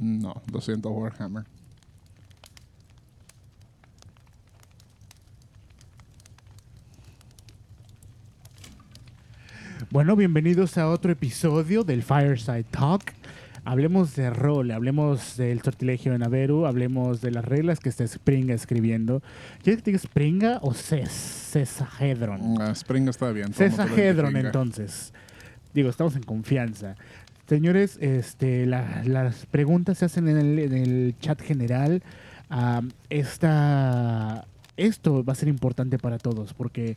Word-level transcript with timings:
No, 0.00 0.40
200 0.50 0.90
Warhammer. 0.90 1.44
Bueno, 9.90 10.16
bienvenidos 10.16 10.78
a 10.78 10.88
otro 10.88 11.12
episodio 11.12 11.84
del 11.84 12.02
Fireside 12.02 12.64
Talk. 12.70 13.12
Hablemos 13.66 14.16
de 14.16 14.30
rol, 14.30 14.70
hablemos 14.70 15.36
del 15.36 15.60
sortilegio 15.60 16.12
de 16.12 16.18
Naveru, 16.18 16.64
hablemos 16.64 17.20
de 17.20 17.32
las 17.32 17.44
reglas 17.44 17.78
que 17.78 17.90
está 17.90 18.06
Springa 18.06 18.54
escribiendo. 18.54 19.22
¿Quieres 19.62 19.82
que 19.82 19.90
diga 19.90 20.02
Springa 20.02 20.60
o 20.62 20.72
Ces? 20.72 21.10
Cesahedron. 21.10 22.58
Ah, 22.58 22.70
Spring 22.70 23.06
está 23.10 23.32
bien. 23.32 23.52
Cesahedron, 23.52 24.34
entonces. 24.34 25.12
Digo, 25.74 25.90
estamos 25.90 26.16
en 26.16 26.22
confianza. 26.22 26.96
Señores, 27.54 27.98
este, 28.00 28.64
la- 28.64 29.02
las 29.04 29.44
preguntas 29.46 29.98
se 29.98 30.04
hacen 30.04 30.28
en 30.28 30.36
el, 30.36 30.58
en 30.60 30.72
el 30.72 31.14
chat 31.18 31.40
general. 31.42 32.00
Esta, 33.10 34.46
esto 34.76 35.24
va 35.24 35.32
a 35.32 35.34
ser 35.34 35.48
importante 35.48 35.98
para 35.98 36.18
todos 36.18 36.54
porque 36.54 36.94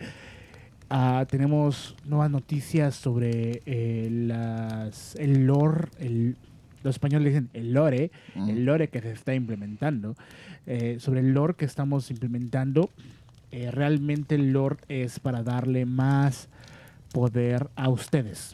ah, 0.92 1.26
tenemos 1.28 1.96
nuevas 2.06 2.30
noticias 2.30 2.94
sobre 2.94 3.64
eh, 3.66 4.10
las, 4.12 5.16
el 5.16 5.48
lore, 5.48 5.88
el, 6.00 6.38
los 6.84 6.94
españoles 6.98 7.30
dicen 7.34 7.50
el 7.54 7.74
lore, 7.74 8.12
Mm. 8.36 8.50
el 8.50 8.64
lore 8.66 8.90
que 8.90 9.02
se 9.02 9.12
está 9.12 9.34
implementando. 9.34 10.16
Eh, 10.68 10.98
sobre 11.00 11.22
el 11.22 11.34
lore 11.34 11.56
que 11.56 11.66
estamos 11.66 12.12
implementando, 12.12 12.92
eh, 13.52 13.72
realmente 13.72 14.36
el 14.36 14.52
lore 14.54 14.78
es 14.88 15.20
para 15.20 15.42
darle 15.42 15.88
más 15.88 16.48
poder 17.12 17.70
a 17.76 17.90
ustedes. 17.90 18.54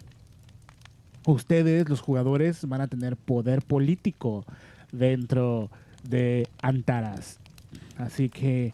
Ustedes, 1.32 1.88
los 1.90 2.02
jugadores, 2.02 2.68
van 2.68 2.82
a 2.82 2.88
tener 2.88 3.16
poder 3.18 3.62
político 3.62 4.46
dentro 4.92 5.70
de 6.08 6.48
Antaras. 6.62 7.40
Así 7.98 8.30
que, 8.30 8.72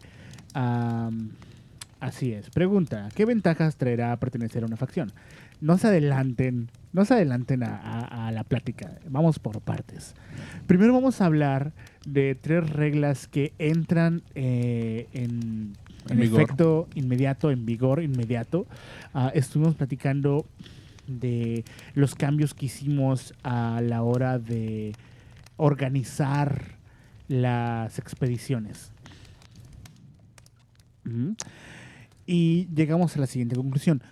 así 2.00 2.32
es. 2.32 2.50
Pregunta, 2.50 3.08
¿qué 3.14 3.24
ventajas 3.24 3.76
traerá 3.76 4.16
pertenecer 4.18 4.62
a 4.62 4.66
una 4.66 4.76
facción? 4.76 5.12
No 5.60 5.78
se 5.78 5.86
adelanten, 5.88 6.68
no 6.92 7.04
se 7.04 7.14
adelanten 7.14 7.62
a, 7.62 7.76
a- 7.76 8.28
a 8.28 8.32
la 8.32 8.44
plática. 8.44 8.92
Vamos 9.08 9.38
por 9.38 9.60
partes. 9.60 10.14
Primero 10.66 10.92
vamos 10.92 11.20
a 11.20 11.26
hablar 11.26 11.72
de 12.06 12.34
tres 12.34 12.68
reglas 12.70 13.26
que 13.26 13.52
entran 13.58 14.22
eh, 14.34 15.08
en, 15.12 15.72
En 16.08 16.12
en 16.12 16.20
vigor. 16.20 16.42
efecto 16.42 16.88
inmediato, 16.94 17.50
en 17.50 17.64
vigor 17.64 18.02
inmediato. 18.02 18.66
Ah, 19.14 19.30
estuvimos 19.34 19.74
platicando 19.76 20.44
de 21.06 21.64
los 21.94 22.14
cambios 22.14 22.54
que 22.54 22.66
hicimos 22.66 23.34
a 23.42 23.80
la 23.82 24.02
hora 24.02 24.38
de 24.38 24.92
organizar 25.56 26.76
las 27.28 27.98
expediciones. 27.98 28.92
Y 32.26 32.68
llegamos 32.74 33.16
a 33.16 33.20
la 33.20 33.26
siguiente 33.26 33.56
conclusión. 33.56 34.02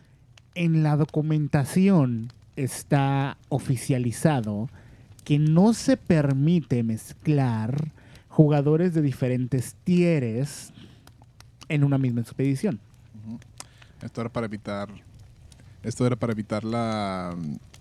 En 0.55 0.83
la 0.83 0.97
documentación 0.97 2.33
está 2.57 3.37
oficializado 3.49 4.69
que 5.25 5.39
no 5.39 5.73
se 5.73 5.97
permite 5.97 6.83
mezclar 6.83 7.93
jugadores 8.29 8.95
de 8.95 9.03
diferentes 9.03 9.75
tieres 9.85 10.73
en 11.69 11.83
una 11.83 11.99
misma 11.99 12.21
expedición. 12.21 12.79
Esto 14.03 14.21
era 14.21 14.31
para 14.31 14.47
evitar. 14.47 14.89
Esto 15.85 16.07
era 16.07 16.17
para 16.17 16.33
evitar 16.33 16.65
la. 16.65 17.37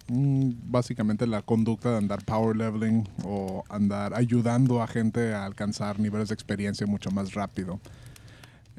mm, 0.09 0.49
Básicamente 0.65 1.25
la 1.25 1.41
conducta 1.41 1.91
de 1.91 1.97
andar 1.97 2.23
power 2.23 2.55
leveling 2.55 3.07
o 3.23 3.63
andar 3.69 4.13
ayudando 4.13 4.81
a 4.81 4.87
gente 4.87 5.33
a 5.33 5.45
alcanzar 5.45 5.99
niveles 5.99 6.27
de 6.27 6.33
experiencia 6.35 6.85
mucho 6.85 7.09
más 7.11 7.33
rápido. 7.33 7.79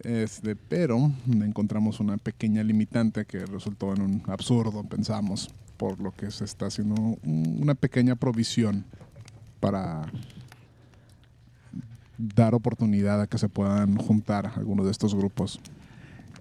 Este, 0.03 0.57
pero 0.57 1.11
encontramos 1.27 2.01
una 2.01 2.17
pequeña 2.19 2.63
limitante 2.63 3.25
que 3.25 3.47
resultó 3.47 3.95
en 3.95 4.03
un 4.03 4.23
absurdo, 4.27 4.83
pensamos, 4.85 5.51
por 5.77 6.01
lo 6.01 6.11
que 6.13 6.31
se 6.31 6.45
está 6.45 6.67
haciendo 6.67 6.95
un- 7.01 7.59
una 7.63 7.75
pequeña 7.75 8.17
provisión 8.17 8.85
para 9.61 10.03
dar 12.19 12.55
oportunidad 12.55 13.21
a 13.23 13.27
que 13.27 13.39
se 13.39 13.49
puedan 13.49 13.97
juntar 13.97 14.53
algunos 14.57 14.85
de 14.85 14.93
estos 14.93 15.15
grupos. 15.15 15.61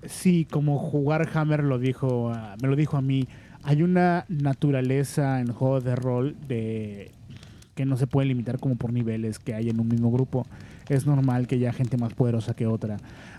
Sí, 0.05 0.45
como 0.49 0.77
jugar 0.79 1.29
Hammer 1.33 1.63
lo 1.63 1.79
dijo, 1.79 2.31
ah, 2.33 2.55
me 2.61 2.67
lo 2.67 2.75
dijo 2.75 2.97
a 2.97 3.01
mí. 3.01 3.27
Hay 3.63 3.81
una 3.83 4.25
naturaleza 4.27 5.39
en 5.39 5.51
juegos 5.53 5.83
de 5.83 5.95
rol 5.95 6.35
de 6.47 7.11
que 7.75 7.85
no 7.85 7.97
se 7.97 8.07
puede 8.07 8.27
limitar 8.27 8.59
como 8.59 8.75
por 8.75 8.93
niveles 8.93 9.39
que 9.39 9.53
hay 9.55 9.69
en 9.69 9.79
un 9.79 9.87
mismo 9.87 10.11
grupo. 10.11 10.45
Es 10.89 11.07
normal 11.07 11.47
que 11.47 11.55
haya 11.55 11.73
gente 11.73 11.97
más 11.97 12.13
poderosa 12.13 12.55
que 12.55 12.67
otra, 12.67 12.97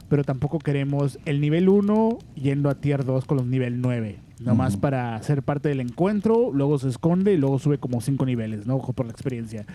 pero 0.08 0.24
tampoco 0.24 0.58
queremos 0.58 1.18
el 1.24 1.40
nivel 1.40 1.68
1 1.68 2.18
yendo 2.34 2.70
a 2.70 2.74
tier 2.74 3.04
2 3.04 3.26
con 3.26 3.36
los 3.36 3.46
nivel 3.46 3.80
9, 3.80 4.16
nomás 4.40 4.72
Ujú. 4.72 4.80
para 4.80 5.22
ser 5.22 5.42
parte 5.42 5.68
del 5.68 5.80
encuentro, 5.80 6.50
luego 6.52 6.78
se 6.78 6.88
esconde 6.88 7.34
y 7.34 7.36
luego 7.36 7.58
sube 7.58 7.78
como 7.78 8.00
5 8.00 8.24
niveles, 8.24 8.66
¿no? 8.66 8.76
Ojo 8.76 8.92
por 8.92 9.06
la 9.06 9.12
experiencia. 9.12 9.66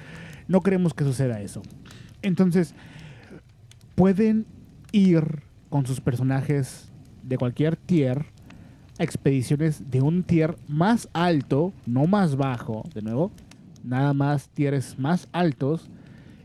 No 0.47 0.61
queremos 0.61 0.93
que 0.95 1.03
suceda 1.03 1.39
eso. 1.41 1.61
Entonces, 2.23 2.73
pueden 3.95 4.45
ir 4.91 5.43
con 5.69 5.85
sus 5.85 6.01
personajes 6.01 6.89
de 7.23 7.37
cualquier 7.37 7.75
tier 7.75 8.25
a 8.99 9.03
expediciones 9.03 9.89
de 9.89 10.01
un 10.01 10.23
tier 10.23 10.57
más 10.67 11.07
alto, 11.13 11.73
no 11.85 12.05
más 12.05 12.35
bajo, 12.35 12.83
de 12.93 13.01
nuevo, 13.01 13.31
nada 13.83 14.13
más 14.13 14.49
tieres 14.49 14.99
más 14.99 15.27
altos, 15.31 15.89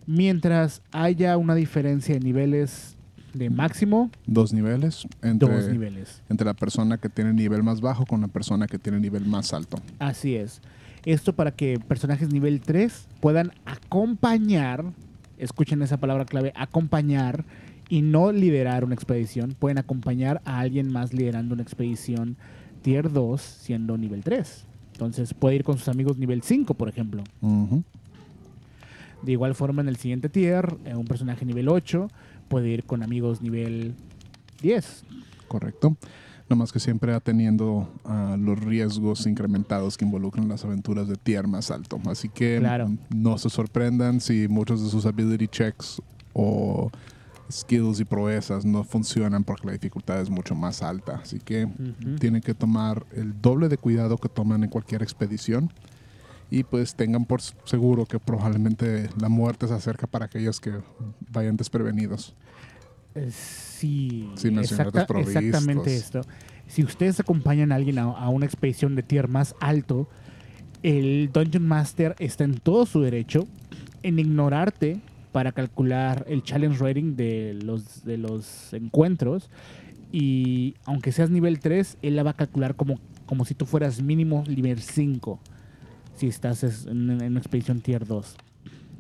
mientras 0.06 0.82
haya 0.92 1.36
una 1.36 1.54
diferencia 1.54 2.14
de 2.14 2.20
niveles 2.20 2.96
de 3.32 3.50
máximo 3.50 4.10
Dos 4.26 4.52
niveles 4.52 5.08
entre, 5.20 5.52
dos 5.52 5.68
niveles. 5.68 6.22
entre 6.28 6.44
la 6.46 6.54
persona 6.54 6.98
que 6.98 7.08
tiene 7.08 7.32
nivel 7.32 7.64
más 7.64 7.80
bajo 7.80 8.06
con 8.06 8.20
la 8.20 8.28
persona 8.28 8.68
que 8.68 8.78
tiene 8.78 9.00
nivel 9.00 9.26
más 9.26 9.52
alto. 9.52 9.78
Así 9.98 10.36
es. 10.36 10.60
Esto 11.04 11.34
para 11.34 11.50
que 11.50 11.78
personajes 11.80 12.32
nivel 12.32 12.60
3 12.60 13.08
puedan 13.20 13.52
acompañar, 13.66 14.84
escuchen 15.36 15.82
esa 15.82 15.98
palabra 15.98 16.24
clave, 16.24 16.52
acompañar 16.54 17.44
y 17.88 18.02
no 18.02 18.32
liderar 18.32 18.84
una 18.84 18.94
expedición. 18.94 19.54
Pueden 19.58 19.78
acompañar 19.78 20.40
a 20.44 20.58
alguien 20.60 20.90
más 20.90 21.12
liderando 21.12 21.54
una 21.54 21.62
expedición 21.62 22.36
tier 22.82 23.10
2 23.12 23.40
siendo 23.40 23.96
nivel 23.96 24.22
3. 24.22 24.66
Entonces 24.92 25.34
puede 25.34 25.56
ir 25.56 25.64
con 25.64 25.78
sus 25.78 25.88
amigos 25.88 26.18
nivel 26.18 26.42
5, 26.42 26.74
por 26.74 26.88
ejemplo. 26.88 27.22
De 29.22 29.32
igual 29.32 29.54
forma 29.54 29.82
en 29.82 29.88
el 29.88 29.96
siguiente 29.96 30.28
tier, 30.28 30.76
eh, 30.84 30.94
un 30.94 31.06
personaje 31.06 31.44
nivel 31.44 31.68
8 31.68 32.08
puede 32.48 32.68
ir 32.68 32.84
con 32.84 33.02
amigos 33.02 33.40
nivel 33.42 33.94
10. 34.62 35.04
Correcto. 35.48 35.96
Nomás 36.48 36.72
que 36.72 36.78
siempre 36.78 37.18
teniendo 37.20 37.88
ah, 38.04 38.36
los 38.38 38.58
riesgos 38.60 39.26
incrementados 39.26 39.96
que 39.96 40.04
involucran 40.04 40.46
las 40.46 40.62
aventuras 40.64 41.08
de 41.08 41.16
tier 41.16 41.48
más 41.48 41.70
alto. 41.70 41.98
Así 42.06 42.28
que 42.28 42.58
Claro. 42.58 42.90
no 43.14 43.38
se 43.38 43.48
sorprendan 43.48 44.20
si 44.20 44.46
muchos 44.46 44.82
de 44.82 44.90
sus 44.90 45.06
ability 45.06 45.48
checks 45.48 46.02
o 46.34 46.90
skills 47.50 48.00
y 48.00 48.04
proezas 48.04 48.64
no 48.64 48.84
funcionan 48.84 49.44
porque 49.44 49.66
la 49.66 49.72
dificultad 49.72 50.20
es 50.20 50.30
mucho 50.30 50.54
más 50.54 50.82
alta. 50.82 51.20
Así 51.22 51.38
que 51.40 51.64
Ujú. 51.66 52.16
tienen 52.18 52.40
que 52.42 52.54
tomar 52.54 53.04
el 53.12 53.40
doble 53.40 53.68
de 53.68 53.76
cuidado 53.78 54.16
que 54.18 54.28
toman 54.28 54.64
en 54.64 54.70
cualquier 54.70 55.02
expedición 55.02 55.70
y 56.50 56.62
pues 56.64 56.94
tengan 56.94 57.24
por 57.24 57.40
seguro 57.42 58.06
que 58.06 58.18
probablemente 58.18 59.08
la 59.20 59.28
muerte 59.28 59.66
se 59.68 59.74
acerca 59.74 60.06
para 60.06 60.26
aquellos 60.26 60.60
que 60.60 60.72
vayan 61.30 61.56
desprevenidos. 61.56 62.34
Eh, 63.14 63.30
Sí, 63.30 64.30
mencionar 64.50 64.64
exacta- 64.88 65.06
exactamente 65.20 65.94
esto. 65.94 66.22
Si 66.66 66.82
ustedes 66.82 67.20
acompañan 67.20 67.70
a 67.72 67.74
alguien 67.74 67.98
a, 67.98 68.04
a 68.04 68.28
una 68.30 68.46
expedición 68.46 68.94
de 68.96 69.02
tier 69.02 69.28
más 69.28 69.54
alto, 69.60 70.08
el 70.82 71.30
Dungeon 71.32 71.66
Master 71.66 72.14
está 72.18 72.44
en 72.44 72.54
todo 72.58 72.86
su 72.86 73.00
derecho 73.02 73.46
en 74.02 74.18
ignorarte 74.18 75.00
para 75.34 75.50
calcular 75.50 76.24
el 76.28 76.44
challenge 76.44 76.78
rating 76.78 77.16
de 77.16 77.54
los, 77.60 78.04
de 78.04 78.18
los 78.18 78.72
encuentros. 78.72 79.50
Y 80.12 80.76
aunque 80.84 81.10
seas 81.10 81.28
nivel 81.28 81.58
3, 81.58 81.98
él 82.02 82.14
la 82.14 82.22
va 82.22 82.30
a 82.30 82.36
calcular 82.36 82.76
como, 82.76 83.00
como 83.26 83.44
si 83.44 83.56
tú 83.56 83.66
fueras 83.66 84.00
mínimo 84.00 84.44
nivel 84.46 84.78
5. 84.78 85.40
Si 86.14 86.28
estás 86.28 86.62
es- 86.62 86.86
en, 86.86 87.10
en 87.10 87.32
una 87.32 87.40
expedición 87.40 87.80
tier 87.80 88.06
2. 88.06 88.36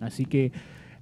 Así 0.00 0.24
que 0.26 0.50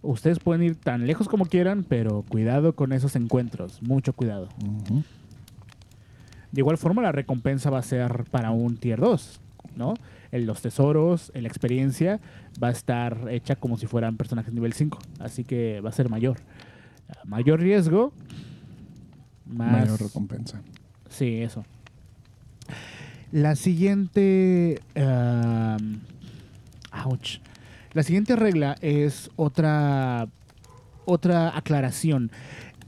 ustedes 0.03 0.39
pueden 0.39 0.65
ir 0.65 0.77
tan 0.77 1.07
lejos 1.07 1.29
como 1.29 1.47
quieran, 1.47 1.83
pero 1.89 2.25
cuidado 2.29 2.75
con 2.77 2.93
esos 2.93 3.17
encuentros. 3.17 3.81
Mucho 3.83 4.13
cuidado. 4.13 4.51
De 6.51 6.61
igual 6.61 6.77
forma, 6.77 7.01
la 7.01 7.13
recompensa 7.13 7.71
va 7.71 7.79
a 7.79 7.83
ser 7.83 8.25
para 8.31 8.51
un 8.51 8.77
tier 8.77 9.01
2, 9.01 9.41
¿no? 9.77 9.95
El, 10.31 10.47
los 10.47 10.63
tesoros, 10.63 11.31
la 11.35 11.49
experiencia, 11.49 12.21
va 12.63 12.69
a 12.69 12.73
estar 12.73 13.29
hecha 13.31 13.57
como 13.57 13.77
si 13.77 13.87
fueran 13.87 14.17
personajes 14.17 14.53
nivel 14.53 14.73
5. 14.73 14.99
Así 15.21 15.45
que 15.45 15.81
va 15.81 15.91
a 15.91 15.93
ser 15.93 16.09
mayor. 16.09 16.39
Mayor 17.25 17.61
riesgo. 17.61 18.13
Más, 19.47 19.73
Mayor 19.73 20.01
recompensa. 20.01 20.63
Sí, 21.09 21.43
eso. 21.43 21.65
La 23.31 23.57
siguiente. 23.57 24.81
ouch. 27.05 27.39
La 27.93 28.03
siguiente 28.03 28.37
regla 28.37 28.77
es 28.81 29.31
otra, 29.37 30.29
otra 31.05 31.57
aclaración. 31.57 32.31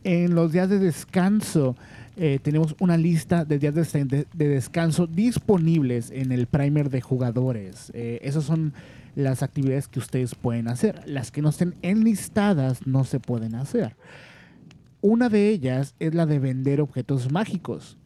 En 0.02 0.34
los 0.34 0.52
días 0.52 0.68
de 0.68 0.78
descanso 0.78 1.76
eh, 2.16 2.38
tenemos 2.42 2.74
una 2.80 2.96
lista 2.96 3.44
de 3.44 3.58
días 3.58 3.74
de, 3.74 4.04
de- 4.04 4.26
de 4.32 4.48
descanso 4.48 5.06
disponibles 5.06 6.10
en 6.10 6.32
el 6.32 6.46
primer 6.46 6.90
de 6.90 7.00
jugadores. 7.00 7.90
Eh, 7.94 8.20
esas 8.22 8.44
son 8.44 8.72
las 9.16 9.42
actividades 9.42 9.88
que 9.88 9.98
ustedes 9.98 10.34
pueden 10.34 10.68
hacer. 10.68 11.00
Las 11.06 11.30
que 11.30 11.42
no 11.42 11.48
estén 11.50 11.74
enlistadas 11.82 12.86
no 12.86 13.04
se 13.04 13.20
pueden 13.20 13.54
hacer. 13.54 13.96
Una 15.00 15.28
de 15.28 15.48
ellas 15.50 15.94
es 16.00 16.14
la 16.14 16.26
de 16.26 16.38
vender 16.38 16.80
objetos 16.80 17.30
mágicos. 17.30 17.98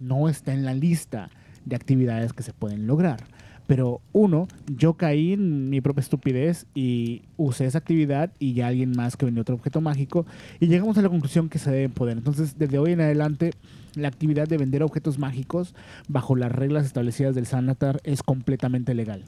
No 0.00 0.28
está 0.28 0.52
en 0.54 0.64
la 0.64 0.74
lista 0.74 1.30
de 1.64 1.76
actividades 1.76 2.32
que 2.32 2.42
se 2.42 2.52
pueden 2.52 2.86
lograr. 2.86 3.24
Pero 3.66 4.00
uno, 4.12 4.46
yo 4.66 4.94
caí 4.94 5.32
en 5.32 5.68
mi 5.70 5.80
propia 5.80 6.00
estupidez 6.00 6.66
y 6.74 7.22
usé 7.36 7.66
esa 7.66 7.78
actividad 7.78 8.30
y 8.38 8.54
ya 8.54 8.68
alguien 8.68 8.92
más 8.92 9.16
que 9.16 9.26
vendió 9.26 9.42
otro 9.42 9.56
objeto 9.56 9.80
mágico 9.80 10.24
y 10.60 10.68
llegamos 10.68 10.96
a 10.98 11.02
la 11.02 11.08
conclusión 11.08 11.48
que 11.48 11.58
se 11.58 11.70
deben 11.70 11.90
poder. 11.90 12.16
Entonces, 12.16 12.58
desde 12.58 12.78
hoy 12.78 12.92
en 12.92 13.00
adelante, 13.00 13.52
la 13.96 14.08
actividad 14.08 14.46
de 14.46 14.58
vender 14.58 14.82
objetos 14.82 15.18
mágicos 15.18 15.74
bajo 16.08 16.36
las 16.36 16.52
reglas 16.52 16.86
establecidas 16.86 17.34
del 17.34 17.46
Sanatar 17.46 18.00
es 18.04 18.22
completamente 18.22 18.94
legal. 18.94 19.24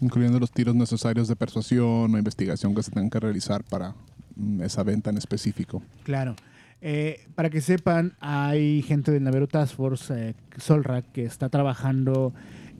Incluyendo 0.00 0.40
los 0.40 0.52
tiros 0.52 0.74
necesarios 0.74 1.28
de 1.28 1.36
persuasión 1.36 2.14
o 2.14 2.18
investigación 2.18 2.74
que 2.74 2.82
se 2.82 2.90
tengan 2.90 3.10
que 3.10 3.20
realizar 3.20 3.62
para 3.64 3.94
mm, 4.36 4.62
esa 4.62 4.82
venta 4.82 5.10
en 5.10 5.18
específico. 5.18 5.82
Claro. 6.04 6.34
Eh, 6.80 7.26
para 7.34 7.50
que 7.50 7.60
sepan, 7.60 8.14
hay 8.20 8.82
gente 8.82 9.10
del 9.10 9.24
Navero 9.24 9.48
Task 9.48 9.74
Force, 9.74 10.14
eh, 10.14 10.34
Solrak, 10.56 11.10
que 11.12 11.24
está 11.24 11.48
trabajando 11.48 12.32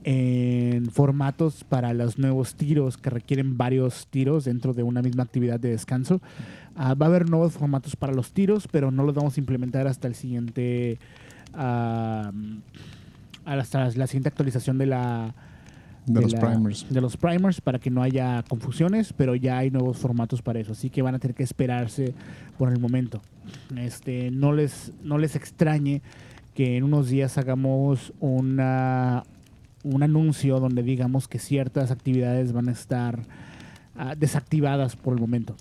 en 0.09 0.85
formatos 0.89 1.65
para 1.65 1.93
los 1.93 2.17
nuevos 2.17 2.55
tiros 2.55 2.97
que 2.97 3.09
requieren 3.09 3.57
varios 3.57 4.07
tiros 4.07 4.45
dentro 4.45 4.73
de 4.73 4.81
una 4.83 5.01
misma 5.01 5.23
actividad 5.23 5.59
de 5.59 5.71
descanso. 5.71 6.21
Ah, 6.77 6.93
va 6.93 7.07
a 7.07 7.09
haber 7.09 7.29
nuevos 7.29 7.53
formatos 7.53 7.97
para 7.97 8.13
los 8.13 8.31
tiros, 8.31 8.69
pero 8.71 8.89
no 8.89 9.03
los 9.03 9.13
vamos 9.15 9.35
a 9.35 9.39
implementar 9.41 9.85
hasta 9.85 10.07
el 10.07 10.15
siguiente. 10.15 10.97
hasta 13.45 13.89
la 13.95 14.07
siguiente 14.07 14.29
actualización 14.29 14.77
de 14.77 14.85
la, 14.85 15.33
De, 16.05 16.21
los 16.21 16.31
la- 16.33 16.39
primers. 16.39 16.85
De 16.89 17.01
los 17.01 17.17
primers 17.17 17.59
para 17.59 17.79
que 17.79 17.89
no 17.89 18.01
haya 18.01 18.43
confusiones, 18.47 19.11
pero 19.13 19.35
ya 19.35 19.57
hay 19.57 19.71
nuevos 19.71 19.97
formatos 19.97 20.41
para 20.41 20.59
eso, 20.59 20.71
así 20.71 20.89
que 20.89 21.01
van 21.01 21.15
a 21.15 21.19
tener 21.19 21.35
que 21.35 21.43
esperarse 21.43 22.13
por 22.57 22.71
el 22.71 22.79
momento. 22.79 23.21
Este, 23.75 24.31
no 24.31 24.53
les, 24.53 24.93
no 25.03 25.17
les 25.17 25.35
extrañe 25.35 26.01
que 26.53 26.77
en 26.77 26.83
unos 26.83 27.09
días 27.09 27.37
hagamos 27.37 28.13
una, 28.19 29.23
un 29.83 30.03
anuncio 30.03 30.59
donde 30.59 30.83
digamos 30.83 31.27
que 31.27 31.39
ciertas 31.39 31.91
actividades 31.91 32.51
van 32.53 32.69
a 32.69 32.71
estar 32.71 33.19
ah, 33.95 34.15
desactivadas 34.15 34.95
por 34.95 35.13
el 35.13 35.19
momento, 35.19 35.55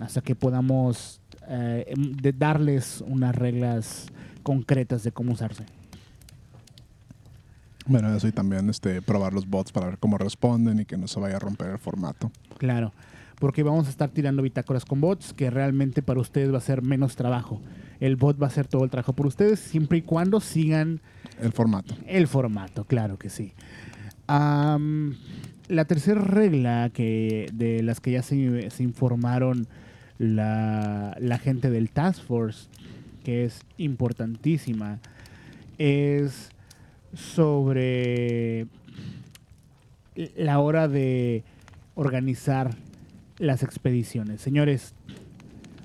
hasta 0.00 0.20
que 0.20 0.34
podamos 0.34 1.20
eh, 1.48 1.84
em, 1.88 2.12
de 2.12 2.32
darles 2.32 3.02
unas 3.06 3.34
reglas 3.34 4.06
concretas 4.42 5.02
de 5.02 5.12
cómo 5.12 5.32
usarse. 5.32 5.64
Bueno, 7.86 8.14
eso 8.14 8.28
y 8.28 8.32
también 8.32 8.68
este, 8.68 9.00
probar 9.00 9.32
los 9.32 9.48
bots 9.48 9.72
para 9.72 9.86
ver 9.86 9.98
cómo 9.98 10.18
responden 10.18 10.80
y 10.80 10.84
que 10.84 10.98
no 10.98 11.08
se 11.08 11.18
vaya 11.20 11.36
a 11.36 11.38
romper 11.38 11.70
el 11.70 11.78
formato. 11.78 12.30
Claro, 12.58 12.92
porque 13.38 13.62
vamos 13.62 13.86
a 13.86 13.90
estar 13.90 14.10
tirando 14.10 14.42
bitácoras 14.42 14.84
con 14.84 15.00
bots 15.00 15.32
que 15.32 15.50
realmente 15.50 16.02
para 16.02 16.20
ustedes 16.20 16.52
va 16.52 16.58
a 16.58 16.62
ser 16.62 16.82
menos 16.82 17.16
trabajo. 17.16 17.60
El 18.00 18.16
bot 18.16 18.40
va 18.40 18.46
a 18.46 18.48
hacer 18.48 18.66
todo 18.66 18.84
el 18.84 18.90
trabajo 18.90 19.12
por 19.12 19.26
ustedes 19.26 19.60
siempre 19.60 19.98
y 19.98 20.02
cuando 20.02 20.40
sigan 20.40 21.00
El 21.40 21.52
formato. 21.52 21.94
el 22.06 22.26
formato, 22.26 22.84
claro 22.84 23.18
que 23.18 23.30
sí. 23.30 23.52
La 24.26 25.84
tercera 25.86 26.20
regla 26.20 26.90
que 26.92 27.48
de 27.52 27.82
las 27.82 28.00
que 28.00 28.12
ya 28.12 28.22
se, 28.22 28.70
se 28.70 28.82
informaron 28.82 29.66
la, 30.18 31.16
la 31.20 31.38
gente 31.38 31.70
del 31.70 31.90
Task 31.90 32.22
Force, 32.24 32.68
que 33.24 33.44
es 33.44 33.60
importantísima, 33.76 34.98
es 35.78 36.50
sobre 37.14 38.66
la 40.36 40.58
hora 40.58 40.88
de 40.88 41.44
organizar 41.94 42.74
las 43.38 43.62
expediciones. 43.62 44.40
Señores, 44.40 44.94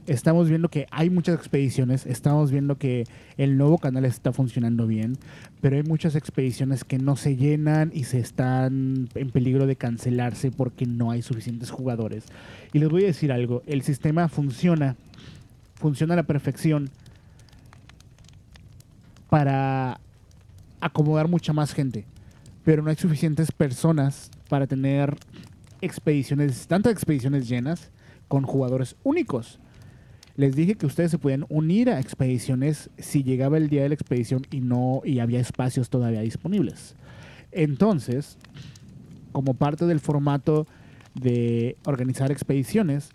estamos 0.08 0.50
viendo 0.50 0.70
que 0.70 0.88
hay 0.92 1.10
muchas 1.10 1.36
expediciones, 1.36 2.06
estamos 2.06 2.52
viendo 2.52 2.78
que 2.78 3.06
el 3.38 3.58
nuevo 3.58 3.78
canal 3.78 4.06
está 4.06 4.34
funcionando 4.34 4.88
bien, 4.88 5.18
pero 5.62 5.78
hay 5.78 5.84
muchas 5.84 6.16
expediciones 6.16 6.84
que 6.84 6.98
no 6.98 7.16
se 7.16 7.36
llenan 7.36 7.92
y 7.94 8.04
se 8.06 8.20
están 8.20 9.10
en 9.16 9.30
peligro 9.30 9.66
de 9.66 9.76
cancelarse 9.76 10.52
porque 10.52 10.86
no 10.86 11.12
hay 11.12 11.22
suficientes 11.22 11.72
jugadores. 11.72 12.26
Y 12.74 12.80
les 12.80 12.90
voy 12.90 13.04
a 13.04 13.08
decir 13.08 13.32
algo, 13.32 13.64
el 13.66 13.82
sistema 13.82 14.28
funciona, 14.28 14.96
funciona 15.76 16.14
a 16.14 16.18
la 16.18 16.24
perfección 16.24 16.90
para 19.30 20.00
acomodar 20.82 21.28
mucha 21.28 21.54
más 21.54 21.74
gente, 21.74 22.06
pero 22.66 22.84
no 22.84 22.90
hay 22.90 22.96
suficientes 22.96 23.52
personas 23.52 24.30
para 24.50 24.68
tener 24.68 25.18
expediciones, 25.86 26.68
tantas 26.68 26.94
expediciones 26.94 27.48
llenas 27.48 27.92
con 28.28 28.44
jugadores 28.44 28.96
únicos. 29.04 29.60
Les 30.36 30.56
dije 30.56 30.76
que 30.76 30.88
ustedes 30.88 31.12
se 31.12 31.20
pueden 31.20 31.46
unir 31.50 31.90
a 31.90 32.00
expediciones 32.00 32.90
si 32.98 33.24
llegaba 33.24 33.58
el 33.58 33.70
día 33.70 33.84
de 33.84 33.90
la 33.90 33.96
expedición 33.96 34.48
y 34.50 34.62
no 34.62 35.02
y 35.06 35.20
había 35.20 35.40
espacios 35.40 35.90
todavía 35.90 36.22
disponibles. 36.22 36.96
Entonces, 37.52 38.38
como 39.32 39.54
parte 39.54 39.86
del 39.86 40.00
formato 40.00 40.66
de 41.14 41.78
organizar 41.86 42.32
expediciones, 42.32 43.12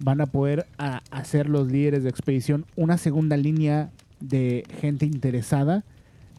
van 0.00 0.20
a 0.20 0.26
poder 0.26 0.66
hacer 1.10 1.48
los 1.48 1.70
líderes 1.70 2.02
de 2.02 2.08
expedición 2.08 2.64
una 2.76 2.96
segunda 2.96 3.36
línea 3.36 3.90
de 4.20 4.64
gente 4.80 5.04
interesada, 5.04 5.84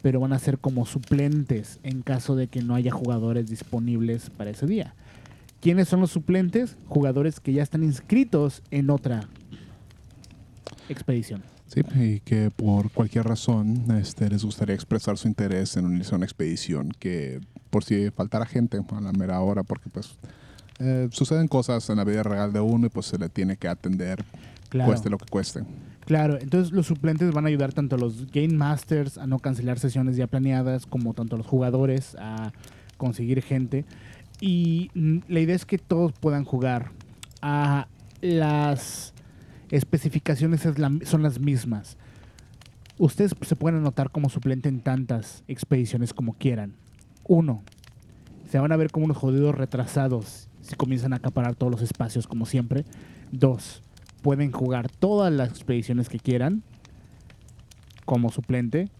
pero 0.02 0.20
van 0.20 0.32
a 0.32 0.38
ser 0.38 0.58
como 0.58 0.84
suplentes 0.84 1.78
en 1.82 2.02
caso 2.02 2.34
de 2.34 2.48
que 2.48 2.62
no 2.62 2.74
haya 2.74 2.90
jugadores 2.90 3.48
disponibles 3.48 4.30
para 4.30 4.50
ese 4.50 4.66
día. 4.66 4.94
¿Quiénes 5.64 5.88
son 5.88 6.00
los 6.00 6.10
suplentes? 6.10 6.76
Jugadores 6.88 7.40
que 7.40 7.54
ya 7.54 7.62
están 7.62 7.82
inscritos 7.84 8.62
en 8.70 8.90
otra 8.90 9.30
expedición. 10.90 11.42
Sí, 11.68 11.80
y 11.94 12.20
que 12.20 12.50
por 12.54 12.90
cualquier 12.90 13.24
razón 13.24 13.82
este, 13.98 14.28
les 14.28 14.44
gustaría 14.44 14.74
expresar 14.74 15.16
su 15.16 15.26
interés 15.26 15.78
en 15.78 15.86
unirse 15.86 16.14
a 16.14 16.16
una 16.16 16.26
expedición, 16.26 16.90
que 16.98 17.40
por 17.70 17.82
si 17.82 18.10
faltara 18.10 18.44
gente 18.44 18.78
a 18.86 19.00
la 19.00 19.12
mera 19.12 19.40
hora, 19.40 19.62
porque 19.62 19.88
pues 19.88 20.18
eh, 20.80 21.08
suceden 21.10 21.48
cosas 21.48 21.88
en 21.88 21.96
la 21.96 22.04
vida 22.04 22.22
real 22.22 22.52
de 22.52 22.60
uno 22.60 22.88
y 22.88 22.90
pues 22.90 23.06
se 23.06 23.16
le 23.16 23.30
tiene 23.30 23.56
que 23.56 23.66
atender, 23.66 24.22
Claro. 24.68 24.90
cueste 24.90 25.08
lo 25.08 25.16
que 25.16 25.30
cueste. 25.30 25.62
Claro, 26.04 26.38
entonces 26.38 26.74
los 26.74 26.86
suplentes 26.86 27.32
van 27.32 27.46
a 27.46 27.48
ayudar 27.48 27.72
tanto 27.72 27.96
a 27.96 27.98
los 27.98 28.30
Game 28.30 28.52
Masters 28.52 29.16
a 29.16 29.26
no 29.26 29.38
cancelar 29.38 29.78
sesiones 29.78 30.16
ya 30.16 30.26
planeadas, 30.26 30.84
como 30.84 31.14
tanto 31.14 31.36
a 31.36 31.38
los 31.38 31.46
jugadores 31.46 32.16
a 32.20 32.52
conseguir 32.98 33.40
gente. 33.40 33.86
Y 34.46 34.90
la 35.26 35.40
idea 35.40 35.56
es 35.56 35.64
que 35.64 35.78
todos 35.78 36.12
puedan 36.12 36.44
jugar. 36.44 36.90
Las 38.20 39.14
especificaciones 39.70 40.60
son 40.60 41.22
las 41.22 41.40
mismas. 41.40 41.96
Ustedes 42.98 43.34
se 43.40 43.56
pueden 43.56 43.78
anotar 43.78 44.10
como 44.10 44.28
suplente 44.28 44.68
en 44.68 44.80
tantas 44.80 45.44
expediciones 45.48 46.12
como 46.12 46.34
quieran. 46.34 46.74
Uno, 47.26 47.62
se 48.46 48.58
van 48.58 48.70
a 48.70 48.76
ver 48.76 48.90
como 48.90 49.06
unos 49.06 49.16
jodidos 49.16 49.54
retrasados 49.54 50.50
si 50.60 50.76
comienzan 50.76 51.14
a 51.14 51.16
acaparar 51.16 51.54
todos 51.54 51.72
los 51.72 51.80
espacios 51.80 52.26
como 52.26 52.44
siempre. 52.44 52.84
Dos, 53.32 53.82
pueden 54.20 54.52
jugar 54.52 54.90
todas 54.90 55.32
las 55.32 55.48
expediciones 55.48 56.10
que 56.10 56.18
quieran 56.18 56.62
como 58.04 58.30
suplente. 58.30 58.90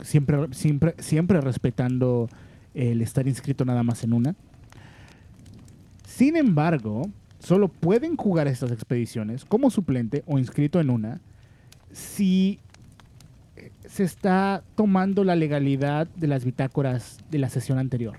Siempre, 0.00 0.48
siempre, 0.52 0.94
siempre 0.98 1.42
respetando 1.42 2.30
el 2.74 3.00
estar 3.02 3.26
inscrito 3.26 3.64
nada 3.64 3.82
más 3.82 4.04
en 4.04 4.12
una. 4.12 4.34
Sin 6.06 6.36
embargo, 6.36 7.08
solo 7.38 7.68
pueden 7.68 8.16
jugar 8.16 8.46
estas 8.46 8.70
expediciones 8.70 9.44
como 9.44 9.70
suplente 9.70 10.22
o 10.26 10.38
inscrito 10.38 10.80
en 10.80 10.90
una 10.90 11.20
si 11.92 12.58
eh, 13.56 13.70
se 13.86 14.04
está 14.04 14.62
tomando 14.74 15.24
la 15.24 15.36
legalidad 15.36 16.08
de 16.16 16.26
las 16.26 16.44
bitácoras 16.44 17.18
de 17.30 17.38
la 17.38 17.48
sesión 17.48 17.78
anterior. 17.78 18.16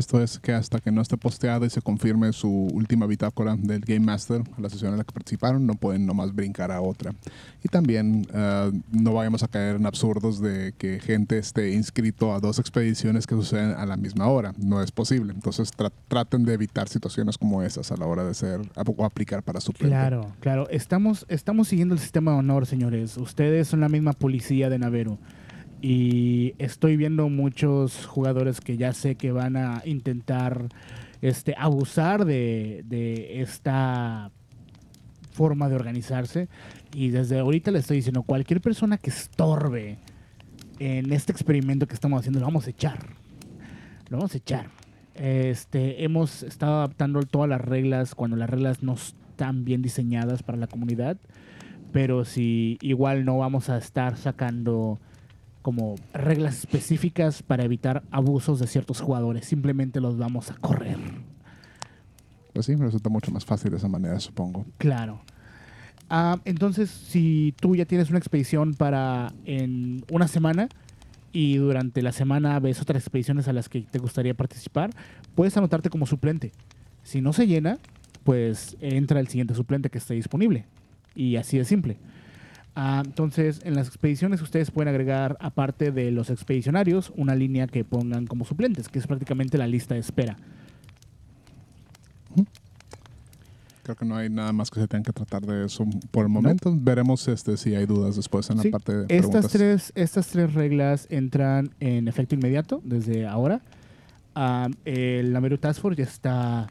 Esto 0.00 0.22
es 0.22 0.38
que 0.38 0.52
hasta 0.52 0.80
que 0.80 0.90
no 0.90 1.02
esté 1.02 1.16
posteada 1.18 1.66
y 1.66 1.70
se 1.70 1.82
confirme 1.82 2.32
su 2.32 2.48
última 2.50 3.06
bitácora 3.06 3.54
del 3.56 3.80
Game 3.82 4.00
Master, 4.06 4.42
la 4.58 4.70
sesión 4.70 4.92
en 4.92 4.98
la 4.98 5.04
que 5.04 5.12
participaron, 5.12 5.66
no 5.66 5.74
pueden 5.74 6.06
nomás 6.06 6.34
brincar 6.34 6.72
a 6.72 6.80
otra. 6.80 7.12
Y 7.62 7.68
también 7.68 8.26
eh, 8.32 8.72
no 8.92 9.12
vayamos 9.12 9.42
a 9.42 9.48
caer 9.48 9.76
en 9.76 9.84
absurdos 9.84 10.40
de 10.40 10.72
que 10.78 11.00
gente 11.00 11.36
esté 11.36 11.72
inscrito 11.74 12.34
a 12.34 12.40
dos 12.40 12.58
expediciones 12.58 13.26
que 13.26 13.34
suceden 13.34 13.72
a 13.76 13.84
la 13.84 13.96
misma 13.98 14.26
hora. 14.26 14.54
No 14.58 14.82
es 14.82 14.90
posible. 14.90 15.34
Entonces 15.34 15.70
tra- 15.76 15.92
traten 16.08 16.44
de 16.44 16.54
evitar 16.54 16.88
situaciones 16.88 17.36
como 17.36 17.62
esas 17.62 17.92
a 17.92 17.96
la 17.98 18.06
hora 18.06 18.24
de 18.24 18.32
ser 18.34 18.60
o 18.74 19.04
aplicar 19.04 19.42
para 19.42 19.60
su 19.60 19.72
Claro, 19.74 20.32
claro. 20.40 20.66
Estamos, 20.70 21.26
estamos 21.28 21.68
siguiendo 21.68 21.94
el 21.94 22.00
sistema 22.00 22.32
de 22.32 22.38
honor, 22.38 22.64
señores. 22.64 23.18
Ustedes 23.18 23.68
son 23.68 23.80
la 23.80 23.88
misma 23.90 24.14
policía 24.14 24.70
de 24.70 24.78
Navero. 24.78 25.18
Y 25.82 26.54
estoy 26.58 26.96
viendo 26.96 27.28
muchos 27.28 28.06
jugadores 28.06 28.60
que 28.60 28.76
ya 28.76 28.92
sé 28.92 29.14
que 29.14 29.32
van 29.32 29.56
a 29.56 29.82
intentar 29.84 30.68
este, 31.22 31.54
abusar 31.56 32.24
de, 32.24 32.82
de 32.86 33.40
esta 33.40 34.30
forma 35.32 35.68
de 35.68 35.76
organizarse. 35.76 36.48
Y 36.94 37.10
desde 37.10 37.38
ahorita 37.38 37.70
le 37.70 37.78
estoy 37.78 37.98
diciendo, 37.98 38.22
cualquier 38.22 38.60
persona 38.60 38.98
que 38.98 39.10
estorbe 39.10 39.98
en 40.78 41.12
este 41.12 41.32
experimento 41.32 41.86
que 41.86 41.94
estamos 41.94 42.20
haciendo, 42.20 42.40
lo 42.40 42.46
vamos 42.46 42.66
a 42.66 42.70
echar. 42.70 42.98
Lo 44.08 44.18
vamos 44.18 44.34
a 44.34 44.38
echar. 44.38 44.70
Este, 45.14 46.04
hemos 46.04 46.42
estado 46.42 46.78
adaptando 46.78 47.22
todas 47.22 47.48
las 47.48 47.60
reglas 47.60 48.14
cuando 48.14 48.36
las 48.36 48.50
reglas 48.50 48.82
no 48.82 48.94
están 48.94 49.64
bien 49.64 49.82
diseñadas 49.82 50.42
para 50.42 50.58
la 50.58 50.66
comunidad. 50.66 51.16
Pero 51.92 52.24
si 52.24 52.78
igual 52.80 53.24
no 53.24 53.38
vamos 53.38 53.68
a 53.68 53.78
estar 53.78 54.16
sacando 54.16 54.98
como 55.62 55.96
reglas 56.12 56.58
específicas 56.58 57.42
para 57.42 57.64
evitar 57.64 58.02
abusos 58.10 58.58
de 58.58 58.66
ciertos 58.66 59.00
jugadores. 59.00 59.46
Simplemente 59.46 60.00
los 60.00 60.16
vamos 60.16 60.50
a 60.50 60.54
correr. 60.54 60.98
Pues 62.52 62.66
sí, 62.66 62.76
me 62.76 62.86
resulta 62.86 63.08
mucho 63.08 63.30
más 63.30 63.44
fácil 63.44 63.70
de 63.70 63.76
esa 63.76 63.88
manera, 63.88 64.18
supongo. 64.20 64.64
Claro. 64.78 65.22
Ah, 66.08 66.40
entonces, 66.44 66.90
si 66.90 67.54
tú 67.60 67.76
ya 67.76 67.84
tienes 67.84 68.10
una 68.10 68.18
expedición 68.18 68.74
para 68.74 69.32
en 69.44 70.04
una 70.10 70.26
semana 70.26 70.68
y 71.32 71.56
durante 71.56 72.02
la 72.02 72.10
semana 72.10 72.58
ves 72.58 72.80
otras 72.82 73.02
expediciones 73.02 73.46
a 73.46 73.52
las 73.52 73.68
que 73.68 73.82
te 73.82 73.98
gustaría 74.00 74.34
participar, 74.34 74.90
puedes 75.36 75.56
anotarte 75.56 75.88
como 75.88 76.06
suplente. 76.06 76.52
Si 77.04 77.20
no 77.20 77.32
se 77.32 77.46
llena, 77.46 77.78
pues 78.24 78.76
entra 78.80 79.20
el 79.20 79.28
siguiente 79.28 79.54
suplente 79.54 79.90
que 79.90 79.98
esté 79.98 80.14
disponible. 80.14 80.66
Y 81.14 81.36
así 81.36 81.58
de 81.58 81.64
simple. 81.64 81.98
Ah, 82.76 83.02
entonces, 83.04 83.60
en 83.64 83.74
las 83.74 83.88
expediciones 83.88 84.40
ustedes 84.42 84.70
pueden 84.70 84.88
agregar, 84.88 85.36
aparte 85.40 85.90
de 85.90 86.10
los 86.10 86.30
expedicionarios, 86.30 87.12
una 87.16 87.34
línea 87.34 87.66
que 87.66 87.84
pongan 87.84 88.26
como 88.26 88.44
suplentes, 88.44 88.88
que 88.88 88.98
es 88.98 89.06
prácticamente 89.06 89.58
la 89.58 89.66
lista 89.66 89.94
de 89.94 90.00
espera. 90.00 90.36
Creo 93.82 93.96
que 93.96 94.04
no 94.04 94.14
hay 94.16 94.28
nada 94.28 94.52
más 94.52 94.70
que 94.70 94.78
se 94.78 94.86
tenga 94.86 95.04
que 95.04 95.12
tratar 95.12 95.42
de 95.42 95.64
eso 95.66 95.84
por 96.10 96.24
el 96.24 96.28
momento. 96.30 96.72
Veremos 96.78 97.26
este, 97.28 97.56
si 97.56 97.74
hay 97.74 97.86
dudas 97.86 98.14
después 98.16 98.48
en 98.50 98.58
Sí, 98.58 98.68
la 98.68 98.78
parte 98.78 98.92
de 98.94 99.02
Estas 99.08 99.20
preguntas. 99.46 99.50
tres, 99.52 99.92
estas 99.96 100.26
tres 100.28 100.54
reglas 100.54 101.06
entran 101.10 101.70
en 101.80 102.06
efecto 102.06 102.34
inmediato 102.34 102.80
desde 102.84 103.26
ahora. 103.26 103.62
Ah, 104.34 104.68
el 104.84 105.32
Nameru 105.32 105.58
Task 105.58 105.80
Force 105.80 105.98
ya 105.98 106.08
está, 106.08 106.68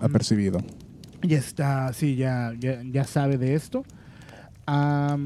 Apercibido. 0.00 0.60
ya 1.22 1.38
está, 1.38 1.92
sí, 1.94 2.14
ya, 2.16 2.52
ya, 2.60 2.80
ya 2.84 3.04
sabe 3.04 3.38
de 3.38 3.54
esto. 3.54 3.84
Ah, 4.66 5.18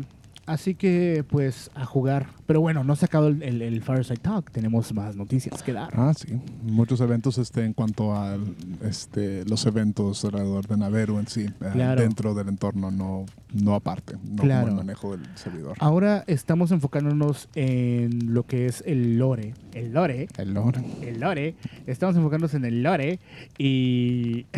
así 0.46 0.74
que, 0.74 1.24
pues, 1.28 1.70
a 1.74 1.84
jugar. 1.84 2.28
Pero 2.46 2.60
bueno, 2.62 2.82
no 2.82 2.96
se 2.96 3.04
ha 3.04 3.06
acabado 3.08 3.28
el, 3.30 3.42
el, 3.42 3.60
el 3.60 3.82
Fireside 3.82 4.16
Talk. 4.20 4.50
Tenemos 4.50 4.92
más 4.94 5.14
noticias 5.14 5.62
que 5.62 5.72
dar. 5.74 5.90
Ah, 5.94 6.12
sí. 6.16 6.40
Muchos 6.62 7.00
eventos 7.02 7.36
este, 7.36 7.64
en 7.64 7.74
cuanto 7.74 8.14
a 8.16 8.38
este, 8.82 9.44
los 9.44 9.66
eventos 9.66 10.24
alrededor 10.24 10.66
de 10.66 10.76
Naveru 10.78 11.18
en 11.18 11.26
sí, 11.26 11.42
eh, 11.42 11.70
Claro. 11.72 12.00
dentro 12.00 12.34
del 12.34 12.48
entorno, 12.48 12.90
no, 12.90 13.26
no 13.52 13.74
aparte, 13.74 14.16
no 14.24 14.42
Claro. 14.42 14.66
como 14.68 14.80
el 14.80 14.86
manejo 14.86 15.14
del 15.16 15.26
servidor. 15.36 15.76
Ahora 15.80 16.24
estamos 16.26 16.70
enfocándonos 16.72 17.50
en 17.54 18.32
lo 18.32 18.44
que 18.46 18.64
es 18.66 18.82
el 18.86 19.18
lore. 19.18 19.52
El 19.74 19.92
lore. 19.92 20.28
El 20.38 20.54
lore. 20.54 20.80
el 21.02 21.20
lore. 21.20 21.54
Estamos 21.86 22.16
enfocándonos 22.16 22.54
en 22.54 22.64
el 22.64 22.82
lore 22.82 23.20
y 23.58 24.46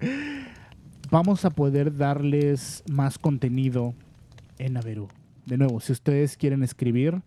vamos 1.10 1.44
a 1.44 1.50
poder 1.50 1.96
darles 1.96 2.84
más 2.90 3.18
contenido 3.18 3.94
en 4.58 4.74
Naveru. 4.74 5.08
De 5.46 5.56
nuevo, 5.56 5.80
si 5.80 5.92
ustedes 5.92 6.36
quieren 6.36 6.62
escribir, 6.62 7.22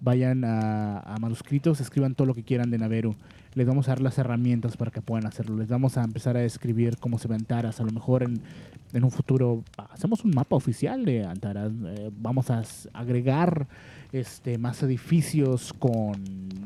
vayan 0.00 0.44
a, 0.44 1.00
a 1.00 1.18
manuscritos, 1.18 1.80
escriban 1.80 2.14
todo 2.14 2.26
lo 2.26 2.34
que 2.34 2.42
quieran 2.42 2.70
de 2.70 2.78
Naveru. 2.78 3.14
Les 3.54 3.66
vamos 3.66 3.88
a 3.88 3.92
dar 3.92 4.00
las 4.00 4.16
herramientas 4.16 4.76
para 4.76 4.90
que 4.90 5.02
puedan 5.02 5.26
hacerlo. 5.26 5.56
Les 5.56 5.68
vamos 5.68 5.98
a 5.98 6.04
empezar 6.04 6.36
a 6.36 6.44
escribir 6.44 6.96
cómo 6.98 7.18
se 7.18 7.26
ve 7.26 7.34
Antaras. 7.34 7.80
A 7.80 7.84
lo 7.84 7.90
mejor 7.90 8.22
en, 8.22 8.40
en 8.92 9.04
un 9.04 9.10
futuro 9.10 9.64
hacemos 9.90 10.24
un 10.24 10.30
mapa 10.30 10.54
oficial 10.56 11.04
de 11.04 11.26
Antaras. 11.26 11.72
Eh, 11.84 12.10
vamos 12.16 12.48
a 12.50 12.62
agregar 12.94 13.66
este, 14.12 14.56
más 14.56 14.82
edificios 14.84 15.72
con 15.72 16.12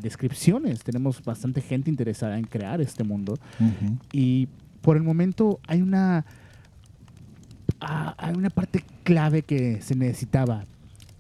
descripciones. 0.01 0.85
Tenemos 0.85 1.25
bastante 1.25 1.63
gente 1.63 1.91
interesada 1.91 2.39
en 2.39 2.45
crear 2.45 2.83
este 2.83 3.03
mundo. 3.03 3.35
Y 4.13 4.49
por 4.83 4.99
el 4.99 5.03
momento 5.03 5.61
hay 5.67 5.81
una, 5.81 6.27
ah, 7.81 8.15
hay 8.19 8.35
una 8.35 8.51
parte 8.51 8.85
clave 9.03 9.43
que 9.43 9.81
se 9.83 9.95
necesitaba 9.95 10.65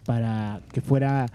para 0.05 0.61
que 0.73 0.81
fuera 0.81 1.27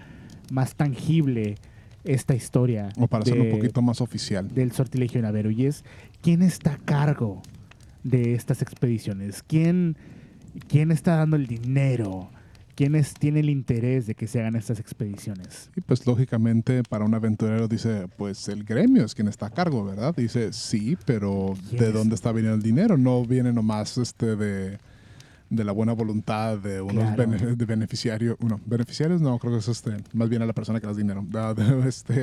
más 0.50 0.74
tangible 0.74 1.56
esta 2.04 2.34
historia. 2.34 2.88
O 2.96 3.06
para 3.06 3.22
hacerlo 3.22 3.44
de- 3.44 3.50
un 3.52 3.58
poquito 3.58 3.82
más 3.82 4.00
oficial. 4.00 4.48
del 4.54 4.72
sortilegio 4.72 5.20
Navero 5.22 5.50
y 5.50 5.66
es 5.66 5.84
quién 6.22 6.42
está 6.42 6.74
a 6.74 6.78
cargo 6.78 7.42
de 8.04 8.34
estas 8.34 8.62
expediciones, 8.62 9.42
quién, 9.46 9.96
quién 10.68 10.90
está 10.90 11.16
dando 11.16 11.36
el 11.36 11.46
dinero, 11.46 12.30
quién 12.74 12.94
es- 12.94 13.12
tiene 13.14 13.40
el 13.40 13.50
interés 13.50 14.06
de 14.06 14.14
que 14.14 14.26
se 14.26 14.40
hagan 14.40 14.56
estas 14.56 14.80
expediciones. 14.80 15.68
Y 15.76 15.82
pues 15.82 16.06
lógicamente 16.06 16.82
para 16.88 17.04
un 17.04 17.14
aventurero 17.14 17.68
dice, 17.68 18.06
pues 18.16 18.48
el 18.48 18.64
gremio 18.64 19.04
es 19.04 19.14
quien 19.14 19.28
está 19.28 19.46
a 19.46 19.50
cargo, 19.50 19.84
¿verdad? 19.84 20.14
Dice, 20.16 20.52
sí, 20.54 20.96
pero 21.04 21.54
¿Quién 21.68 21.80
¿de 21.82 21.88
es? 21.88 21.92
dónde 21.94 22.14
está 22.14 22.32
viniendo 22.32 22.56
el 22.56 22.62
dinero? 22.62 22.96
No 22.96 23.24
viene 23.26 23.52
nomás 23.52 23.98
este 23.98 24.34
de, 24.36 24.78
de 25.50 25.64
la 25.64 25.72
buena 25.72 25.92
voluntad 25.94 26.58
de 26.58 26.80
unos 26.80 27.12
Claro. 27.14 27.16
bene- 27.30 27.56
de 27.56 27.64
beneficiarios, 27.66 28.36
bueno, 28.38 28.60
beneficiarios 28.64 29.20
no, 29.20 29.36
creo 29.40 29.52
que 29.54 29.58
es 29.58 29.66
este, 29.68 29.96
más 30.12 30.28
bien 30.28 30.42
a 30.42 30.46
la 30.46 30.52
persona 30.52 30.80
que 30.80 30.86
da 30.86 30.94
dinero, 30.94 31.26
de, 31.28 31.54
de, 31.64 31.88
este, 31.88 32.20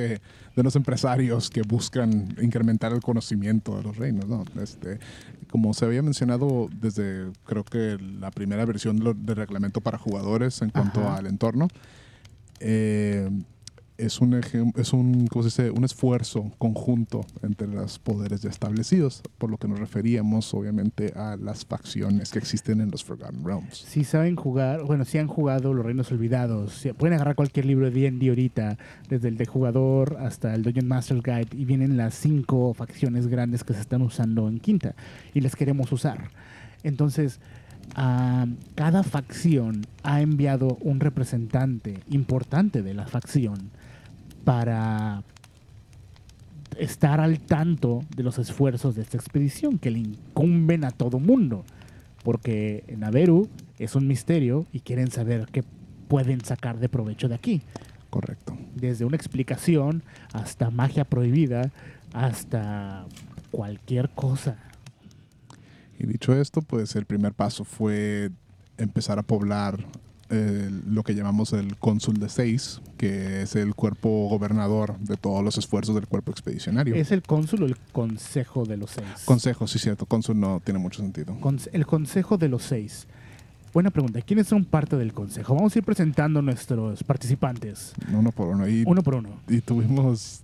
de 0.56 0.62
los 0.62 0.74
empresarios 0.76 1.50
que 1.50 1.60
buscan 1.60 2.34
incrementar 2.40 2.92
el 2.94 3.00
conocimiento 3.02 3.76
de 3.76 3.82
los 3.82 3.96
reinos, 3.98 4.26
¿no? 4.28 4.44
Este, 4.62 4.98
como 5.50 5.74
se 5.74 5.84
había 5.84 6.02
mencionado 6.02 6.68
desde 6.80 7.30
creo 7.44 7.64
que 7.64 7.98
la 8.18 8.30
primera 8.30 8.64
versión 8.64 8.98
de 8.98 9.12
del 9.14 9.36
reglamento 9.36 9.80
para 9.82 9.98
jugadores 9.98 10.60
en 10.62 10.70
cuanto 10.70 11.00
Ajá. 11.00 11.16
al 11.18 11.26
entorno, 11.26 11.68
eh, 12.60 13.28
es 13.98 14.20
un, 14.20 14.34
es 14.34 14.92
un, 14.92 15.26
¿cómo 15.26 15.42
se 15.42 15.62
dice? 15.62 15.70
un 15.72 15.84
esfuerzo 15.84 16.52
conjunto 16.58 17.26
entre 17.42 17.66
los 17.66 17.98
poderes 17.98 18.40
ya 18.42 18.48
establecidos, 18.48 19.22
por 19.38 19.50
lo 19.50 19.58
que 19.58 19.66
nos 19.66 19.80
referíamos 19.80 20.54
obviamente 20.54 21.12
a 21.16 21.36
las 21.36 21.66
facciones 21.66 22.30
que 22.30 22.38
existen 22.38 22.80
en 22.80 22.92
los 22.92 23.04
Forgotten 23.04 23.44
Realms. 23.44 23.76
Si 23.76 24.04
saben 24.04 24.36
jugar, 24.36 24.84
bueno, 24.84 25.04
si 25.04 25.18
han 25.18 25.26
jugado 25.26 25.74
Los 25.74 25.84
Reinos 25.84 26.12
Olvidados, 26.12 26.86
pueden 26.96 27.14
agarrar 27.14 27.34
cualquier 27.34 27.66
libro 27.66 27.90
de 27.90 28.00
D&D 28.00 28.28
ahorita, 28.28 28.78
desde 29.08 29.28
el 29.28 29.36
de 29.36 29.46
jugador 29.46 30.16
hasta 30.20 30.54
el 30.54 30.62
Dungeon 30.62 30.86
Master's 30.86 31.22
Guide, 31.22 31.48
y 31.52 31.64
vienen 31.64 31.96
las 31.96 32.14
cinco 32.14 32.72
facciones 32.74 33.26
grandes 33.26 33.64
que 33.64 33.74
se 33.74 33.80
están 33.80 34.02
usando 34.02 34.48
en 34.48 34.60
Quinta, 34.60 34.94
y 35.34 35.40
las 35.40 35.56
queremos 35.56 35.90
usar. 35.90 36.30
Entonces, 36.84 37.40
ah, 37.96 38.46
cada 38.76 39.02
facción 39.02 39.84
ha 40.04 40.20
enviado 40.20 40.78
un 40.80 41.00
representante 41.00 41.98
importante 42.08 42.82
de 42.82 42.94
la 42.94 43.08
facción 43.08 43.72
para 44.48 45.22
estar 46.78 47.20
al 47.20 47.38
tanto 47.38 48.00
de 48.16 48.22
los 48.22 48.38
esfuerzos 48.38 48.94
de 48.94 49.02
esta 49.02 49.18
expedición 49.18 49.78
que 49.78 49.90
le 49.90 49.98
incumben 49.98 50.84
a 50.84 50.90
todo 50.90 51.18
mundo. 51.18 51.66
Porque 52.24 52.82
Naveru 52.96 53.46
es 53.78 53.94
un 53.94 54.06
misterio 54.06 54.64
y 54.72 54.80
quieren 54.80 55.10
saber 55.10 55.48
qué 55.52 55.64
pueden 56.08 56.42
sacar 56.42 56.78
de 56.78 56.88
provecho 56.88 57.28
de 57.28 57.34
aquí. 57.34 57.60
Correcto. 58.08 58.56
Desde 58.74 59.04
una 59.04 59.16
explicación 59.16 60.02
hasta 60.32 60.70
magia 60.70 61.04
prohibida, 61.04 61.70
hasta 62.14 63.04
cualquier 63.50 64.08
cosa. 64.08 64.56
Y 65.98 66.06
dicho 66.06 66.32
esto, 66.32 66.62
pues 66.62 66.96
el 66.96 67.04
primer 67.04 67.34
paso 67.34 67.64
fue 67.64 68.30
empezar 68.78 69.18
a 69.18 69.22
poblar 69.22 69.84
eh, 70.30 70.70
lo 70.86 71.02
que 71.02 71.14
llamamos 71.14 71.52
el 71.52 71.76
cónsul 71.76 72.18
de 72.18 72.28
seis, 72.28 72.80
que 72.96 73.42
es 73.42 73.56
el 73.56 73.74
cuerpo 73.74 74.28
gobernador 74.28 74.98
de 74.98 75.16
todos 75.16 75.42
los 75.44 75.56
esfuerzos 75.58 75.94
del 75.94 76.06
cuerpo 76.06 76.30
expedicionario. 76.30 76.94
¿Es 76.94 77.12
el 77.12 77.22
cónsul 77.22 77.62
o 77.62 77.66
el 77.66 77.76
consejo 77.92 78.64
de 78.64 78.76
los 78.76 78.90
seis? 78.90 79.06
Consejo, 79.24 79.66
sí, 79.66 79.78
cierto. 79.78 80.06
Cónsul 80.06 80.38
no 80.38 80.60
tiene 80.64 80.78
mucho 80.80 81.00
sentido. 81.02 81.36
El 81.72 81.86
consejo 81.86 82.36
de 82.38 82.48
los 82.48 82.62
seis. 82.62 83.06
Buena 83.72 83.90
pregunta. 83.90 84.20
¿Quiénes 84.22 84.46
son 84.48 84.64
parte 84.64 84.96
del 84.96 85.12
consejo? 85.12 85.54
Vamos 85.54 85.74
a 85.74 85.78
ir 85.78 85.84
presentando 85.84 86.40
nuestros 86.42 87.02
participantes. 87.04 87.92
Uno 88.12 88.32
por 88.32 88.48
uno. 88.48 88.66
Y, 88.68 88.82
Uno 88.86 89.02
por 89.02 89.14
uno. 89.14 89.30
y 89.48 89.60
tuvimos. 89.60 90.42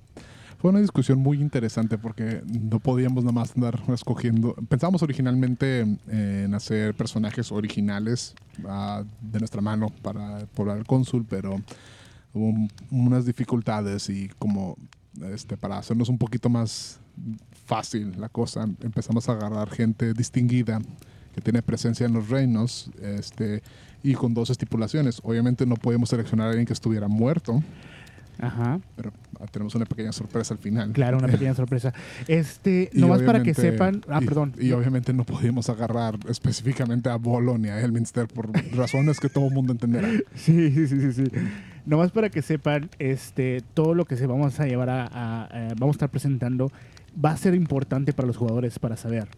Fue 0.59 0.71
una 0.71 0.81
discusión 0.81 1.19
muy 1.19 1.41
interesante 1.41 1.99
porque 1.99 2.43
no 2.47 2.79
podíamos 2.81 3.23
nada 3.25 3.33
más 3.33 3.53
andar 3.55 3.83
escogiendo. 3.93 4.55
Pensamos 4.69 5.03
originalmente 5.03 5.81
en 6.09 6.55
hacer 6.55 6.95
personajes 6.95 7.53
originales 7.53 8.35
ah, 8.67 9.05
de 9.21 9.39
nuestra 9.41 9.61
mano 9.61 9.89
para 10.03 10.47
poblar 10.55 10.79
el 10.79 10.87
cónsul, 10.87 11.27
pero 11.29 11.57
hubo 12.33 12.47
un- 12.49 12.71
unas 12.91 13.27
dificultades 13.27 14.09
y 14.09 14.29
como 14.39 14.77
este, 15.33 15.57
para 15.57 15.77
hacernos 15.79 16.09
un 16.09 16.19
poquito 16.19 16.49
más 16.49 16.99
fácil 17.67 18.19
la 18.19 18.29
cosa, 18.29 18.65
empezamos 18.83 19.29
a 19.29 19.33
agarrar 19.33 19.71
gente 19.71 20.13
distinguida 20.15 20.81
que 21.35 21.41
tiene 21.41 21.63
presencia 21.63 22.07
en 22.07 22.13
los 22.15 22.29
reinos 22.31 22.91
este, 23.03 23.63
y 24.03 24.15
con 24.15 24.35
dos 24.35 24.51
estipulaciones. 24.51 25.21
Obviamente 25.25 25.67
no 25.67 25.77
podemos 25.77 26.09
seleccionar 26.09 26.47
a 26.47 26.51
alguien 26.51 26.67
que 26.67 26.73
estuviera 26.73 27.07
muerto. 27.09 27.63
Ajá. 28.38 28.81
Pero 28.97 29.12
ah, 29.41 29.47
tenemos 29.50 29.75
una 29.75 29.85
pequeña 29.87 30.12
sorpresa 30.12 30.55
al 30.55 30.59
final. 30.59 30.93
Claro, 30.93 31.19
una 31.19 31.29
pequeña 31.29 31.55
sorpresa. 31.55 31.93
Este, 32.29 32.91
Y 32.93 33.00
nomás 33.00 33.23
para 33.23 33.43
que 33.43 33.55
sepan. 33.55 34.03
Ah, 34.09 34.19
y- 34.23 34.26
perdón. 34.26 34.53
Y 34.59 34.73
obviamente 34.73 35.12
no 35.12 35.25
pudimos 35.25 35.69
agarrar 35.71 36.19
específicamente 36.29 37.09
a 37.11 37.17
Bolo 37.17 37.59
ni 37.59 37.69
a 37.69 37.81
Elminster 37.81 38.26
por 38.26 38.50
razones 38.76 39.21
que 39.21 39.29
todo 39.29 39.47
el 39.49 39.55
mundo 39.55 39.73
entenderá. 39.73 40.09
Sí, 40.35 40.71
sí, 40.73 40.87
sí, 40.88 41.00
sí, 41.00 41.12
sí. 41.12 41.25
Nomás 41.87 42.11
para 42.12 42.31
que 42.31 42.41
sepan, 42.43 42.88
este, 42.99 43.62
todo 43.75 43.95
lo 43.95 44.05
que 44.07 44.17
se 44.17 44.26
vamos 44.26 44.59
a 44.59 44.67
llevar 44.67 44.88
a, 44.91 45.05
a- 45.07 45.45
a- 45.45 45.69
vamos 45.79 45.95
a 45.95 45.97
estar 45.97 46.09
presentando 46.11 46.71
va 47.23 47.31
a 47.31 47.37
ser 47.37 47.55
importante 47.55 48.12
para 48.12 48.26
los 48.26 48.37
jugadores 48.37 48.79
para 48.81 48.97
saber, 48.97 49.29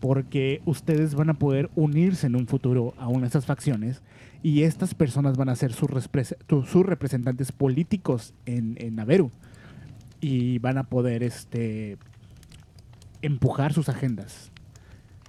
porque 0.00 0.60
ustedes 0.66 1.14
van 1.14 1.30
a 1.30 1.34
poder 1.34 1.70
unirse 1.74 2.26
en 2.26 2.36
un 2.36 2.46
futuro 2.46 2.94
a 2.98 3.08
una 3.08 3.20
de 3.22 3.26
estas 3.26 3.46
facciones 3.46 4.02
y 4.44 4.64
estas 4.64 4.94
personas 4.94 5.38
van 5.38 5.48
a 5.48 5.56
ser 5.56 5.72
sus, 5.72 5.90
representantes 6.84 7.50
políticos 7.50 8.34
en, 8.44 8.76
en 8.78 8.94
Naveru 8.94 9.30
y 10.20 10.58
van 10.58 10.76
a 10.76 10.84
poder, 10.84 11.22
este, 11.22 11.96
empujar 13.22 13.72
sus 13.72 13.88
agendas. 13.88 14.52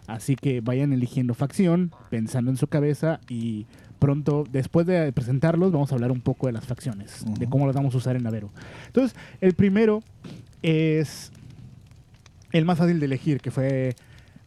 Así 0.06 0.36
que 0.36 0.60
vayan 0.60 0.92
eligiendo 0.92 1.34
facción, 1.34 1.94
pensando 2.10 2.52
en 2.52 2.58
su 2.58 2.68
cabeza 2.68 3.22
y 3.30 3.68
pronto, 4.00 4.44
después 4.52 4.86
de 4.86 5.14
presentarlos, 5.14 5.72
vamos 5.72 5.94
a 5.94 5.96
hablar 5.96 6.12
un 6.12 6.20
poco 6.20 6.48
de 6.48 6.54
las 6.54 6.66
facciones, 6.66 7.24
de 7.40 7.48
cómo 7.48 7.68
las 7.68 7.76
vamos 7.76 7.96
a 7.96 7.98
usar 8.00 8.18
en 8.18 8.24
Navero. 8.24 8.52
Entonces, 8.88 9.18
el 9.40 9.54
primero 9.54 10.04
es 10.62 11.32
el 12.52 12.66
más 12.66 12.78
fácil 12.78 13.00
de 13.00 13.06
elegir, 13.06 13.40
que 13.40 13.50
fue 13.50 13.96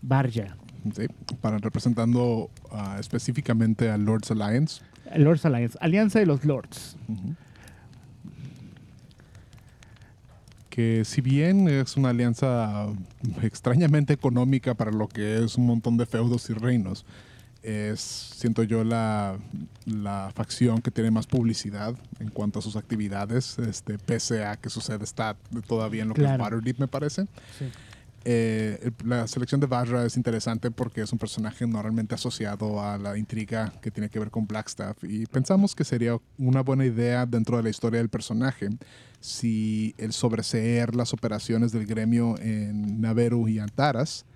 Barja. 0.03 0.59
Sí, 0.95 1.07
para 1.41 1.59
representando 1.59 2.51
ah, 2.73 2.97
específicamente 3.01 3.91
a 3.91 3.97
Lords 3.97 4.31
Alliance. 4.31 4.83
Lords 5.17 5.45
Alliance, 5.47 5.79
Alianza 5.81 6.19
de 6.19 6.27
los 6.27 6.45
Lords. 6.45 6.97
Ujú. 7.09 7.35
Que 10.71 11.05
si 11.05 11.21
bien 11.21 11.67
es 11.69 11.97
una 11.97 12.11
alianza 12.11 12.87
extrañamente 13.43 14.13
económica 14.13 14.75
para 14.75 14.93
lo 14.93 15.09
que 15.09 15.45
es 15.45 15.57
un 15.57 15.67
montón 15.67 15.97
de 15.97 16.07
feudos 16.07 16.49
y 16.51 16.53
reinos, 16.53 17.05
es, 17.63 18.01
siento 18.01 18.63
yo, 18.63 18.85
la, 18.85 19.37
la 19.87 20.31
facción 20.35 20.81
que 20.81 20.93
tiene 20.93 21.11
más 21.11 21.27
publicidad 21.27 21.95
en 22.21 22.29
cuanto 22.31 22.61
a 22.61 22.63
sus 22.63 22.77
actividades, 22.77 23.59
este, 23.59 23.99
pese 23.99 24.45
a 24.45 24.57
que 24.57 24.71
sucede 24.71 25.03
está 25.03 25.37
todavía 25.67 26.03
en 26.03 26.09
lo 26.11 26.15
que 26.15 26.21
Claro. 26.21 26.35
es 26.37 26.41
Waterdeep, 26.41 26.79
me 26.79 26.87
parece. 26.89 27.27
Eh, 28.31 28.91
la 29.07 29.27
selección 29.27 29.59
de 29.59 29.67
Barra 29.67 30.05
es 30.05 30.19
interesante 30.19 30.71
porque 30.71 31.01
es 31.01 31.11
un 31.15 31.19
personaje 31.19 31.67
normalmente 31.67 32.15
asociado 32.15 32.79
a 32.83 32.99
la 32.99 33.17
intriga 33.17 33.73
que 33.81 33.91
tiene 33.91 34.11
que 34.11 34.19
ver 34.19 34.31
con 34.31 34.47
Blackstaff 34.47 35.03
y 35.03 35.25
pensamos 35.25 35.75
que 35.75 35.83
sería 35.83 36.19
una 36.37 36.61
buena 36.61 36.85
idea 36.85 37.25
dentro 37.25 37.57
de 37.57 37.63
la 37.63 37.71
historia 37.71 38.01
del 38.01 38.11
personaje 38.11 38.69
si 39.21 39.95
el 39.97 40.13
sobreseer 40.13 40.95
las 40.95 41.15
operaciones 41.15 41.73
del 41.73 41.87
gremio 41.87 42.39
en 42.39 43.01
Naveru 43.01 43.49
y 43.49 43.61
Antaras 43.61 44.27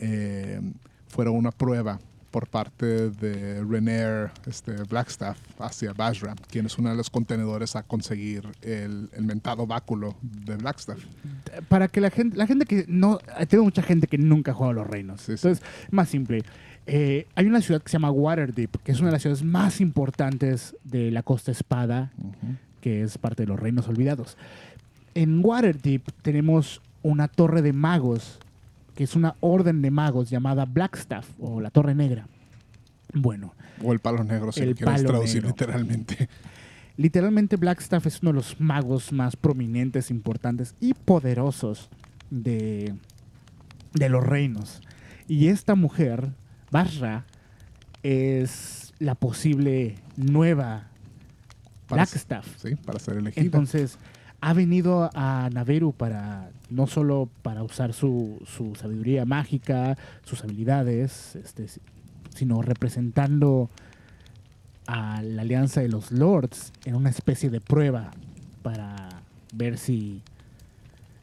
eh, 0.00 0.60
fuera 1.06 1.30
una 1.30 1.52
prueba 1.52 2.00
por 2.34 2.48
parte 2.48 3.10
de 3.10 3.62
Renair 3.62 4.32
este, 4.48 4.72
Blackstaff 4.90 5.38
hacia 5.60 5.92
Basra, 5.92 6.34
quien 6.50 6.66
es 6.66 6.76
uno 6.78 6.90
de 6.90 6.96
los 6.96 7.08
contenedores 7.08 7.76
a 7.76 7.84
conseguir 7.84 8.42
el, 8.60 9.08
el 9.12 9.22
mentado 9.22 9.68
báculo 9.68 10.16
de 10.20 10.56
Blackstaff. 10.56 10.98
Para 11.68 11.86
que 11.86 12.00
la 12.00 12.10
gente, 12.10 12.36
la 12.36 12.48
gente 12.48 12.66
que 12.66 12.86
no, 12.88 13.20
tengo 13.48 13.62
mucha 13.62 13.82
gente 13.82 14.08
que 14.08 14.18
nunca 14.18 14.50
ha 14.50 14.54
jugado 14.54 14.72
a 14.72 14.74
los 14.82 14.86
reinos. 14.88 15.20
Sí, 15.20 15.26
sí. 15.26 15.46
Entonces, 15.46 15.64
más 15.92 16.08
simple. 16.08 16.42
Eh, 16.88 17.28
hay 17.36 17.46
una 17.46 17.60
ciudad 17.60 17.80
que 17.80 17.88
se 17.88 17.92
llama 17.92 18.10
Waterdeep, 18.10 18.82
que 18.82 18.90
es 18.90 18.98
una 18.98 19.10
de 19.10 19.12
las 19.12 19.22
ciudades 19.22 19.44
más 19.44 19.80
importantes 19.80 20.74
de 20.82 21.12
la 21.12 21.22
costa 21.22 21.52
espada, 21.52 22.10
Ujú. 22.18 22.56
que 22.80 23.02
es 23.02 23.16
parte 23.16 23.44
de 23.44 23.46
los 23.46 23.60
reinos 23.60 23.86
olvidados. 23.86 24.36
En 25.14 25.40
Waterdeep 25.40 26.02
tenemos 26.22 26.82
una 27.04 27.28
torre 27.28 27.62
de 27.62 27.72
magos, 27.72 28.40
que 28.94 29.04
es 29.04 29.16
una 29.16 29.36
orden 29.40 29.82
de 29.82 29.90
magos 29.90 30.30
llamada 30.30 30.64
Blackstaff, 30.66 31.28
o 31.38 31.60
la 31.60 31.70
Torre 31.70 31.94
Negra. 31.94 32.26
Bueno, 33.12 33.54
O 33.82 33.92
el 33.92 34.00
palo 34.00 34.24
negro, 34.24 34.52
si 34.52 34.64
lo 34.64 34.74
quieres 34.74 35.04
traducir 35.04 35.42
negro. 35.42 35.48
literalmente. 35.50 36.28
literalmente 36.96 37.56
Blackstaff 37.56 38.06
es 38.06 38.22
uno 38.22 38.30
de 38.30 38.36
los 38.36 38.60
magos 38.60 39.12
más 39.12 39.36
prominentes, 39.36 40.10
importantes 40.10 40.74
y 40.80 40.94
poderosos 40.94 41.90
de, 42.30 42.94
de 43.92 44.08
los 44.08 44.24
reinos. 44.24 44.80
Y 45.28 45.48
esta 45.48 45.74
mujer, 45.74 46.32
Basra, 46.70 47.24
es 48.02 48.92
la 48.98 49.14
posible 49.14 49.96
nueva 50.16 50.88
Para, 51.88 52.02
Blackstaff. 52.02 52.46
sí, 52.58 52.74
para 52.76 52.98
ser 52.98 53.16
elegida. 53.18 53.42
Entonces, 53.44 53.98
ha 54.40 54.52
venido 54.52 55.10
a 55.14 55.48
Naveru 55.52 55.92
para 55.92 56.50
no 56.70 56.86
solo 56.86 57.28
para 57.42 57.62
usar 57.62 57.92
su, 57.92 58.40
su 58.46 58.74
sabiduría 58.74 59.24
mágica, 59.24 59.96
sus 60.24 60.42
habilidades, 60.44 61.36
este, 61.36 61.68
si- 61.68 61.80
sino 62.34 62.62
representando 62.62 63.70
a 64.86 65.22
la 65.22 65.42
alianza 65.42 65.80
de 65.80 65.88
los 65.88 66.10
lords 66.12 66.72
en 66.84 66.94
una 66.94 67.10
especie 67.10 67.48
de 67.50 67.60
prueba 67.60 68.10
para 68.62 69.08
ver 69.54 69.78
si, 69.78 70.20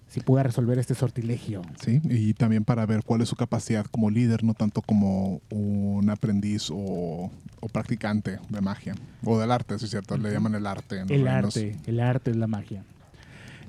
si 0.08 0.20
puede 0.22 0.44
resolver 0.44 0.80
este 0.80 0.96
sortilegio. 0.96 1.62
Sí, 1.84 2.02
y 2.06 2.34
también 2.34 2.64
para 2.64 2.86
ver 2.86 3.04
cuál 3.04 3.22
es 3.22 3.30
su 3.30 3.36
capacidad 3.36 3.86
como 3.86 4.10
líder, 4.10 4.44
no 4.44 4.54
tanto 4.54 4.82
como 4.82 5.42
un 5.50 6.10
aprendiz 6.10 6.70
o, 6.72 7.30
o 7.60 7.68
practicante 7.72 8.40
de 8.50 8.62
magia. 8.62 8.96
O 9.24 9.38
del 9.40 9.52
arte, 9.52 9.78
sí 9.80 9.86
es 9.86 9.92
cierto, 9.92 10.18
le 10.18 10.32
llaman 10.32 10.56
el 10.56 10.66
arte. 10.66 11.04
El 11.10 11.28
arte, 11.28 11.78
el 11.86 12.00
arte 12.00 12.32
es 12.32 12.38
la 12.38 12.48
magia. 12.48 12.84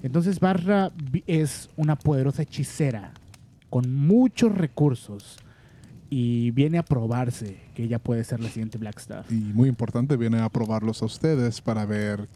Entonces 0.02 0.40
Barra 0.40 0.90
es 1.26 1.70
una 1.76 1.96
poderosa 1.96 2.42
hechicera 2.42 3.12
con 3.70 3.94
muchos 3.94 4.52
recursos 4.52 5.38
y 6.10 6.50
viene 6.50 6.76
a 6.76 6.82
probarse 6.82 7.58
que 7.74 7.84
ella 7.84 7.98
puede 7.98 8.22
ser 8.24 8.40
la 8.40 8.50
siguiente 8.50 8.76
Blackstaff. 8.76 9.32
Y 9.32 9.36
muy 9.36 9.68
importante, 9.68 10.16
viene 10.18 10.40
a 10.40 10.48
probarlos 10.50 11.00
a 11.02 11.06
ustedes 11.06 11.62
para 11.62 11.86
ver 11.86 12.28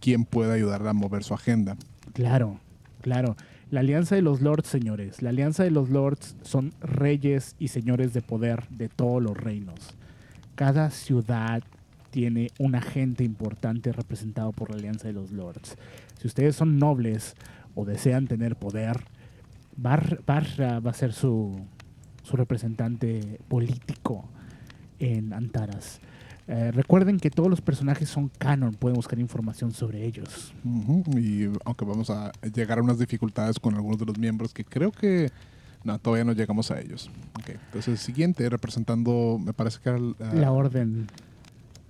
quién 0.00 0.24
puede 0.26 0.52
ayudarle 0.52 0.90
a 0.90 0.92
mover 0.92 1.24
su 1.24 1.32
agenda. 1.32 1.76
Claro, 2.12 2.60
claro. 3.00 3.36
La 3.70 3.80
alianza 3.80 4.16
de 4.16 4.20
los 4.20 4.42
lords, 4.42 4.68
señores. 4.68 5.22
La 5.22 5.30
alianza 5.30 5.64
de 5.64 5.70
los 5.70 5.88
lords 5.88 6.36
son 6.42 6.74
reyes 6.82 7.56
y 7.58 7.68
señores 7.68 8.12
de 8.12 8.20
poder 8.20 8.68
de 8.68 8.90
todos 8.90 9.22
los 9.22 9.34
reinos. 9.34 9.96
Cada 10.54 10.90
ciudad 10.90 11.62
tiene 12.12 12.50
un 12.58 12.74
agente 12.76 13.24
importante 13.24 13.90
representado 13.90 14.52
por 14.52 14.70
la 14.70 14.76
alianza 14.76 15.08
de 15.08 15.14
los 15.14 15.32
lords. 15.32 15.76
Si 16.20 16.26
ustedes 16.28 16.54
son 16.54 16.78
nobles 16.78 17.34
o 17.74 17.84
desean 17.84 18.28
tener 18.28 18.54
poder, 18.54 19.00
Bar- 19.76 20.20
Barra 20.26 20.78
va 20.78 20.90
a 20.90 20.94
ser 20.94 21.14
su, 21.14 21.58
su 22.22 22.36
representante 22.36 23.40
político 23.48 24.28
en 24.98 25.32
Antaras. 25.32 26.00
Eh, 26.48 26.70
recuerden 26.72 27.18
que 27.18 27.30
todos 27.30 27.48
los 27.48 27.60
personajes 27.62 28.08
son 28.10 28.30
canon, 28.36 28.74
pueden 28.74 28.96
buscar 28.96 29.18
información 29.18 29.72
sobre 29.72 30.04
ellos. 30.04 30.52
Ujú, 30.64 31.02
Y 31.18 31.48
aunque 31.64 31.84
vamos 31.86 32.10
a 32.10 32.30
llegar 32.54 32.78
a 32.78 32.82
unas 32.82 32.98
dificultades 32.98 33.58
con 33.58 33.74
algunos 33.74 33.98
de 33.98 34.04
los 34.06 34.18
miembros 34.18 34.52
que 34.52 34.64
creo 34.64 34.92
que 34.92 35.30
no, 35.84 35.98
todavía 35.98 36.24
no 36.24 36.32
llegamos 36.32 36.70
a 36.70 36.78
ellos. 36.80 37.10
Ok, 37.40 37.50
Entonces, 37.66 38.00
siguiente, 38.00 38.46
representando, 38.50 39.40
me 39.42 39.52
parece 39.54 39.78
que 39.82 39.88
era 39.88 39.98
la, 39.98 40.34
La 40.34 40.52
orden. 40.52 41.06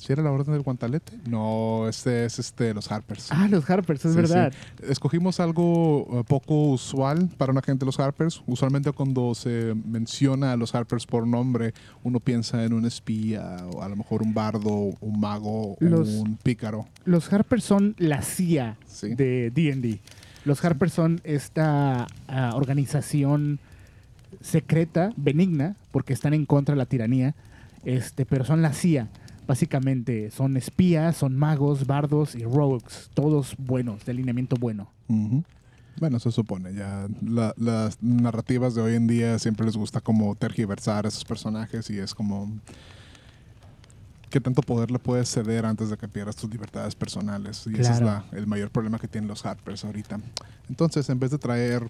¿Sí 0.03 0.12
era 0.12 0.21
la 0.21 0.33
orden 0.33 0.53
del 0.53 0.62
guantalete? 0.62 1.12
No, 1.29 1.87
este 1.88 2.25
es 2.25 2.41
este, 2.41 2.75
los 2.75 2.91
Harpers. 2.91 3.29
Ah, 3.31 3.47
los 3.49 3.71
Harpers, 3.71 4.05
es 4.05 4.11
Sí, 4.11 4.17
verdad. 4.17 4.53
Escogimos 4.88 5.38
algo 5.38 6.09
eh, 6.11 6.25
poco 6.27 6.71
usual 6.71 7.29
para 7.38 7.53
una 7.53 7.62
gente 7.62 7.85
de 7.85 7.87
los 7.87 8.01
Harpers. 8.01 8.43
Usualmente 8.49 8.91
cuando 8.91 9.33
se 9.37 9.75
menciona 9.87 10.51
a 10.51 10.57
los 10.57 10.75
Harpers 10.75 11.07
por 11.07 11.25
nombre, 11.25 11.73
uno 12.03 12.19
piensa 12.19 12.65
en 12.65 12.73
un 12.73 12.85
espía 12.85 13.59
o 13.73 13.81
a 13.85 13.88
lo 13.88 13.95
mejor 13.95 14.23
un 14.23 14.35
bardo, 14.35 14.73
un 15.01 15.21
mago, 15.21 15.77
Los- 15.79 16.09
un 16.09 16.37
pícaro. 16.37 16.88
Los 17.05 17.33
Harpers 17.33 17.62
son 17.62 17.95
la 17.99 18.23
CIA 18.23 18.77
Sí. 18.88 19.15
de 19.15 19.53
D&D. 19.55 20.01
Los 20.45 20.65
Harpers 20.65 20.93
son 20.95 21.21
esta 21.23 22.09
ah, 22.27 22.51
organización 22.57 23.61
secreta, 24.41 25.11
benigna, 25.17 25.77
porque 25.93 26.12
están 26.12 26.35
en 26.35 26.45
contra 26.47 26.75
de 26.75 26.79
la 26.79 26.87
tiranía, 26.87 27.37
este, 27.85 28.27
pero 28.27 28.45
son 28.45 28.62
la 28.62 28.73
CIA. 28.73 29.09
Básicamente 29.47 30.31
son 30.31 30.57
espías, 30.57 31.17
son 31.17 31.37
magos, 31.37 31.87
bardos 31.87 32.35
y 32.35 32.45
rogues, 32.45 33.11
todos 33.15 33.55
buenos, 33.59 34.05
de 34.05 34.13
alineamiento 34.13 34.57
bueno. 34.57 34.91
Bueno, 35.99 36.19
se 36.21 36.31
supone. 36.31 36.73
Ya 36.75 37.07
la- 37.21 37.53
las 37.59 38.03
narrativas 38.03 38.75
de 38.75 38.81
hoy 38.83 38.95
en 38.95 39.07
día 39.07 39.39
siempre 39.39 39.67
les 39.67 39.77
gusta 39.77 40.01
como 40.01 40.35
tergiversar 40.37 41.05
a 41.05 41.09
esos 41.09 41.25
personajes 41.25 41.91
y 41.91 41.99
es 41.99 42.15
como 42.15 42.51
qué 44.31 44.41
tanto 44.41 44.63
poder 44.63 44.91
le 44.91 44.99
puedes 44.99 45.29
ceder 45.29 45.67
antes 45.67 45.91
de 45.91 45.99
que 45.99 46.09
pierdas 46.09 46.37
tus 46.37 46.49
libertades 46.51 46.95
personales. 46.95 47.67
Y 47.67 47.75
ese 47.75 47.93
es 47.93 48.01
la- 48.01 48.25
el 48.33 48.47
mayor 48.47 48.71
problema 48.71 48.99
que 48.99 49.07
tienen 49.09 49.29
los 49.29 49.45
Harpers 49.45 49.85
ahorita. 49.85 50.19
Entonces, 50.71 51.09
en 51.11 51.19
vez 51.19 51.31
de 51.33 51.39
traer 51.39 51.87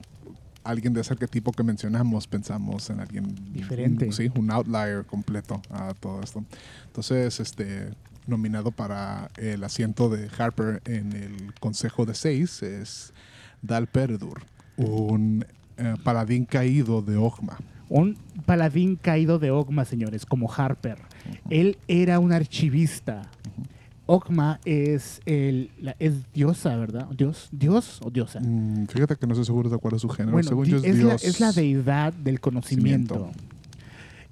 alguien 0.65 0.93
de 0.93 1.01
ese 1.01 1.13
arquetipo 1.13 1.53
que 1.53 1.63
mencionamos, 1.63 2.27
pensamos 2.27 2.89
en 2.91 3.01
alguien 3.01 3.35
Diferente. 3.53 4.07
un- 4.07 4.13
sí, 4.13 4.31
un 4.37 4.51
outlier 4.51 5.05
completo 5.05 5.61
a 5.71 5.95
todo 5.95 6.21
esto. 6.23 6.45
Entonces, 6.87 7.41
este 7.41 7.91
nominado 8.27 8.71
para 8.71 9.31
el 9.37 9.65
asiento 9.65 10.09
de 10.09 10.29
Harper 10.39 10.81
en 10.85 11.13
el 11.13 11.55
Consejo 11.59 12.07
de 12.07 12.15
Seis 12.15 12.63
es 12.63 13.13
Dal 13.63 13.87
Peredur, 13.89 14.43
un 14.77 15.45
eh, 15.77 15.95
paladín 16.05 16.45
caído 16.45 17.03
de 17.03 17.17
Ogma. 17.17 17.59
Un 17.89 18.17
paladín 18.47 18.97
caído 18.97 19.39
de 19.39 19.51
Ogma, 19.51 19.85
señores, 19.85 20.25
como 20.25 20.51
Harper. 20.53 20.99
Él 21.51 21.77
era 21.89 22.19
un 22.21 22.33
archivista. 22.33 23.23
Ogma 24.13 24.61
es 24.65 25.21
el 25.27 25.71
la- 25.81 25.97
es 25.99 26.31
diosa, 26.33 26.77
¿verdad? 26.77 27.09
Dios, 27.17 27.49
Dios 27.51 28.01
o 28.05 28.11
diosa. 28.11 28.41
Mm, 28.41 28.87
fíjate 28.89 29.17
que 29.17 29.27
no 29.27 29.33
estoy 29.33 29.47
seguro 29.47 29.71
de 29.71 29.79
cuál 29.79 29.95
es 29.95 30.03
su 30.03 30.09
género. 30.09 30.33
Bueno, 30.33 30.49
Según 30.49 30.67
yo 30.67 30.77
es, 30.79 30.85
es, 30.85 30.99
la, 31.03 31.15
es 31.15 31.41
la 31.41 31.53
deidad 31.53 32.13
del 32.13 32.41
conocimiento. 32.41 33.15
Conocimiento. 33.15 33.53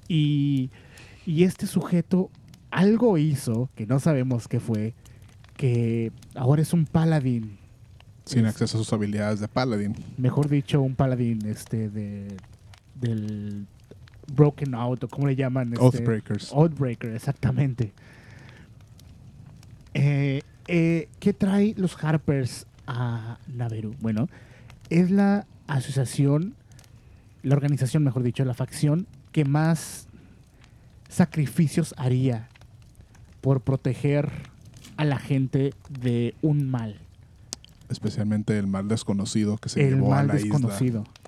Y, 0.08 0.70
y 1.26 1.44
este 1.44 1.66
sujeto 1.66 2.30
algo 2.70 3.16
hizo, 3.18 3.68
que 3.74 3.86
no 3.86 3.98
sabemos 4.00 4.48
qué 4.48 4.60
fue, 4.60 4.94
que 5.56 6.12
ahora 6.34 6.62
es 6.62 6.72
un 6.72 6.84
paladín. 6.86 7.58
sin 8.24 8.44
es- 8.46 8.52
acceso 8.54 8.76
a 8.78 8.80
sus 8.84 8.92
habilidades 8.92 9.40
de 9.40 9.48
paladín. 9.48 9.94
Mejor 10.18 10.48
dicho, 10.48 10.80
un 10.82 10.94
paladín 10.94 11.46
este, 11.46 11.88
de, 11.88 12.36
del 13.00 13.66
Broken 14.34 14.74
Out, 14.74 15.04
o 15.04 15.08
como 15.08 15.26
le 15.26 15.36
llaman. 15.36 15.72
Este, 15.72 15.84
Oathbreakers. 15.84 16.50
Oathbreaker, 16.52 17.14
exactamente. 17.14 17.92
Eh, 19.94 20.42
eh, 20.68 21.08
¿Qué 21.18 21.32
trae 21.32 21.74
los 21.76 22.02
Harpers 22.02 22.66
a 22.86 23.38
Naveru? 23.48 23.94
Bueno, 24.00 24.28
es 24.88 25.10
la 25.10 25.46
asociación, 25.66 26.54
la 27.42 27.54
organización, 27.54 28.04
mejor 28.04 28.22
dicho, 28.22 28.44
la 28.44 28.54
facción 28.54 29.06
que 29.32 29.44
más 29.44 30.06
sacrificios 31.08 31.94
haría 31.96 32.48
por 33.40 33.62
proteger 33.62 34.30
a 34.96 35.04
la 35.04 35.18
gente 35.18 35.72
de 35.88 36.34
un 36.42 36.68
mal, 36.68 37.00
especialmente 37.88 38.58
el 38.58 38.66
mal 38.66 38.86
desconocido 38.86 39.56
que 39.56 39.68
se 39.68 39.86
el 39.86 39.94
llevó 39.94 40.12
a 40.12 40.16
mal 40.16 40.26
la 40.28 40.34
desconocido. 40.34 41.02
isla. 41.02 41.19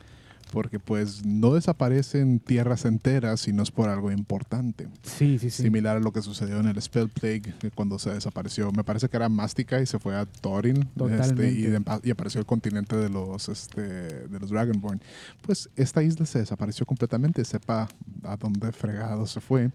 Porque 0.53 0.79
pues 0.79 1.25
no 1.25 1.55
desaparecen 1.55 2.39
tierras 2.39 2.85
enteras 2.85 3.41
si 3.41 3.55
no 3.55 3.63
es 3.63 3.71
por 3.71 3.89
algo 3.89 4.13
importante. 4.13 4.87
Sí, 5.03 5.39
sí, 5.39 5.49
sí. 5.49 5.63
Similar 5.63 5.97
a 5.97 6.01
lo 6.01 6.13
que 6.13 6.21
sucedió 6.21 6.61
en 6.61 6.67
el 6.69 6.81
Spell 6.83 7.09
Plague, 7.09 7.55
que 7.59 7.71
cuando 7.71 7.99
se 7.99 8.11
desapareció, 8.11 8.71
me 8.71 8.85
parece 8.85 9.09
que 9.09 9.17
era 9.17 9.31
Mastica 9.31 9.81
y 9.81 9.87
se 9.87 9.99
fue 9.99 10.15
a 10.15 10.27
Thorin, 10.27 10.89
este, 11.31 11.51
y, 11.53 11.63
de- 11.63 11.83
y 12.05 12.11
apareció 12.11 12.39
el 12.39 12.47
continente 12.47 12.95
de 12.97 13.09
los, 13.09 13.49
este, 13.49 13.81
de 13.81 14.39
los 14.39 14.51
Dragonborn. 14.51 15.01
Pues 15.41 15.71
esta 15.75 16.03
isla 16.03 16.27
se 16.27 16.41
desapareció 16.41 16.85
completamente, 16.85 17.43
sepa 17.47 17.89
a 18.23 18.37
dónde 18.37 18.73
fregado 18.73 19.27
se 19.27 19.41
fue 19.41 19.71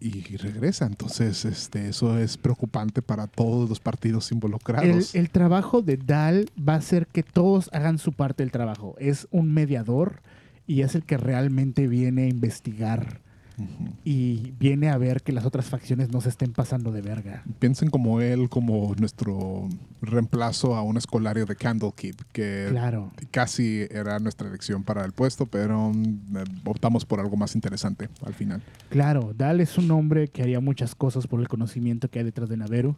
y 0.00 0.36
regresa. 0.36 0.86
Entonces, 0.86 1.44
este, 1.44 1.88
eso 1.88 2.18
es 2.18 2.36
preocupante 2.36 3.02
para 3.02 3.26
todos 3.26 3.68
los 3.68 3.80
partidos 3.80 4.30
El, 4.30 4.36
involucrados. 4.36 5.14
el 5.14 5.30
trabajo 5.30 5.82
de 5.82 5.96
Dal 5.96 6.50
va 6.56 6.74
a 6.74 6.80
ser 6.82 7.06
que 7.06 7.22
todos 7.22 7.70
hagan 7.72 7.98
su 7.98 8.12
parte 8.12 8.42
del 8.42 8.52
trabajo. 8.52 8.94
Es 8.98 9.26
un 9.30 9.52
mediador 9.52 10.20
y 10.66 10.82
es 10.82 10.94
el 10.94 11.04
que 11.04 11.16
realmente 11.16 11.86
viene 11.88 12.24
a 12.24 12.28
investigar 12.28 13.20
Y 14.04 14.52
viene 14.58 14.90
a 14.90 14.98
ver 14.98 15.22
que 15.22 15.32
las 15.32 15.44
otras 15.46 15.66
facciones 15.66 16.10
no 16.10 16.20
se 16.20 16.28
estén 16.28 16.52
pasando 16.52 16.92
de 16.92 17.00
verga. 17.00 17.42
Piensen 17.58 17.88
como 17.90 18.20
él, 18.20 18.48
como 18.48 18.94
nuestro 18.98 19.68
reemplazo 20.02 20.76
a 20.76 20.82
un 20.82 20.96
escolario 20.96 21.46
de 21.46 21.56
Candlekeep, 21.56 22.20
que 22.32 22.66
Claro. 22.70 23.12
casi 23.30 23.86
era 23.90 24.18
nuestra 24.18 24.48
elección 24.48 24.82
para 24.84 25.04
el 25.04 25.12
puesto, 25.12 25.46
pero 25.46 25.90
mm, 25.90 26.36
eh, 26.36 26.44
optamos 26.64 27.04
por 27.06 27.18
algo 27.20 27.36
más 27.36 27.54
interesante 27.54 28.08
al 28.24 28.34
final. 28.34 28.62
Claro, 28.90 29.32
Dal 29.36 29.60
es 29.60 29.78
un 29.78 29.90
hombre 29.90 30.28
que 30.28 30.42
haría 30.42 30.60
muchas 30.60 30.94
cosas 30.94 31.26
por 31.26 31.40
el 31.40 31.48
conocimiento 31.48 32.08
que 32.10 32.18
hay 32.18 32.24
detrás 32.24 32.48
de 32.48 32.56
Naveru. 32.58 32.96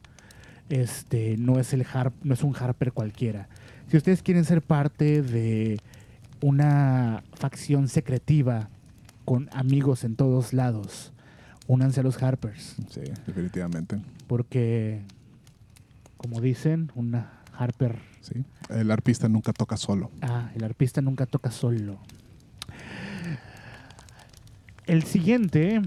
Este, 0.69 1.37
no 1.39 1.59
es 1.59 1.73
el 1.73 1.87
Harp, 1.93 2.13
no 2.23 2.35
es 2.35 2.43
un 2.43 2.55
Harper 2.55 2.93
cualquiera. 2.93 3.49
Si 3.91 3.97
ustedes 3.97 4.23
quieren 4.23 4.45
ser 4.45 4.61
parte 4.61 5.23
de 5.23 5.79
una 6.43 7.23
facción 7.35 7.89
secretiva 7.89 8.69
con 9.29 9.51
amigos 9.53 10.05
en 10.05 10.17
todos 10.17 10.55
lados, 10.55 11.13
únanse 11.67 12.01
a 12.01 12.03
los 12.03 12.23
Harpers, 12.23 12.77
Sí, 12.89 13.03
definitivamente. 13.27 14.01
porque 14.27 15.03
como 16.17 16.41
dicen, 16.41 16.91
una 16.95 17.43
Harper, 17.53 17.99
Sí. 18.23 18.43
El 18.71 18.91
arpista 18.91 19.29
nunca 19.29 19.53
toca 19.53 19.77
solo. 19.77 20.11
ah, 20.23 20.51
el 20.55 20.65
arpista 20.65 21.03
nunca 21.03 21.27
toca 21.27 21.51
solo. 21.51 21.99
El 24.87 25.03
siguiente 25.03 25.83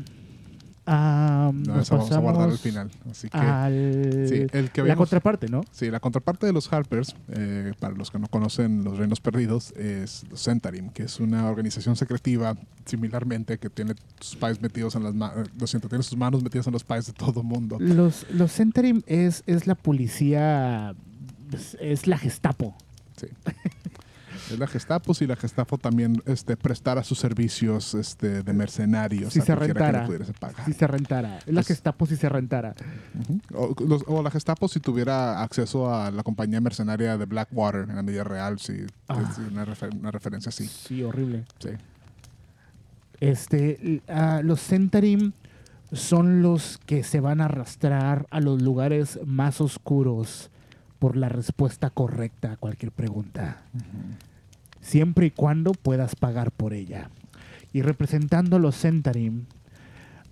ah, 0.87 1.51
No, 1.53 1.75
nos 1.75 1.83
eso 1.87 1.97
vamos 1.97 2.11
a 2.11 2.17
guardar 2.19 2.49
al 2.49 2.57
final. 2.57 2.91
Así 3.09 3.29
que 3.29 3.37
al- 3.37 4.25
sí, 4.27 4.47
el 4.51 4.71
que 4.71 4.83
la 4.83 4.95
contraparte, 4.95 5.47
¿no? 5.47 5.61
sí, 5.71 5.89
la 5.91 5.99
contraparte 5.99 6.45
de 6.45 6.53
los 6.53 6.71
Harpers, 6.71 7.15
eh, 7.29 7.73
para 7.79 7.93
los 7.95 8.11
que 8.11 8.19
no 8.19 8.27
conocen 8.27 8.83
los 8.83 8.97
Reinos 8.97 9.19
Perdidos, 9.21 9.71
es 9.77 10.23
los 10.29 10.43
Centarim, 10.43 10.89
que 10.89 11.03
es 11.03 11.19
una 11.19 11.47
organización 11.49 11.95
secretiva 11.95 12.55
similarmente 12.85 13.57
que 13.57 13.69
tiene 13.69 13.93
sus 14.19 14.35
pies 14.35 14.61
metidos 14.61 14.95
en 14.95 15.03
las 15.03 15.13
manos, 15.13 15.49
lo 15.59 15.67
siento, 15.67 15.87
tiene 15.87 16.03
sus 16.03 16.17
manos 16.17 16.43
metidas 16.43 16.67
en 16.67 16.73
los 16.73 16.83
pies 16.83 17.07
de 17.07 17.13
todo 17.13 17.43
mundo. 17.43 17.77
Los, 17.79 18.25
los 18.31 18.51
Centerim 18.51 19.01
es, 19.05 19.43
es 19.45 19.67
la 19.67 19.75
policía, 19.75 20.95
es, 21.53 21.77
es 21.79 22.07
la 22.07 22.17
Gestapo. 22.17 22.75
Sí. 23.17 23.27
Es 24.49 24.57
la 24.57 24.67
Gestapo, 24.67 25.13
si 25.13 25.27
la 25.27 25.35
Gestapo 25.35 25.77
también 25.77 26.21
este, 26.25 26.57
prestara 26.57 27.03
sus 27.03 27.19
servicios 27.19 27.93
este, 27.93 28.43
de 28.43 28.53
mercenarios 28.53 29.33
Si 29.33 29.39
a 29.39 29.43
se 29.43 29.53
que 29.53 29.59
rentara. 29.59 30.07
pagar. 30.39 30.65
Si 30.65 30.73
se 30.73 30.87
rentara. 30.87 31.37
Es 31.45 31.53
la 31.53 31.63
Gestapo 31.63 32.05
si 32.05 32.15
se 32.15 32.27
rentara. 32.29 32.73
O, 33.53 33.75
los- 33.85 34.03
o 34.07 34.23
la 34.23 34.31
Gestapo 34.31 34.67
si 34.67 34.79
tuviera 34.79 35.41
acceso 35.43 35.93
a 35.93 36.09
la 36.11 36.23
compañía 36.23 36.59
mercenaria 36.61 37.17
de 37.17 37.25
Blackwater 37.25 37.89
en 37.89 37.95
la 37.95 38.03
medida 38.03 38.23
real, 38.23 38.59
si 38.59 38.85
Ah. 39.07 39.21
es 39.31 39.37
una, 39.37 39.65
refer- 39.65 39.93
una 39.97 40.11
referencia 40.11 40.49
así. 40.49 40.65
Sí, 40.67 41.03
horrible. 41.03 41.45
Sí. 41.59 41.69
Este, 43.19 44.01
ah, 44.07 44.41
los 44.43 44.61
Centerim 44.61 45.33
son 45.91 46.41
los 46.41 46.79
que 46.85 47.03
se 47.03 47.19
van 47.19 47.41
a 47.41 47.45
arrastrar 47.45 48.25
a 48.31 48.39
los 48.39 48.61
lugares 48.61 49.19
más 49.25 49.61
oscuros 49.61 50.49
por 50.99 51.17
la 51.17 51.29
respuesta 51.29 51.89
correcta 51.89 52.53
a 52.53 52.57
cualquier 52.57 52.91
pregunta. 52.91 53.57
Siempre 54.81 55.27
y 55.27 55.31
cuando 55.31 55.71
puedas 55.73 56.15
pagar 56.15 56.51
por 56.51 56.73
ella. 56.73 57.09
Y 57.73 57.81
representando 57.83 58.57
a 58.57 58.59
los 58.59 58.75
Centerim, 58.79 59.45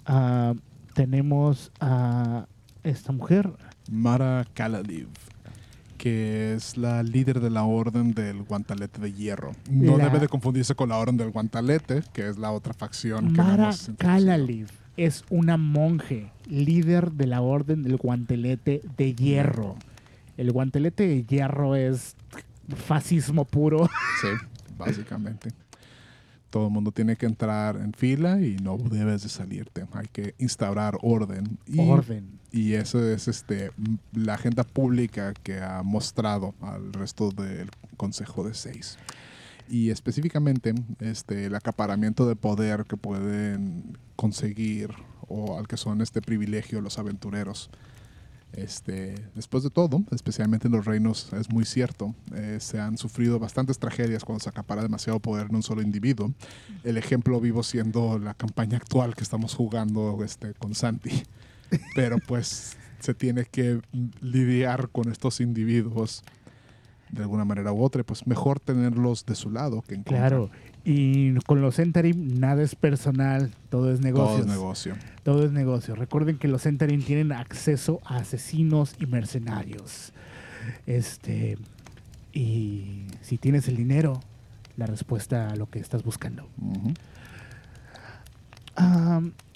ah, 0.06 0.54
tenemos 0.94 1.72
a 1.80 2.48
esta 2.84 3.12
mujer, 3.12 3.52
Mara 3.92 4.46
Kaladiv, 4.54 5.08
que 5.98 6.54
es 6.54 6.78
la 6.78 7.04
líder 7.04 7.40
de 7.40 7.50
la 7.50 7.64
Orden 7.64 8.14
del 8.14 8.44
Guantalete 8.44 9.00
de 9.02 9.14
Hierro. 9.14 9.52
No 9.70 9.98
La- 9.98 10.06
debe 10.06 10.20
de 10.20 10.28
confundirse 10.28 10.76
con 10.76 10.90
la 10.90 10.98
Orden 10.98 11.18
del 11.18 11.32
Guantalete, 11.32 12.04
que 12.14 12.28
es 12.28 12.38
la 12.38 12.52
otra 12.52 12.74
facción 12.74 13.34
Mara. 13.34 13.72
Es 14.98 15.24
una 15.30 15.56
monje, 15.58 16.32
líder 16.48 17.12
de 17.14 17.28
la 17.28 17.42
Orden 17.42 17.84
del 17.84 17.98
Guantelete 17.98 18.82
de 18.98 19.14
Hierro. 19.16 19.76
El 20.36 20.52
guantelete 20.54 21.06
de 21.08 21.24
hierro 21.26 21.76
es 21.76 22.16
fascismo 22.76 23.46
puro. 23.46 23.90
Sí, 24.22 24.28
básicamente. 24.78 25.52
Todo 26.50 26.66
el 26.66 26.74
mundo 26.74 26.92
tiene 26.92 27.16
que 27.16 27.28
entrar 27.28 27.76
en 27.78 27.94
fila 27.94 28.42
y 28.42 28.56
no 28.56 28.78
debes 28.78 29.22
de 29.22 29.30
salirte. 29.30 29.86
Hay 29.94 30.08
que 30.12 30.34
instaurar 30.40 30.98
orden. 31.04 31.60
Y, 31.68 31.80
Orden. 31.80 32.40
Y 32.52 32.74
eso 32.74 33.08
es 33.08 33.28
este, 33.28 33.66
m- 33.78 34.00
la 34.14 34.34
agenda 34.34 34.64
pública 34.64 35.34
que 35.44 35.60
ha 35.62 35.84
mostrado 35.84 36.56
al 36.62 36.92
resto 36.92 37.30
del 37.30 37.70
Consejo 37.98 38.44
de 38.44 38.56
Seis. 38.56 38.98
Y 39.70 39.92
específicamente 39.92 40.74
este, 41.00 41.46
el 41.46 41.54
acaparamiento 41.54 42.28
de 42.28 42.36
poder 42.36 42.86
que 42.86 42.98
pueden 42.98 43.96
conseguir 44.16 44.90
o 45.28 45.60
al 45.60 45.68
que 45.68 45.78
son 45.78 46.02
este 46.02 46.24
privilegio 46.24 46.82
los 46.82 46.98
aventureros. 46.98 47.70
Este, 48.54 49.16
después 49.36 49.64
de 49.64 49.70
todo, 49.70 50.04
especialmente 50.12 50.68
en 50.68 50.74
los 50.74 50.86
reinos, 50.86 51.32
es 51.34 51.50
muy 51.50 51.66
cierto, 51.66 52.16
eh, 52.34 52.58
se 52.60 52.80
han 52.80 52.98
sufrido 52.98 53.38
bastantes 53.38 53.78
tragedias 53.78 54.26
cuando 54.26 54.44
se 54.44 54.50
acapara 54.50 54.82
demasiado 54.82 55.20
poder 55.20 55.48
en 55.50 55.56
un 55.56 55.64
solo 55.64 55.82
individuo. 55.82 56.34
El 56.84 56.98
ejemplo 56.98 57.40
vivo 57.40 57.64
siendo 57.64 58.18
la 58.18 58.34
campaña 58.34 58.78
actual 58.78 59.16
que 59.16 59.24
estamos 59.24 59.54
jugando 59.54 60.18
este, 60.24 60.54
con 60.56 60.74
Santi. 60.74 61.24
Pero 61.96 62.18
pues 62.28 62.76
se 63.00 63.14
tiene 63.14 63.46
que 63.46 63.82
lidiar 64.22 64.90
con 64.90 65.12
estos 65.12 65.40
individuos 65.40 66.24
de 67.12 67.22
alguna 67.24 67.46
manera 67.46 67.72
u 67.72 67.84
otra, 67.84 68.04
pues 68.04 68.28
mejor 68.28 68.60
tenerlos 68.60 69.26
de 69.26 69.36
su 69.36 69.50
lado 69.50 69.82
que 69.82 69.96
en 69.96 70.04
contra. 70.04 70.28
Claro. 70.28 70.50
Y 70.86 71.34
con 71.42 71.62
los 71.62 71.76
Centerim 71.76 72.40
nada 72.40 72.64
es 72.64 72.76
personal, 72.76 73.52
todo 73.70 73.92
es 73.92 74.00
negocio. 74.00 74.38
Todo 74.38 74.40
es 74.40 74.48
negocio. 74.48 74.96
Todo 75.24 75.46
es 75.46 75.52
negocio. 75.52 75.96
Recuerden 75.96 76.38
que 76.38 76.48
los 76.48 76.64
Centerim 76.64 77.02
tienen 77.02 77.32
acceso 77.32 78.00
a 78.06 78.18
asesinos 78.18 78.96
y 79.00 79.06
mercenarios. 79.06 80.14
Este. 80.86 81.58
Y 82.32 83.08
si 83.22 83.38
tienes 83.38 83.68
el 83.68 83.76
dinero, 83.76 84.20
la 84.78 84.86
respuesta 84.86 85.50
a 85.50 85.56
lo 85.56 85.70
que 85.70 85.80
estás 85.80 86.04
buscando. 86.04 86.48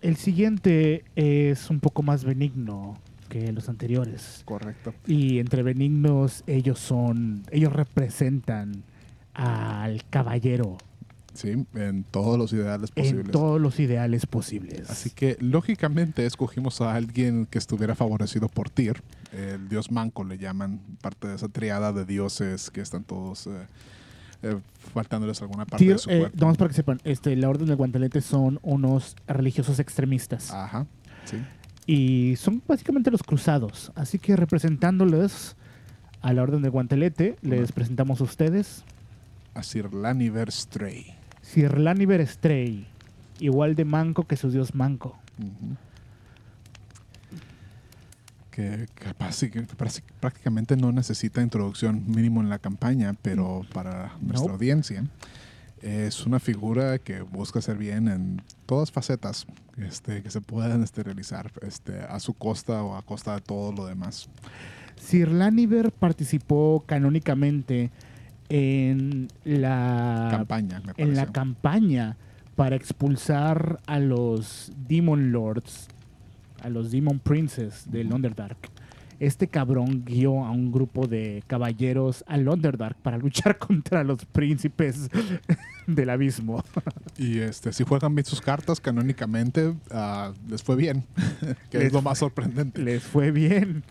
El 0.01 0.17
siguiente 0.17 1.05
es 1.15 1.69
un 1.69 1.79
poco 1.79 2.03
más 2.03 2.25
benigno 2.25 2.97
que 3.33 3.51
los 3.51 3.67
anteriores. 3.67 4.43
Correcto. 4.45 4.93
Y 5.07 5.39
entre 5.39 5.63
benignos, 5.63 6.43
ellos 6.45 6.79
son, 6.79 7.43
ellos 7.51 7.73
representan 7.73 8.83
al 9.33 10.03
caballero 10.09 10.77
Sí, 11.33 11.65
en 11.73 12.03
todos 12.03 12.37
los 12.37 12.53
ideales 12.53 12.91
posibles. 12.91 13.25
en 13.25 13.31
todos 13.31 13.59
los 13.59 13.79
ideales 13.79 14.27
posibles. 14.27 14.87
Así 14.89 15.09
que 15.09 15.35
lógicamente 15.39 16.27
escogimos 16.27 16.79
a 16.81 16.93
alguien 16.93 17.47
que 17.47 17.57
estuviera 17.57 17.95
favorecido 17.95 18.49
por 18.49 18.69
Tyr. 18.69 19.01
El 19.31 19.67
dios 19.67 19.91
manco 19.91 20.23
le 20.23 20.37
llaman, 20.37 20.79
parte 21.01 21.27
de 21.27 21.35
esa 21.35 21.49
triada 21.49 21.91
de 21.91 22.05
dioses 22.05 22.69
que 22.69 22.81
están 22.81 23.03
todos 23.03 23.47
eh, 23.47 23.65
eh, 24.43 24.59
faltándoles 24.93 25.41
alguna 25.41 25.65
parte 25.65 25.83
Tyr, 25.83 25.93
de 25.93 25.97
su 25.99 26.09
eh, 26.11 26.19
cuerpo. 26.19 26.37
nomás 26.39 26.57
para 26.57 26.67
que 26.69 26.75
sepan, 26.75 27.01
este, 27.03 27.35
la 27.35 27.49
Orden 27.49 27.65
del 27.65 27.77
Guantelete 27.77 28.21
son 28.21 28.59
unos 28.61 29.15
religiosos 29.25 29.79
extremistas. 29.79 30.51
Ajá, 30.51 30.85
sí. 31.25 31.37
Y 31.85 32.35
son 32.37 32.61
básicamente 32.67 33.11
los 33.11 33.23
cruzados. 33.23 33.91
Así 33.95 34.19
que 34.19 34.35
representándoles 34.35 35.55
a 36.21 36.33
la 36.33 36.43
Orden 36.43 36.61
del 36.61 36.71
Guantelete, 36.71 37.35
les 37.41 37.71
presentamos 37.71 38.21
a 38.21 38.23
ustedes 38.23 38.83
A 39.53 39.63
Sir 39.63 39.93
Laniver 39.93 40.51
Stray. 40.51 41.15
Sir 41.41 41.77
Laniver 41.77 42.25
Stray, 42.25 42.87
igual 43.39 43.75
de 43.75 43.85
manco 43.85 44.25
que 44.25 44.37
su 44.37 44.49
dios 44.49 44.73
manco. 44.73 45.17
Ujú. 45.37 45.75
Que, 48.51 48.87
que 48.95 49.49
que 49.49 49.75
prácticamente 50.19 50.77
no 50.77 50.91
necesita 50.91 51.41
introducción 51.41 52.03
mínimo 52.07 52.39
en 52.39 52.49
la 52.49 52.59
campaña, 52.59 53.15
pero 53.21 53.65
para 53.73 54.13
nuestra 54.21 54.53
audiencia 54.53 55.03
es 55.83 56.25
una 56.25 56.39
figura 56.39 56.97
que 56.97 57.21
busca 57.21 57.59
hacer 57.59 57.77
bien 57.77 58.07
en 58.07 58.41
todas 58.65 58.91
facetas 58.91 59.45
este, 59.77 60.23
que 60.23 60.31
se 60.31 60.39
puedan 60.39 60.81
este, 60.81 61.03
realizar 61.03 61.51
este, 61.61 61.99
a 61.99 62.19
su 62.19 62.33
costa 62.33 62.83
o 62.83 62.95
a 62.95 63.01
costa 63.01 63.35
de 63.35 63.41
todo 63.41 63.73
lo 63.73 63.85
demás. 63.85 64.29
Sir 64.95 65.29
Laniver 65.29 65.91
participó 65.91 66.83
canónicamente 66.85 67.91
en 68.47 69.27
la 69.43 70.29
campaña, 70.31 70.81
me 70.85 70.93
en 71.03 71.15
la 71.15 71.25
campaña 71.27 72.17
para 72.55 72.75
expulsar 72.75 73.79
a 73.85 73.99
los 73.99 74.71
Demon 74.87 75.31
Lords, 75.31 75.87
a 76.61 76.69
los 76.69 76.91
Demon 76.91 77.19
Princes 77.19 77.91
del. 77.91 78.13
Underdark. 78.13 78.69
Este 79.23 79.47
cabrón 79.47 80.03
guió 80.03 80.43
a 80.43 80.51
un 80.51 80.69
grupo 80.69 81.07
de 81.07 81.45
caballeros 81.47 82.25
al 82.27 82.45
Underdark 82.45 82.97
para 82.97 83.17
luchar 83.17 83.57
contra 83.57 84.03
los 84.03 84.25
príncipes 84.25 85.09
del 85.87 86.09
abismo. 86.09 86.61
Y 87.17 87.39
este, 87.39 87.71
si 87.71 87.85
juegan 87.85 88.15
bien 88.15 88.25
sus 88.25 88.41
cartas 88.41 88.81
canónicamente, 88.81 89.75
ah, 89.91 90.33
les 90.49 90.61
fue 90.61 90.75
bien, 90.75 91.05
que 91.71 91.77
Les 91.77 91.87
es 91.87 91.93
lo 91.93 92.01
más 92.01 92.17
sorprendente. 92.17 92.81
Les 92.81 93.01
fue 93.01 93.31
bien. 93.31 93.85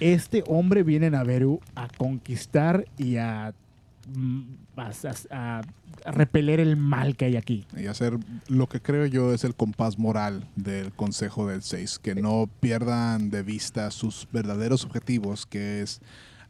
Este 0.00 0.44
hombre 0.48 0.82
viene 0.82 1.06
a 1.06 1.10
Naveru 1.10 1.60
a 1.74 1.88
conquistar 1.88 2.84
y 2.98 3.16
a, 3.16 3.54
a, 4.76 4.90
a- 5.30 5.60
a 6.04 6.10
repeler 6.12 6.60
el 6.60 6.76
mal 6.76 7.16
que 7.16 7.24
hay 7.26 7.36
aquí. 7.36 7.66
y 7.76 7.86
hacer 7.86 8.18
lo 8.48 8.68
que 8.68 8.80
creo 8.80 9.06
yo 9.06 9.32
es 9.34 9.42
el 9.44 9.54
compás 9.54 9.98
moral 9.98 10.48
del 10.56 10.92
Consejo 10.92 11.46
del 11.48 11.62
6, 11.62 11.98
que 11.98 12.14
no 12.14 12.48
pierdan 12.60 13.30
de 13.30 13.42
vista 13.42 13.90
sus 13.90 14.28
verdaderos 14.32 14.84
objetivos, 14.84 15.44
que 15.46 15.82
es 15.82 16.00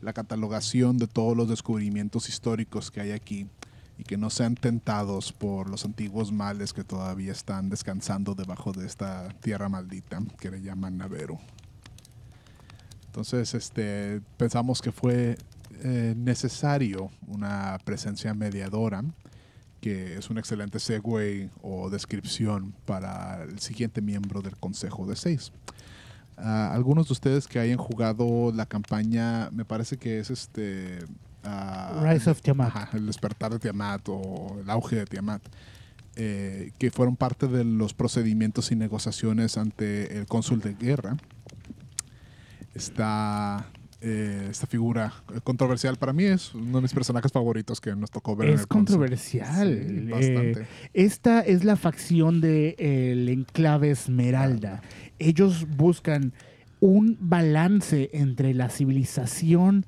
la 0.02 0.12
catalogación 0.12 0.98
de 0.98 1.06
todos 1.06 1.36
los 1.36 1.48
descubrimientos 1.48 2.28
históricos 2.28 2.90
que 2.90 3.00
hay 3.00 3.12
aquí 3.12 3.46
y 3.96 4.04
que 4.04 4.16
no 4.16 4.30
sean 4.30 4.54
tentados 4.54 5.32
por 5.32 5.68
los 5.70 5.84
antiguos 5.84 6.30
males 6.30 6.72
que 6.72 6.84
todavía 6.84 7.32
están 7.32 7.68
descansando 7.70 8.34
debajo 8.36 8.70
de 8.72 8.86
esta 8.86 9.28
tierra 9.40 9.68
maldita 9.68 10.20
que 10.38 10.50
le 10.52 10.62
llaman 10.62 10.98
Naveru. 10.98 11.38
Entonces, 13.06 13.54
este, 13.54 14.20
pensamos 14.36 14.80
que 14.80 14.92
fue 14.92 15.36
eh, 15.82 16.14
necesario 16.16 17.10
una 17.26 17.78
presencia 17.84 18.34
mediadora 18.34 19.02
que 19.80 20.16
es 20.16 20.30
un 20.30 20.38
excelente 20.38 20.80
segue 20.80 21.50
o 21.62 21.90
descripción 21.90 22.74
para 22.84 23.44
el 23.44 23.58
siguiente 23.60 24.00
miembro 24.00 24.42
del 24.42 24.56
Consejo 24.56 25.06
de 25.06 25.16
Seis. 25.16 25.52
Ah, 26.36 26.72
algunos 26.72 27.08
de 27.08 27.12
ustedes 27.12 27.46
que 27.46 27.58
hayan 27.58 27.78
jugado 27.78 28.52
la 28.52 28.66
campaña, 28.66 29.50
me 29.50 29.64
parece 29.64 29.96
que 29.96 30.18
es 30.18 30.30
este... 30.30 30.98
ah, 31.44 32.00
Rise 32.04 32.30
of 32.30 32.40
Tiamat. 32.42 32.68
ajá, 32.68 32.96
el 32.96 33.06
despertar 33.06 33.52
de 33.52 33.58
Tiamat 33.58 34.08
o 34.08 34.58
el 34.60 34.70
auge 34.70 34.96
de 34.96 35.06
Tiamat, 35.06 35.42
eh, 36.16 36.72
que 36.78 36.90
fueron 36.90 37.16
parte 37.16 37.46
de 37.46 37.64
los 37.64 37.94
procedimientos 37.94 38.72
y 38.72 38.76
negociaciones 38.76 39.56
ante 39.58 40.18
el 40.18 40.26
cónsul 40.26 40.60
de 40.60 40.74
guerra. 40.74 41.16
Está 42.74 43.66
eh, 44.00 44.46
esta 44.50 44.66
figura 44.66 45.12
controversial 45.44 45.96
para 45.96 46.12
mí 46.12 46.24
es 46.24 46.54
uno 46.54 46.78
de 46.78 46.82
mis 46.82 46.92
personajes 46.94 47.32
favoritos 47.32 47.80
que 47.80 47.94
nos 47.96 48.10
tocó 48.10 48.36
ver. 48.36 48.48
en 48.50 48.54
Es 48.54 48.60
el 48.62 48.68
cónsul. 48.68 48.96
controversial. 48.96 49.84
Sí, 49.86 49.94
Eh, 49.96 50.08
bastante. 50.10 50.66
esta 50.94 51.40
es 51.40 51.64
la 51.64 51.76
facción 51.76 52.40
del 52.40 52.74
el 52.78 53.28
enclave 53.28 53.90
Esmeralda. 53.90 54.82
Ellos 55.18 55.66
buscan 55.76 56.32
un 56.80 57.16
balance 57.20 58.10
entre 58.12 58.54
la 58.54 58.68
civilización 58.68 59.84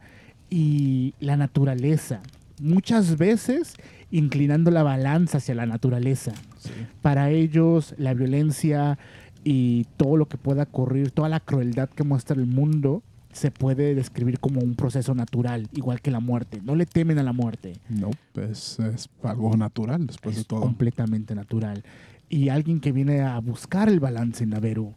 y 0.48 1.14
la 1.20 1.36
naturaleza. 1.36 2.20
Muchas 2.60 3.16
veces 3.16 3.74
inclinando 4.10 4.72
la 4.72 4.82
balanza 4.82 5.38
hacia 5.38 5.54
la 5.54 5.66
naturaleza. 5.66 6.32
Sí. 6.58 6.70
Para 7.00 7.30
ellos, 7.30 7.94
la 7.96 8.12
violencia 8.12 8.98
y 9.44 9.86
todo 9.96 10.16
lo 10.16 10.26
que 10.26 10.36
pueda 10.36 10.64
ocurrir, 10.64 11.12
toda 11.12 11.28
la 11.28 11.38
crueldad 11.38 11.88
que 11.88 12.02
muestra 12.02 12.34
el 12.36 12.46
mundo, 12.46 13.04
se 13.32 13.50
puede 13.50 13.94
describir 13.94 14.40
como 14.40 14.60
un 14.60 14.74
proceso 14.74 15.14
natural, 15.14 15.68
igual 15.72 16.00
que 16.00 16.10
la 16.10 16.20
muerte. 16.20 16.60
No 16.64 16.74
le 16.74 16.84
temen 16.86 17.18
a 17.18 17.22
la 17.22 17.32
muerte. 17.32 17.74
No, 17.88 18.10
pues 18.32 18.78
es 18.80 19.08
algo 19.22 19.56
natural 19.56 20.06
después 20.06 20.36
de 20.36 20.44
todo. 20.44 20.60
completamente 20.60 21.34
natural. 21.34 21.84
Y 22.28 22.48
alguien 22.48 22.80
que 22.80 22.92
viene 22.92 23.20
a 23.22 23.38
buscar 23.40 23.88
el 23.88 24.00
balance 24.00 24.44
en 24.44 24.50
Naveru 24.50 24.94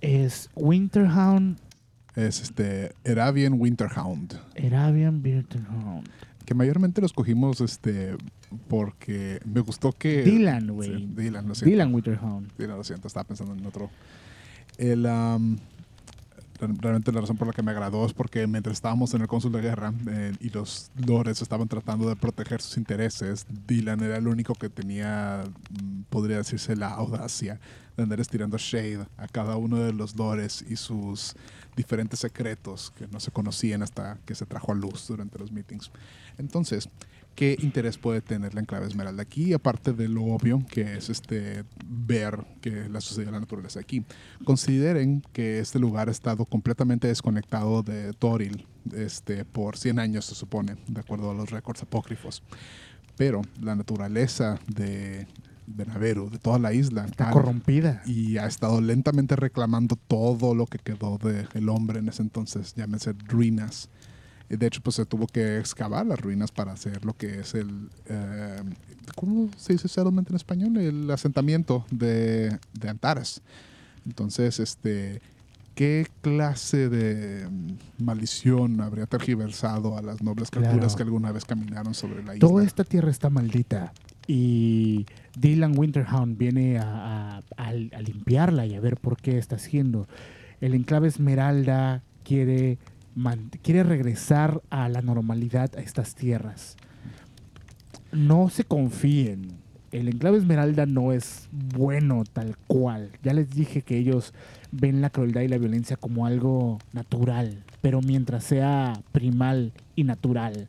es 0.00 0.50
Winterhound, 0.54 1.58
Es 2.14 2.40
este 2.40 2.92
Erabian 3.04 3.54
Winterhound, 3.54 4.38
Erabian 4.54 5.20
Winterhound. 5.24 6.08
que 6.44 6.54
mayormente 6.54 7.00
los 7.00 7.12
cogimos 7.12 7.60
este 7.60 8.16
porque 8.68 9.40
me 9.44 9.60
gustó 9.60 9.92
que 9.92 10.22
Dylan, 10.22 10.68
güey. 10.68 10.94
Sí, 10.96 11.08
Dylan, 11.16 11.48
lo 11.48 11.54
siento. 11.54 11.70
Dylan 11.70 11.94
Winterhound. 11.94 12.52
Dylan, 12.56 12.76
lo 12.76 12.84
siento, 12.84 13.08
estaba 13.08 13.24
pensando 13.24 13.54
en 13.54 13.66
otro. 13.66 13.90
El 14.78 15.04
re- 15.04 15.58
realmente 16.80 17.12
la 17.12 17.20
razón 17.20 17.36
por 17.36 17.46
la 17.46 17.52
que 17.52 17.62
me 17.62 17.70
agradó 17.70 18.06
es 18.06 18.12
porque 18.12 18.46
mientras 18.46 18.74
estábamos 18.74 19.14
en 19.14 19.22
el 19.22 19.28
cónsul 19.28 19.52
de 19.52 19.60
guerra 19.60 19.92
eh, 20.08 20.32
y 20.40 20.50
los 20.50 20.90
lores 21.06 21.42
estaban 21.42 21.68
tratando 21.68 22.08
de 22.08 22.16
proteger 22.16 22.60
sus 22.60 22.76
intereses, 22.76 23.46
Dylan 23.66 24.02
era 24.02 24.16
el 24.16 24.28
único 24.28 24.54
que 24.54 24.68
tenía, 24.68 25.44
mm, 25.70 26.02
podría 26.10 26.38
decirse, 26.38 26.76
la 26.76 26.88
audacia 26.88 27.60
de 27.96 28.02
andar 28.02 28.20
estirando 28.20 28.58
shade 28.58 29.06
a 29.16 29.28
cada 29.28 29.56
uno 29.56 29.78
de 29.78 29.92
los 29.92 30.16
lores 30.16 30.64
y 30.68 30.76
sus 30.76 31.34
diferentes 31.76 32.20
secretos 32.20 32.92
que 32.96 33.06
no 33.08 33.20
se 33.20 33.30
conocían 33.30 33.82
hasta 33.82 34.18
que 34.24 34.34
se 34.34 34.46
trajo 34.46 34.72
a 34.72 34.74
luz 34.74 35.06
durante 35.08 35.38
los 35.38 35.52
meetings. 35.52 35.90
Entonces, 36.38 36.88
¿qué 37.34 37.56
interés 37.60 37.98
puede 37.98 38.20
tener 38.20 38.54
la 38.54 38.60
enclave 38.60 38.86
Esmeralda 38.86 39.22
aquí? 39.22 39.52
Aparte 39.52 39.92
de 39.92 40.08
lo 40.08 40.24
obvio 40.24 40.64
que 40.70 40.94
es 40.96 41.10
este 41.10 41.64
ver 41.86 42.44
que 42.60 42.88
la 42.88 43.00
sucedió 43.00 43.30
la 43.30 43.40
naturaleza 43.40 43.80
aquí. 43.80 44.04
Consideren 44.44 45.22
que 45.32 45.58
este 45.58 45.78
lugar 45.78 46.08
ha 46.08 46.12
estado 46.12 46.44
completamente 46.44 47.08
desconectado 47.08 47.82
de 47.82 48.12
Toril 48.12 48.66
este, 48.94 49.44
por 49.44 49.76
100 49.76 49.98
años, 49.98 50.24
se 50.26 50.34
supone, 50.34 50.76
de 50.86 51.00
acuerdo 51.00 51.30
a 51.30 51.34
los 51.34 51.50
récords 51.50 51.82
apócrifos. 51.82 52.42
Pero 53.16 53.42
la 53.62 53.74
naturaleza 53.76 54.58
de, 54.66 55.26
Naveru, 55.66 56.28
de 56.30 56.38
toda 56.38 56.58
la 56.58 56.72
isla, 56.72 57.04
Está 57.06 57.28
ha- 57.28 57.32
corrompida. 57.32 58.02
y 58.06 58.36
ha 58.38 58.46
estado 58.46 58.80
lentamente 58.80 59.36
reclamando 59.36 59.96
todo 59.96 60.54
lo 60.54 60.66
que 60.66 60.78
quedó 60.78 61.18
del 61.18 61.68
hombre 61.68 62.00
en 62.00 62.08
ese 62.08 62.22
entonces, 62.22 62.74
llámese 62.74 63.12
ruinas. 63.28 63.88
De 64.48 64.66
hecho, 64.66 64.80
pues 64.82 64.96
se 64.96 65.06
tuvo 65.06 65.26
que 65.26 65.58
excavar 65.58 66.06
las 66.06 66.20
ruinas 66.20 66.52
para 66.52 66.72
hacer 66.72 67.04
lo 67.04 67.14
que 67.14 67.40
es 67.40 67.54
el... 67.54 67.88
eh, 68.06 68.62
¿Cómo 69.16 69.48
se 69.56 69.72
dice 69.74 69.88
settlement 69.88 70.28
en 70.30 70.36
español? 70.36 70.76
El 70.76 71.10
asentamiento 71.10 71.84
de, 71.90 72.58
de 72.72 72.88
Antares. 72.88 73.40
Entonces, 74.06 74.60
este... 74.60 75.20
¿Qué 75.74 76.06
clase 76.20 76.88
de 76.88 77.48
mm, 77.48 78.04
maldición 78.04 78.80
habría 78.80 79.06
tergiversado 79.06 79.98
a 79.98 80.02
las 80.02 80.22
nobles 80.22 80.48
criaturas 80.52 80.78
Claro. 80.94 80.96
que 80.96 81.02
alguna 81.02 81.32
vez 81.32 81.44
caminaron 81.44 81.94
sobre 81.94 82.22
la 82.22 82.36
isla? 82.36 82.46
Toda 82.48 82.62
esta 82.62 82.84
tierra 82.84 83.10
está 83.10 83.28
maldita. 83.28 83.92
Y 84.28 85.04
Dylan 85.36 85.76
Winterhound 85.76 86.38
viene 86.38 86.78
a, 86.78 87.38
a- 87.38 87.42
a- 87.56 87.68
a 87.70 88.02
limpiarla 88.02 88.66
y 88.66 88.76
a 88.76 88.80
ver 88.80 88.98
por 88.98 89.16
qué 89.16 89.36
está 89.36 89.56
haciendo. 89.56 90.06
El 90.60 90.74
enclave 90.74 91.08
Esmeralda 91.08 92.02
quiere, 92.22 92.78
quiere 93.62 93.82
regresar 93.82 94.62
a 94.70 94.88
la 94.88 95.02
normalidad 95.02 95.70
a 95.76 95.80
estas 95.80 96.14
tierras. 96.14 96.76
No 98.12 98.48
se 98.48 98.64
confíen 98.64 99.64
el 99.94 100.08
enclave 100.08 100.38
Esmeralda 100.38 100.86
no 100.86 101.12
es 101.12 101.48
bueno 101.52 102.24
tal 102.32 102.56
cual. 102.66 103.12
Ya 103.22 103.32
les 103.32 103.50
dije 103.50 103.82
que 103.82 103.96
ellos 103.96 104.34
ven 104.72 105.00
la 105.00 105.10
crueldad 105.10 105.42
y 105.42 105.48
la 105.48 105.56
violencia 105.56 105.96
como 105.96 106.26
algo 106.26 106.80
natural, 106.92 107.62
pero 107.80 108.00
mientras 108.00 108.42
sea 108.42 109.00
primal 109.12 109.72
y 109.94 110.02
natural. 110.02 110.66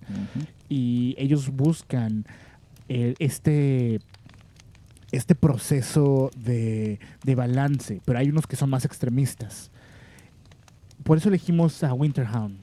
Y 0.69 1.15
ellos 1.17 1.49
buscan 1.49 2.25
eh, 2.87 3.15
este, 3.17 3.99
este 5.11 5.33
proceso 5.33 6.29
de, 6.37 6.99
de 7.23 7.33
balance, 7.33 8.01
pero 8.05 8.19
hay 8.19 8.29
unos 8.29 8.45
que 8.45 8.55
son 8.55 8.69
más 8.69 8.85
extremistas. 8.85 9.71
Por 11.05 11.17
eso 11.17 11.29
elegimos 11.29 11.81
a 11.83 11.93
Winterhound. 11.93 12.57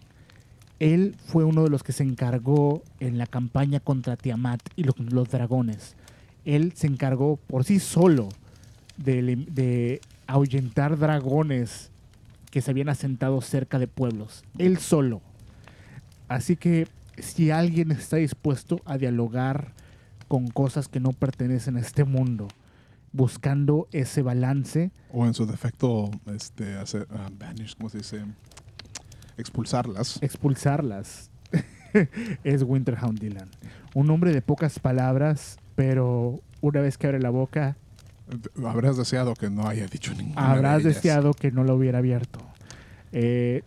Él 0.78 1.14
fue 1.26 1.44
uno 1.44 1.62
de 1.62 1.70
los 1.70 1.82
que 1.82 1.92
se 1.92 2.02
encargó 2.02 2.82
en 3.00 3.16
la 3.16 3.26
campaña 3.26 3.78
contra 3.80 4.16
Tiamat 4.16 4.60
y 4.76 4.82
lo- 4.82 4.94
los 4.98 5.30
dragones. 5.30 5.94
Él 6.44 6.72
se 6.74 6.88
encargó 6.88 7.36
por 7.36 7.62
sí 7.64 7.78
solo 7.78 8.28
de 8.96 10.00
ahuyentar 10.26 10.98
dragones 10.98 11.90
que 12.50 12.60
se 12.60 12.70
habían 12.72 12.88
asentado 12.88 13.40
cerca 13.40 13.78
de 13.78 13.86
pueblos. 13.86 14.42
Él 14.58 14.78
solo. 14.78 15.22
Así 16.28 16.56
que 16.56 16.88
si 17.18 17.50
alguien 17.50 17.92
está 17.92 18.16
dispuesto 18.16 18.80
a 18.84 18.98
dialogar 18.98 19.72
con 20.28 20.48
cosas 20.48 20.88
que 20.88 20.98
no 21.00 21.12
pertenecen 21.12 21.76
a 21.76 21.80
este 21.80 22.04
mundo, 22.04 22.48
buscando 23.12 23.88
ese 23.92 24.22
balance, 24.22 24.90
O 25.12 25.26
en 25.26 25.34
su 25.34 25.44
defecto, 25.46 26.10
este, 26.34 26.76
hacer, 26.76 27.06
ah, 27.10 27.28
banish, 27.38 27.76
¿cómo 27.76 27.88
se 27.90 27.98
dice? 27.98 28.22
Expulsarlas. 29.36 30.22
expulsarlas, 30.22 31.30
es 32.44 32.62
Winterhound 32.62 33.18
Dylan. 33.18 33.48
Un 33.94 34.10
hombre 34.10 34.32
de 34.32 34.42
pocas 34.42 34.78
palabras, 34.78 35.58
pero 35.74 36.40
una 36.60 36.80
vez 36.80 36.98
que 36.98 37.06
abre 37.06 37.20
la 37.20 37.30
boca, 37.30 37.76
Habrás 38.64 38.96
deseado 38.96 39.34
que 39.34 39.50
no 39.50 39.66
haya 39.68 39.86
dicho 39.88 40.14
ninguna. 40.14 40.52
habrás 40.52 40.82
de 40.84 40.90
deseado 40.90 41.34
que 41.34 41.50
no 41.50 41.64
lo 41.64 41.74
hubiera 41.74 41.98
abierto. 41.98 42.38
Eh, 43.10 43.62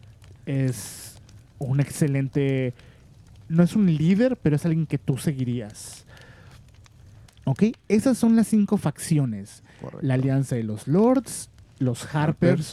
es 0.48 1.18
un 1.60 1.80
excelente. 1.80 2.74
No 3.48 3.62
es 3.62 3.76
un 3.76 3.86
líder, 3.86 4.38
pero 4.38 4.56
es 4.56 4.66
alguien 4.66 4.88
que 4.88 4.98
tú 4.98 5.18
seguirías. 5.18 6.05
¿Ok? 7.46 7.64
Esas 7.88 8.18
son 8.18 8.36
las 8.36 8.48
cinco 8.48 8.78
facciones: 8.78 9.64
Correcto. 9.82 10.06
la 10.06 10.14
Alianza 10.16 10.56
de 10.56 10.64
los 10.64 10.88
Lords, 10.88 11.50
los 11.80 12.04
Harpers, 12.14 12.16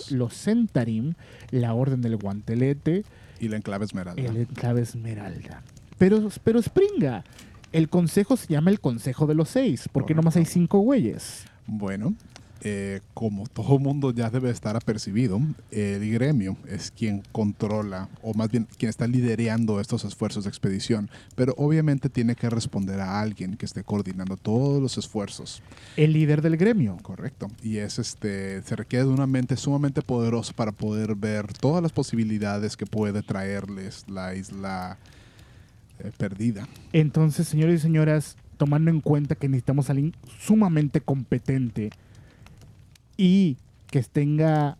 Harpers. 0.00 0.10
los 0.12 0.34
Centarim, 0.34 1.14
la 1.50 1.74
Orden 1.74 2.00
del 2.02 2.16
Guantelete, 2.16 3.04
Y 3.40 3.48
la 3.48 3.56
enclave 3.56 3.84
esmeralda. 3.84 4.20
el 4.22 4.36
Enclave 4.36 4.82
Esmeralda. 4.82 5.62
Pero, 5.98 6.28
pero 6.42 6.60
Springa, 6.62 7.22
el 7.72 7.88
consejo 7.88 8.36
se 8.36 8.48
llama 8.48 8.70
el 8.70 8.80
Consejo 8.80 9.26
de 9.26 9.34
los 9.34 9.48
Seis, 9.50 9.88
porque 9.92 10.14
nomás 10.14 10.36
hay 10.36 10.42
Correcto. 10.42 10.54
cinco 10.54 10.78
güeyes. 10.80 11.44
Bueno, 11.66 12.14
eh, 12.64 13.00
como 13.12 13.48
todo 13.48 13.80
mundo 13.80 14.12
ya 14.12 14.30
debe 14.30 14.48
estar 14.50 14.76
apercibido, 14.76 15.40
el 15.72 16.12
gremio 16.12 16.56
es 16.68 16.92
quien 16.92 17.24
controla, 17.32 18.08
o 18.22 18.34
más 18.34 18.52
bien 18.52 18.68
quien 18.78 18.88
está 18.88 19.08
liderando 19.08 19.80
estos 19.80 20.04
esfuerzos 20.04 20.44
de 20.44 20.50
expedición, 20.50 21.10
pero 21.34 21.54
obviamente 21.56 22.08
tiene 22.08 22.36
que 22.36 22.48
responder 22.48 23.00
a 23.00 23.20
alguien 23.20 23.56
que 23.56 23.66
esté 23.66 23.82
coordinando 23.82 24.36
todos 24.36 24.80
los 24.80 24.96
esfuerzos, 24.96 25.60
El 25.96 26.12
líder 26.12 26.40
del 26.40 26.56
gremio. 26.56 26.98
correcto. 27.02 27.48
Y 27.64 27.78
es 27.78 27.98
este, 27.98 28.62
se 28.62 28.76
requiere 28.76 29.06
de 29.06 29.10
una 29.10 29.26
mente 29.26 29.56
sumamente 29.56 30.00
poderosa 30.00 30.52
para 30.52 30.70
poder 30.70 31.16
ver 31.16 31.52
todas 31.52 31.82
las 31.82 31.90
posibilidades 31.90 32.76
que 32.76 32.86
puede 32.86 33.22
traerles 33.22 34.04
la 34.08 34.36
isla 34.36 34.98
eh, 35.98 36.12
perdida. 36.16 36.68
Entonces, 36.92 37.48
señores 37.48 37.80
y 37.80 37.82
señoras, 37.82 38.36
tomando 38.56 38.90
en 38.90 39.00
cuenta 39.00 39.34
que 39.34 39.48
necesitamos 39.48 39.88
a 39.88 39.92
alguien 39.92 40.14
sumamente 40.38 41.00
competente 41.00 41.90
y 43.22 43.56
que 43.88 44.02
tenga 44.02 44.76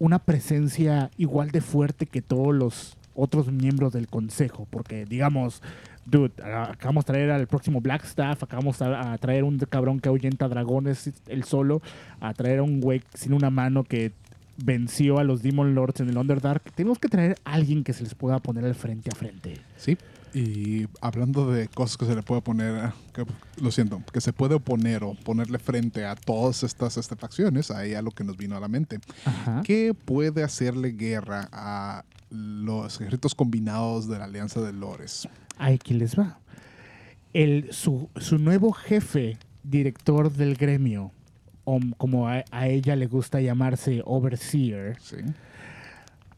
una 0.00 0.18
presencia 0.18 1.08
igual 1.16 1.52
de 1.52 1.60
fuerte 1.60 2.06
que 2.06 2.20
todos 2.20 2.52
los 2.52 2.96
otros 3.14 3.52
miembros 3.52 3.92
del 3.92 4.08
consejo, 4.08 4.66
porque 4.70 5.04
digamos, 5.04 5.62
dude, 6.04 6.32
acabamos 6.42 7.04
de 7.04 7.12
traer 7.12 7.30
al 7.30 7.46
próximo 7.46 7.80
Blackstaff, 7.80 8.42
acabamos 8.42 8.82
a, 8.82 9.12
a 9.12 9.18
traer 9.18 9.44
un 9.44 9.56
cabrón 9.58 10.00
que 10.00 10.08
ahuyenta 10.08 10.48
dragones 10.48 11.12
él 11.28 11.44
solo, 11.44 11.80
a 12.18 12.34
traer 12.34 12.58
a 12.58 12.64
un 12.64 12.80
güey 12.80 13.02
sin 13.14 13.34
una 13.34 13.50
mano 13.50 13.84
que 13.84 14.10
venció 14.56 15.20
a 15.20 15.24
los 15.24 15.40
Demon 15.40 15.76
Lords 15.76 16.00
en 16.00 16.08
el 16.08 16.18
Underdark. 16.18 16.72
Tenemos 16.72 16.98
que 16.98 17.06
traer 17.06 17.36
a 17.44 17.52
alguien 17.52 17.84
que 17.84 17.92
se 17.92 18.02
les 18.02 18.16
pueda 18.16 18.40
poner 18.40 18.64
al 18.64 18.74
frente 18.74 19.10
a 19.12 19.16
frente. 19.16 19.58
Sí. 19.76 19.96
Y 20.32 20.86
hablando 21.00 21.50
de 21.50 21.66
cosas 21.68 21.96
que 21.96 22.06
se 22.06 22.14
le 22.14 22.22
puede 22.22 22.40
poner, 22.42 22.92
que- 23.12 23.26
lo 23.60 23.70
siento, 23.72 24.02
que 24.12 24.20
se 24.20 24.32
puede 24.32 24.54
oponer 24.54 25.02
o 25.02 25.14
ponerle 25.14 25.58
frente 25.58 26.04
a 26.04 26.14
todas 26.14 26.62
estas, 26.62 26.96
estas 26.96 27.18
facciones, 27.18 27.70
ahí 27.70 27.94
a 27.94 28.02
lo 28.02 28.10
que 28.12 28.22
nos 28.24 28.36
vino 28.36 28.56
a 28.56 28.60
la 28.60 28.68
mente. 28.68 29.00
Ajá. 29.24 29.62
¿Qué 29.64 29.92
puede 29.92 30.42
hacerle 30.44 30.92
guerra 30.92 31.48
a 31.52 32.04
los 32.30 33.00
ejércitos 33.00 33.34
combinados 33.34 34.08
de 34.08 34.18
la 34.18 34.24
Alianza 34.26 34.60
de 34.60 34.72
Lores? 34.72 35.28
Aquí 35.58 35.94
les 35.94 36.16
va. 36.18 36.38
El, 37.32 37.68
su, 37.72 38.08
su 38.16 38.38
nuevo 38.38 38.72
jefe, 38.72 39.36
director 39.64 40.32
del 40.32 40.56
gremio, 40.56 41.10
o 41.64 41.78
como 41.96 42.28
a, 42.28 42.44
a 42.52 42.68
ella 42.68 42.94
le 42.96 43.06
gusta 43.06 43.40
llamarse 43.40 44.02
Overseer, 44.04 44.96
Sí. 45.00 45.16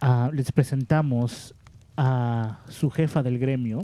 ah, 0.00 0.30
les 0.32 0.50
presentamos 0.52 1.54
a 1.96 2.60
su 2.68 2.90
jefa 2.90 3.22
del 3.22 3.38
gremio, 3.38 3.80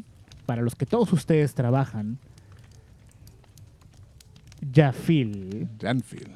para 0.47 0.62
los 0.62 0.75
que 0.75 0.87
todos 0.87 1.12
ustedes 1.12 1.55
trabajan, 1.55 2.18
Jafil. 4.75 5.68
Janfil. 5.81 6.29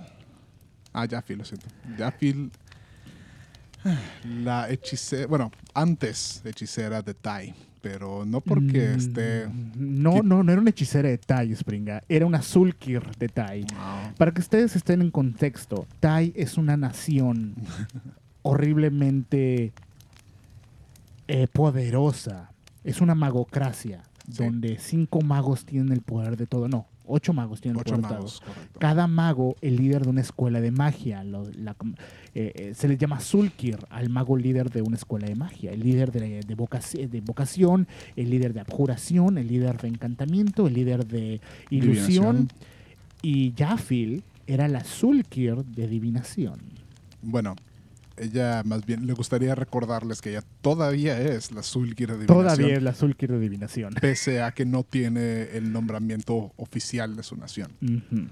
Ah, 0.93 1.07
Jafil, 1.11 1.39
lo 1.39 1.45
siento. 1.45 1.67
Jafil, 1.97 2.51
la 4.43 4.71
hechicera, 4.71 5.27
bueno, 5.27 5.51
antes 5.75 6.43
hechicera 6.45 7.03
de 7.03 7.15
Tai, 7.15 7.53
pero 7.81 8.25
no 8.25 8.41
porque 8.41 8.91
Mm, 8.91 8.99
esté... 8.99 9.49
No, 9.75 10.23
no, 10.23 10.43
no 10.45 10.53
era 10.53 10.61
una 10.61 10.71
hechicera 10.71 11.09
de 11.09 11.19
Tai, 11.19 11.55
Springa. 11.57 12.05
Era 12.09 12.27
una 12.27 12.43
Sulkir 12.43 13.03
de 13.19 13.29
Tai. 13.29 13.67
Para 14.17 14.33
que 14.33 14.41
ustedes 14.41 14.77
estén 14.77 15.01
en 15.03 15.11
contexto, 15.11 15.87
Tai 15.99 16.33
es 16.37 16.57
una 16.59 16.77
nación 16.77 17.55
horriblemente 18.43 19.73
eh, 21.33 21.47
poderosa. 21.49 22.53
Es 22.85 23.01
una 23.01 23.15
magocracia, 23.15 24.03
Sí. 24.29 24.43
donde 24.45 24.79
cinco 24.79 25.21
magos 25.23 25.65
tienen 25.65 25.93
el 25.93 26.01
poder 26.03 26.37
de 26.37 26.47
todo. 26.47 26.69
No, 26.69 26.87
ocho 27.07 27.33
magos 27.33 27.61
tienen 27.61 27.81
ocho 27.81 27.95
el 27.95 28.01
poder 28.03 28.17
magos, 28.17 28.35
de 28.41 28.47
todo. 28.47 28.55
correcto. 28.55 28.81
Cada 28.81 29.07
mago, 29.07 29.57
el 29.61 29.77
líder 29.77 30.03
de 30.05 30.11
una 30.11 30.21
escuela 30.21 30.61
de 30.61 30.71
magia. 30.71 31.25
Lo- 31.25 31.51
la- 31.57 31.75
eh, 32.35 32.53
eh, 32.55 32.73
se 32.75 32.87
les 32.89 32.99
llama 32.99 33.21
Sulkir 33.21 33.79
al 33.91 34.09
mago 34.11 34.37
líder 34.37 34.71
de 34.71 34.83
una 34.83 34.97
escuela 34.97 35.27
de 35.27 35.35
magia. 35.35 35.73
El 35.73 35.81
líder 35.81 36.13
de, 36.13 36.41
de 36.41 36.57
vocaci- 36.57 37.09
de 37.09 37.21
vocación, 37.21 37.87
el 38.17 38.31
líder 38.31 38.53
de 38.53 38.61
abjuración, 38.61 39.39
el 39.39 39.49
líder 39.49 39.81
de 39.81 39.89
encantamiento, 39.89 40.67
el 40.67 40.75
líder 40.75 41.07
de 41.07 41.41
ilusión. 41.71 42.49
Divinación. 42.49 42.49
Y 43.23 43.55
Jafil 43.57 44.23
era 44.47 44.67
la 44.69 44.83
Sulkir 44.85 45.57
de 45.65 45.85
adivinación. 45.85 46.59
Bueno, 47.23 47.55
ella 48.23 48.63
más 48.65 48.87
bien 48.87 49.07
le 49.07 49.13
gustaría 49.13 49.55
recordarles 49.55 50.21
que 50.21 50.31
ella 50.31 50.43
todavía 50.61 51.21
es 51.21 51.53
la 51.53 51.63
Sulkir 51.63 52.09
de 52.09 52.19
Divinación. 52.19 52.45
Todavía 52.45 52.77
es 52.77 52.83
la 52.83 52.95
Sulkir 52.95 53.31
de 53.31 53.37
adivinación. 53.37 53.95
Pese 54.01 54.43
a 54.43 54.53
que 54.53 54.65
no 54.65 54.85
tiene 54.85 55.57
el 55.57 55.73
nombramiento 55.73 56.53
oficial 56.57 57.17
de 57.17 57.23
su 57.23 57.37
nación. 57.37 57.73
Ujú. 57.83 58.27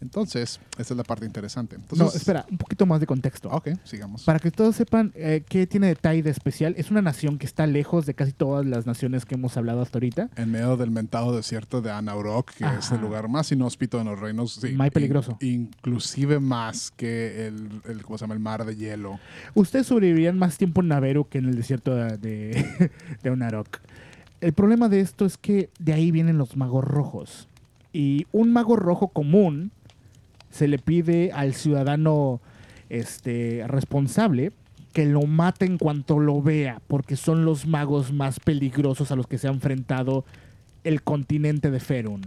Entonces, 0.00 0.60
esa 0.78 0.94
es 0.94 0.96
la 0.96 1.04
parte 1.04 1.26
interesante. 1.26 1.76
No, 1.96 2.06
espera, 2.08 2.46
un 2.50 2.56
poquito 2.58 2.86
más 2.86 3.00
de 3.00 3.06
contexto. 3.06 3.48
Ok, 3.50 3.68
sigamos. 3.84 4.24
Para 4.24 4.38
que 4.38 4.50
todos 4.50 4.74
sepan 4.76 5.12
eh, 5.14 5.42
qué 5.48 5.66
tiene 5.66 5.88
de 5.88 5.94
Tai 5.96 6.22
de 6.22 6.30
especial, 6.30 6.74
es 6.78 6.90
una 6.90 7.02
nación 7.02 7.36
que 7.38 7.46
está 7.46 7.66
lejos 7.66 8.06
de 8.06 8.14
casi 8.14 8.32
todas 8.32 8.64
las 8.64 8.86
naciones 8.86 9.24
que 9.26 9.34
hemos 9.34 9.56
hablado 9.56 9.82
hasta 9.82 9.98
ahorita. 9.98 10.30
En 10.36 10.50
medio 10.50 10.76
del 10.76 10.90
mentado 10.90 11.36
desierto 11.36 11.82
de 11.82 11.90
Anaurok, 11.90 12.50
que 12.52 12.64
es 12.78 12.90
el 12.92 13.00
lugar 13.00 13.28
más 13.28 13.52
inhóspito 13.52 14.00
en 14.00 14.06
los 14.06 14.18
reinos. 14.18 14.52
sí, 14.54 14.72
Más 14.72 14.90
peligroso. 14.90 15.36
in- 15.40 15.70
inclusive 15.76 16.40
más 16.40 16.90
que 16.90 17.46
el, 17.46 17.68
el, 17.88 18.02
¿cómo 18.02 18.16
se 18.16 18.22
llama? 18.24 18.34
el 18.34 18.40
mar 18.40 18.64
de 18.64 18.76
hielo. 18.76 19.18
Ustedes 19.54 19.86
sobrevivirían 19.86 20.38
más 20.38 20.56
tiempo 20.58 20.80
en 20.80 20.88
Naveru 20.88 21.28
que 21.28 21.38
en 21.38 21.46
el 21.46 21.56
desierto 21.56 21.94
de, 21.94 22.16
de, 22.18 22.90
de 23.22 23.30
Unarok. 23.30 23.80
El 24.40 24.54
problema 24.54 24.88
de 24.88 25.00
esto 25.00 25.26
es 25.26 25.36
que 25.36 25.68
de 25.78 25.92
ahí 25.92 26.10
vienen 26.10 26.38
los 26.38 26.56
magos 26.56 26.82
rojos. 26.84 27.46
Y 27.92 28.26
un 28.32 28.52
mago 28.52 28.76
rojo 28.76 29.08
común 29.08 29.72
se 30.50 30.68
le 30.68 30.78
pide 30.78 31.32
al 31.32 31.54
ciudadano 31.54 32.40
este, 32.88 33.64
responsable 33.66 34.52
que 34.92 35.06
lo 35.06 35.22
mate 35.22 35.64
en 35.64 35.78
cuanto 35.78 36.18
lo 36.18 36.42
vea, 36.42 36.80
porque 36.88 37.16
son 37.16 37.44
los 37.44 37.66
magos 37.66 38.12
más 38.12 38.40
peligrosos 38.40 39.12
a 39.12 39.16
los 39.16 39.26
que 39.26 39.38
se 39.38 39.46
ha 39.46 39.50
enfrentado 39.50 40.24
el 40.82 41.02
continente 41.02 41.70
de 41.70 41.80
Ferun. 41.80 42.22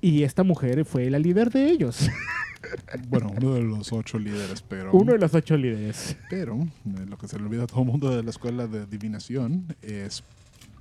Y 0.00 0.24
esta 0.24 0.42
mujer 0.42 0.84
fue 0.84 1.08
la 1.08 1.18
líder 1.18 1.50
de 1.50 1.70
ellos. 1.70 2.10
Bueno, 3.08 3.30
uno 3.36 3.54
de 3.54 3.62
los 3.62 3.92
ocho 3.92 4.18
líderes, 4.18 4.62
pero. 4.62 4.90
Uno 4.92 5.12
de 5.12 5.18
los 5.18 5.34
ocho 5.34 5.54
líderes. 5.54 6.16
Pero 6.30 6.56
eh, 6.62 7.06
lo 7.06 7.18
que 7.18 7.28
se 7.28 7.38
le 7.38 7.44
olvida 7.44 7.64
a 7.64 7.66
todo 7.66 7.80
el 7.80 7.86
mundo 7.86 8.08
de 8.08 8.22
la 8.22 8.30
escuela 8.30 8.66
de 8.66 8.80
adivinación 8.80 9.76
es 9.82 10.24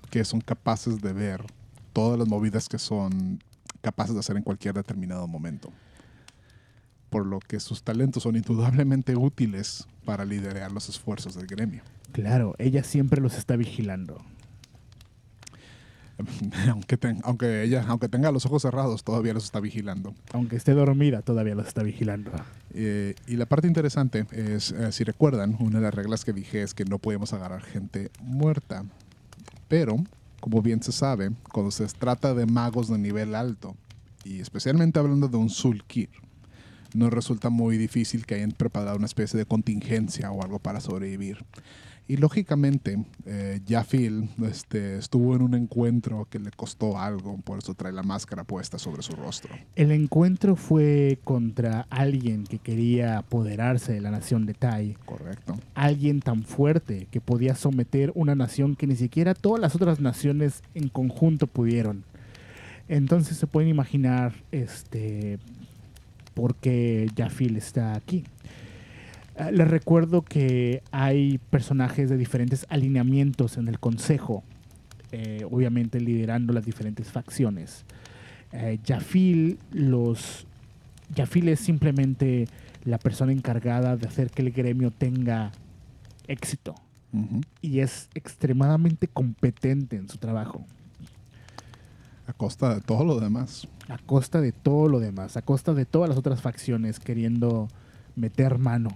que 0.09 0.23
son 0.23 0.39
capaces 0.39 1.01
de 1.01 1.11
ver 1.11 1.43
todas 1.91 2.17
las 2.17 2.27
movidas 2.27 2.69
que 2.69 2.79
son 2.79 3.39
capaces 3.81 4.13
de 4.13 4.19
hacer 4.19 4.37
en 4.37 4.43
cualquier 4.43 4.73
determinado 4.75 5.27
momento. 5.27 5.71
Por 7.09 7.25
lo 7.25 7.39
que 7.39 7.59
sus 7.59 7.83
talentos 7.83 8.23
son 8.23 8.35
indudablemente 8.35 9.15
útiles 9.15 9.87
para 10.05 10.25
liderar 10.25 10.71
los 10.71 10.89
esfuerzos 10.89 11.35
del 11.35 11.47
gremio. 11.47 11.83
Claro, 12.11 12.55
ella 12.57 12.83
siempre 12.83 13.21
los 13.21 13.35
está 13.37 13.55
vigilando. 13.55 14.23
aunque, 16.69 16.95
ten- 16.97 17.21
aunque 17.23 17.63
ella, 17.63 17.83
aunque 17.87 18.07
tenga 18.07 18.31
los 18.31 18.45
ojos 18.45 18.61
cerrados, 18.61 19.03
todavía 19.03 19.33
los 19.33 19.43
está 19.45 19.59
vigilando. 19.59 20.13
Aunque 20.31 20.55
esté 20.55 20.73
dormida, 20.73 21.21
todavía 21.21 21.55
los 21.55 21.67
está 21.67 21.81
vigilando. 21.83 22.31
Eh, 22.73 23.15
y 23.27 23.35
la 23.35 23.45
parte 23.45 23.67
interesante 23.67 24.25
es, 24.31 24.71
eh, 24.71 24.91
si 24.91 25.03
recuerdan, 25.03 25.55
una 25.59 25.79
de 25.79 25.83
las 25.85 25.93
reglas 25.93 26.23
que 26.23 26.33
dije 26.33 26.61
es 26.61 26.73
que 26.73 26.85
no 26.85 26.99
podemos 26.99 27.33
agarrar 27.33 27.61
gente 27.61 28.11
muerta. 28.21 28.85
Pero, 29.67 29.97
como 30.43 30.61
bien 30.61 30.83
se 30.83 30.91
sabe, 30.91 31.31
cuando 31.53 31.71
se 31.71 31.85
trata 31.85 32.33
de 32.33 32.45
magos 32.45 32.89
de 32.89 32.97
nivel 32.97 33.33
alto, 33.33 33.77
y 34.25 34.41
especialmente 34.41 34.99
hablando 34.99 35.29
de 35.29 35.37
un 35.37 35.49
Sulkir, 35.49 36.09
nos 36.93 37.13
resulta 37.13 37.49
muy 37.49 37.77
difícil 37.77 38.25
que 38.25 38.35
hayan 38.35 38.51
preparado 38.51 38.97
una 38.97 39.05
especie 39.05 39.39
de 39.39 39.45
contingencia 39.45 40.31
o 40.31 40.43
algo 40.43 40.59
para 40.59 40.81
sobrevivir. 40.81 41.45
Y 42.05 42.17
lógicamente, 42.17 43.01
eh, 43.25 43.61
Jafil 43.67 44.29
este, 44.43 44.97
estuvo 44.97 45.35
en 45.35 45.41
un 45.41 45.53
encuentro 45.53 46.27
que 46.29 46.37
le 46.37 46.51
costó 46.51 46.99
algo, 46.99 47.37
por 47.37 47.59
eso 47.59 47.73
trae 47.75 47.93
la 47.93 48.03
máscara 48.03 48.43
puesta 48.43 48.77
sobre 48.77 49.01
su 49.03 49.13
rostro. 49.13 49.55
El 49.75 49.91
encuentro 49.91 50.57
fue 50.57 51.19
contra 51.23 51.87
alguien 51.89 52.43
que 52.43 52.59
quería 52.59 53.19
apoderarse 53.19 53.93
de 53.93 54.01
la 54.01 54.11
nación 54.11 54.45
de 54.45 54.53
Tai. 54.53 54.97
Correcto. 55.05 55.57
Alguien 55.75 56.19
tan 56.19 56.43
fuerte 56.43 57.07
que 57.09 57.21
podía 57.21 57.55
someter 57.55 58.11
una 58.15 58.35
nación 58.35 58.75
que 58.75 58.85
ni 58.85 58.97
siquiera 58.97 59.33
todas 59.33 59.61
las 59.61 59.73
otras 59.75 60.01
naciones 60.01 60.61
en 60.75 60.89
conjunto 60.89 61.47
pudieron. 61.47 62.03
Entonces 62.89 63.37
se 63.37 63.47
pueden 63.47 63.69
imaginar 63.69 64.33
este 64.51 65.39
por 66.33 66.55
qué 66.55 67.09
Jafil 67.15 67.55
está 67.55 67.95
aquí. 67.95 68.25
Ah, 69.37 69.51
Les 69.51 69.67
recuerdo 69.67 70.21
que 70.21 70.83
hay 70.91 71.39
personajes 71.49 72.09
de 72.09 72.17
diferentes 72.17 72.65
alineamientos 72.69 73.57
en 73.57 73.67
el 73.67 73.79
consejo, 73.79 74.43
eh, 75.11 75.45
obviamente 75.49 75.99
liderando 75.99 76.53
las 76.53 76.65
diferentes 76.65 77.11
facciones. 77.11 77.85
Eh, 78.51 78.79
Jafil 78.85 79.57
los 79.71 80.45
Jafil 81.15 81.49
es 81.49 81.59
simplemente 81.59 82.47
la 82.85 82.97
persona 82.99 83.31
encargada 83.31 83.97
de 83.97 84.07
hacer 84.07 84.29
que 84.29 84.41
el 84.43 84.51
gremio 84.51 84.91
tenga 84.91 85.51
éxito 86.27 86.75
y 87.61 87.79
es 87.79 88.09
extremadamente 88.15 89.07
competente 89.07 89.97
en 89.97 90.09
su 90.09 90.17
trabajo, 90.17 90.65
A 92.25 92.33
costa 92.33 92.73
de 92.73 92.81
todo 92.81 93.05
lo 93.05 93.19
demás. 93.19 93.67
a 93.87 93.97
costa 93.99 94.41
de 94.41 94.51
todo 94.51 94.87
lo 94.87 94.99
demás, 94.99 95.37
a 95.37 95.41
costa 95.43 95.73
de 95.75 95.85
todas 95.85 96.09
las 96.09 96.17
otras 96.17 96.41
facciones 96.41 96.99
queriendo 96.99 97.67
meter 98.15 98.57
mano. 98.57 98.89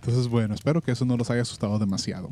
Entonces, 0.00 0.28
bueno, 0.28 0.54
espero 0.54 0.80
que 0.80 0.92
eso 0.92 1.04
no 1.04 1.16
los 1.16 1.30
haya 1.30 1.42
asustado 1.42 1.78
demasiado. 1.78 2.30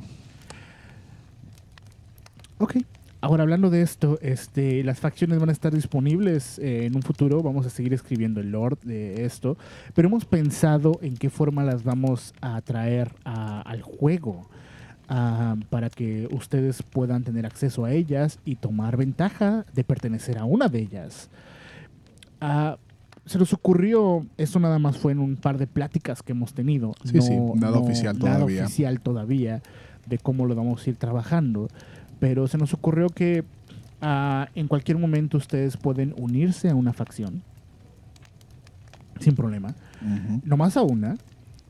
Ok. 2.59 2.77
Ahora 3.21 3.43
hablando 3.43 3.71
de 3.71 3.83
esto, 3.83 4.19
este, 4.23 4.85
las 4.85 5.01
facciones 5.01 5.39
van 5.41 5.49
a 5.49 5.53
estar 5.53 5.75
disponibles 5.75 6.59
eh, 6.59 6.87
en 6.87 6.95
un 6.95 7.03
futuro. 7.03 7.43
Vamos 7.43 7.67
a 7.67 7.71
seguir 7.71 7.93
escribiendo 7.93 8.41
el 8.41 8.53
lore 8.53 8.77
de 8.83 9.25
esto, 9.25 9.57
pero 9.95 10.09
hemos 10.09 10.25
pensado 10.25 10.99
en 11.03 11.17
qué 11.17 11.29
forma 11.29 11.65
las 11.65 11.83
vamos 11.83 12.35
a 12.41 12.61
traer 12.61 13.11
al 13.25 13.83
juego 13.83 14.49
ah, 15.09 15.57
para 15.71 15.91
que 15.91 16.29
ustedes 16.31 16.83
puedan 16.83 17.25
tener 17.25 17.47
acceso 17.47 17.85
a 17.85 17.93
ellas 17.93 18.39
y 18.45 18.57
tomar 18.57 18.97
ventaja 18.97 19.65
de 19.75 19.83
pertenecer 19.83 20.39
a 20.39 20.45
una 20.45 20.69
de 20.69 20.79
ellas. 20.79 21.29
Ah, 22.41 22.79
se 23.27 23.39
nos 23.39 23.53
ocurrió, 23.53 24.25
esto 24.37 24.61
nada 24.61 24.79
más 24.79 24.99
fue 24.99 25.13
en 25.13 25.19
un 25.19 25.37
par 25.37 25.59
de 25.59 25.67
pláticas 25.67 26.23
que 26.23 26.33
hemos 26.33 26.55
tenido. 26.55 26.95
Sí, 27.05 27.21
sí, 27.21 27.37
nada 27.57 27.79
oficial 27.79 28.19
nada 28.19 28.37
todavía. 28.37 28.65
oficial 28.65 29.01
todavía 29.01 29.63
de 30.07 30.19
cómo 30.19 30.47
lo 30.47 30.55
vamos 30.55 30.87
a 30.87 30.91
ir 30.91 30.97
trabajando. 30.97 31.69
Pero 32.21 32.47
se 32.47 32.57
nos 32.57 32.73
ocurrió 32.73 33.09
que 33.09 33.45
ah, 34.01 34.49
en 34.55 34.69
cualquier 34.69 34.99
momento 34.99 35.37
ustedes 35.39 35.77
pueden 35.77 36.15
unirse 36.17 36.71
a 36.71 36.75
una 36.75 36.93
facción. 36.93 37.43
Sin 39.21 39.35
problema. 39.35 39.75
Nomás 40.45 40.77
a 40.77 40.83
una. 40.83 41.17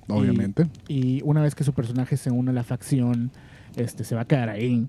Obviamente. 0.09 0.69
Y 0.89 1.23
una 1.25 1.41
vez 1.41 1.55
que 1.55 1.65
su 1.65 1.73
personaje 1.73 2.17
se 2.17 2.31
une 2.31 2.51
a 2.51 2.55
la 2.55 2.65
facción, 2.65 3.31
este, 3.77 4.05
se 4.05 4.15
va 4.15 4.23
a 4.23 4.25
quedar 4.27 4.49
ahí. 4.51 4.87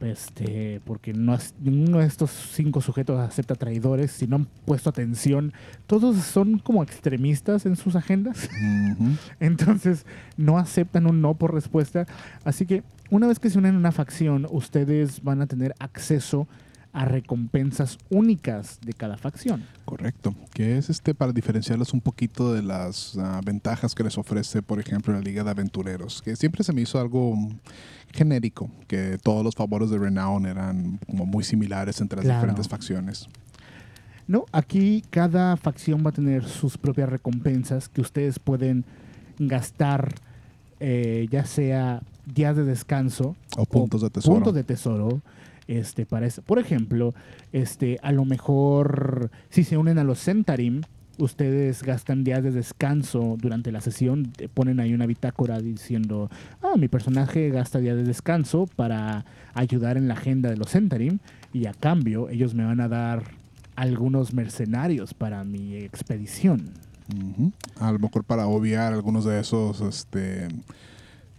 Este, 0.00 0.80
porque 0.84 1.12
no 1.14 1.34
es- 1.34 1.54
ninguno 1.62 1.98
de 1.98 2.06
estos 2.06 2.30
cinco 2.30 2.80
sujetos 2.80 3.18
acepta 3.20 3.54
traidores. 3.54 4.10
Si 4.10 4.26
no 4.26 4.36
han 4.36 4.46
puesto 4.66 4.90
atención, 4.90 5.52
todos 5.86 6.16
son 6.18 6.58
como 6.58 6.82
extremistas 6.82 7.64
en 7.66 7.76
sus 7.76 7.96
agendas. 7.96 8.48
Entonces 9.40 10.04
no 10.36 10.58
aceptan 10.58 11.06
un 11.06 11.20
no 11.20 11.34
por 11.34 11.54
respuesta. 11.54 12.06
Así 12.44 12.66
que 12.66 12.82
una 13.10 13.26
vez 13.26 13.38
que 13.38 13.50
se 13.50 13.58
unen 13.58 13.76
a 13.76 13.78
una 13.78 13.92
facción, 13.92 14.46
ustedes 14.50 15.22
van 15.22 15.40
a 15.42 15.46
tener 15.46 15.74
acceso 15.78 16.42
a 16.42 16.46
recompensas 16.94 17.98
únicas 18.08 18.78
de 18.84 18.92
cada 18.92 19.16
facción. 19.16 19.64
Correcto. 19.84 20.34
Que 20.52 20.78
es 20.78 20.90
este 20.90 21.12
para 21.14 21.32
diferenciarlos 21.32 21.92
un 21.92 22.00
poquito 22.00 22.52
de 22.54 22.62
las 22.62 23.16
ah, 23.18 23.40
ventajas 23.44 23.94
que 23.96 24.04
les 24.04 24.16
ofrece, 24.16 24.62
por 24.62 24.78
ejemplo, 24.78 25.12
la 25.12 25.20
Liga 25.20 25.42
de 25.42 25.50
Aventureros. 25.50 26.22
Que 26.22 26.36
siempre 26.36 26.62
se 26.62 26.72
me 26.72 26.82
hizo 26.82 27.00
algo 27.00 27.36
genérico, 28.12 28.70
que 28.86 29.18
todos 29.22 29.42
los 29.42 29.56
favores 29.56 29.90
de 29.90 29.98
Renown 29.98 30.46
eran 30.46 31.00
como 31.06 31.26
muy 31.26 31.42
similares 31.42 32.00
entre 32.00 32.18
las 32.18 32.26
Claro. 32.26 32.40
diferentes 32.40 32.68
facciones. 32.68 33.28
No, 34.28 34.44
aquí 34.52 35.02
cada 35.10 35.56
facción 35.56 36.04
va 36.06 36.10
a 36.10 36.12
tener 36.12 36.44
sus 36.44 36.78
propias 36.78 37.08
recompensas 37.08 37.88
que 37.88 38.00
ustedes 38.00 38.38
pueden 38.38 38.84
gastar, 39.38 40.14
eh, 40.80 41.26
ya 41.30 41.44
sea 41.44 42.02
días 42.24 42.56
de 42.56 42.64
descanso 42.64 43.36
O 43.56 43.66
puntos 43.66 44.00
de 44.00 44.10
tesoro. 44.10 44.36
puntos 44.36 44.54
de 44.54 44.64
tesoro. 44.64 45.20
Este, 45.66 46.04
para 46.04 46.26
eso. 46.26 46.42
Por 46.42 46.58
ejemplo, 46.58 47.14
este, 47.52 47.98
a 48.02 48.12
lo 48.12 48.24
mejor 48.24 49.30
si 49.48 49.64
se 49.64 49.78
unen 49.78 49.98
a 49.98 50.04
los 50.04 50.22
Centarim, 50.22 50.82
ustedes 51.18 51.82
gastan 51.82 52.24
días 52.24 52.42
de 52.42 52.50
descanso 52.50 53.36
durante 53.40 53.72
la 53.72 53.80
sesión, 53.80 54.32
ponen 54.52 54.80
ahí 54.80 54.94
una 54.94 55.06
bitácora 55.06 55.60
diciendo, 55.60 56.28
ah, 56.62 56.74
mi 56.76 56.88
personaje 56.88 57.50
gasta 57.50 57.78
días 57.78 57.96
de 57.96 58.04
descanso 58.04 58.66
para 58.76 59.24
ayudar 59.54 59.96
en 59.96 60.08
la 60.08 60.14
agenda 60.14 60.50
de 60.50 60.56
los 60.56 60.70
Centarim 60.70 61.18
y 61.52 61.66
a 61.66 61.72
cambio 61.72 62.28
ellos 62.28 62.54
me 62.54 62.64
van 62.64 62.80
a 62.80 62.88
dar 62.88 63.22
algunos 63.76 64.32
mercenarios 64.34 65.14
para 65.14 65.44
mi 65.44 65.76
expedición. 65.76 66.70
Ujú. 67.12 67.52
A 67.78 67.92
lo 67.92 67.98
mejor 67.98 68.24
para 68.24 68.46
obviar 68.46 68.92
algunos 68.92 69.24
de 69.24 69.40
esos, 69.40 69.80
este, 69.80 70.48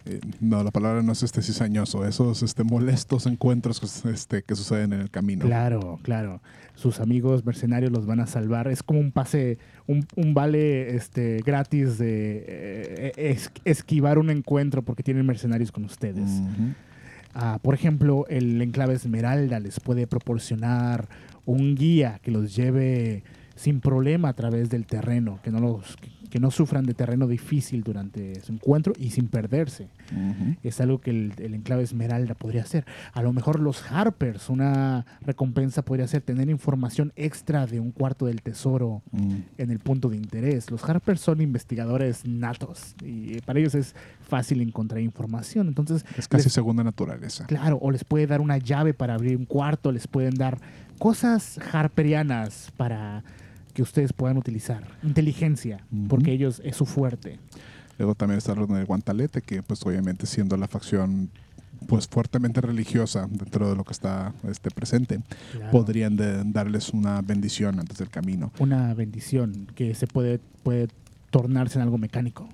eh, 0.06 0.20
no, 0.40 0.62
la 0.64 0.70
palabra 0.70 1.02
no 1.02 1.12
es 1.12 1.22
este 1.22 1.42
cizañoso, 1.42 2.06
esos 2.06 2.42
este, 2.42 2.64
molestos 2.64 3.26
encuentros 3.26 3.80
que, 3.80 4.10
este, 4.10 4.42
que 4.42 4.54
suceden 4.54 4.92
en 4.92 5.00
el 5.00 5.10
camino. 5.10 5.44
Claro, 5.44 5.98
claro. 6.02 6.40
Sus 6.74 7.00
amigos 7.00 7.44
mercenarios 7.44 7.90
los 7.92 8.06
van 8.06 8.20
a 8.20 8.26
salvar. 8.26 8.68
Es 8.68 8.82
como 8.82 9.00
un 9.00 9.12
pase, 9.12 9.58
un, 9.86 10.06
un 10.16 10.34
vale 10.34 10.94
este, 10.94 11.42
gratis 11.44 11.98
de 11.98 12.44
eh, 12.46 13.12
es- 13.16 13.50
esquivar 13.64 14.18
un 14.18 14.30
encuentro 14.30 14.82
porque 14.82 15.02
tienen 15.02 15.26
mercenarios 15.26 15.72
con 15.72 15.84
ustedes. 15.84 16.30
Ah, 17.34 17.58
por 17.62 17.74
ejemplo, 17.74 18.24
el 18.28 18.60
enclave 18.62 18.94
Esmeralda 18.94 19.60
les 19.60 19.78
puede 19.80 20.06
proporcionar 20.06 21.08
un 21.44 21.74
guía 21.74 22.18
que 22.22 22.30
los 22.30 22.54
lleve 22.56 23.24
sin 23.54 23.80
problema 23.80 24.28
a 24.30 24.32
través 24.34 24.68
del 24.70 24.86
terreno, 24.86 25.38
que 25.42 25.50
no 25.50 25.60
los 25.60 25.96
que 26.28 26.40
no 26.40 26.50
sufran 26.50 26.84
de 26.86 26.94
terreno 26.94 27.26
difícil 27.26 27.82
durante 27.82 28.40
su 28.42 28.52
encuentro 28.52 28.92
y 28.98 29.10
sin 29.10 29.28
perderse. 29.28 29.88
Es 30.62 30.80
algo 30.80 31.00
que 31.00 31.10
el, 31.10 31.32
el 31.38 31.54
enclave 31.54 31.82
Esmeralda 31.82 32.34
podría 32.34 32.62
hacer. 32.62 32.84
A 33.12 33.22
lo 33.22 33.32
mejor 33.32 33.60
los 33.60 33.90
Harpers, 33.90 34.48
una 34.50 35.06
recompensa 35.22 35.82
podría 35.82 36.06
ser 36.08 36.22
tener 36.22 36.48
información 36.50 37.12
extra 37.16 37.66
de 37.66 37.80
un 37.80 37.90
cuarto 37.92 38.26
del 38.26 38.42
tesoro 38.42 39.02
Mm. 39.12 39.34
en 39.58 39.70
el 39.70 39.78
punto 39.78 40.08
de 40.08 40.16
interés. 40.16 40.70
Los 40.70 40.82
Harpers 40.88 41.20
son 41.20 41.40
investigadores 41.40 42.26
natos 42.26 42.94
y 43.04 43.40
para 43.42 43.58
ellos 43.60 43.74
es 43.74 43.94
fácil 44.20 44.60
encontrar 44.60 45.00
información. 45.00 45.68
Entonces, 45.68 46.04
Es 46.18 46.28
casi 46.28 46.44
les- 46.44 46.52
segunda 46.52 46.82
naturaleza. 46.84 47.46
claro, 47.46 47.78
o 47.80 47.90
les 47.90 48.04
puede 48.04 48.26
dar 48.26 48.40
una 48.40 48.58
llave 48.58 48.94
para 48.94 49.14
abrir 49.14 49.36
un 49.36 49.44
cuarto, 49.46 49.92
les 49.92 50.06
pueden 50.08 50.34
dar 50.34 50.58
cosas 50.98 51.58
harperianas 51.72 52.72
para 52.76 53.22
que 53.76 53.82
ustedes 53.82 54.14
puedan 54.14 54.38
utilizar. 54.38 54.82
Inteligencia, 55.02 55.84
porque 56.08 56.32
ellos 56.32 56.62
es 56.64 56.76
su 56.76 56.86
fuerte. 56.86 57.38
Luego 57.98 58.14
también 58.14 58.38
está 58.38 58.52
el 58.52 58.60
del 58.66 58.86
guantalete, 58.86 59.42
que 59.42 59.62
pues 59.62 59.84
obviamente 59.84 60.24
siendo 60.26 60.56
la 60.56 60.66
facción 60.66 61.28
pues 61.86 62.08
fuertemente 62.08 62.62
religiosa 62.62 63.28
dentro 63.30 63.68
de 63.68 63.76
lo 63.76 63.84
que 63.84 63.92
está 63.92 64.32
este, 64.48 64.70
presente, 64.70 65.20
Claro. 65.52 65.70
podrían 65.72 66.16
de- 66.16 66.42
darles 66.44 66.88
una 66.94 67.20
bendición 67.20 67.78
antes 67.78 67.98
del 67.98 68.08
camino. 68.08 68.50
una 68.60 68.94
bendición 68.94 69.66
que 69.74 69.94
se 69.94 70.06
puede, 70.06 70.40
puede 70.62 70.88
tornarse 71.30 71.78
en 71.78 71.82
algo 71.82 71.98
mecánico. 71.98 72.48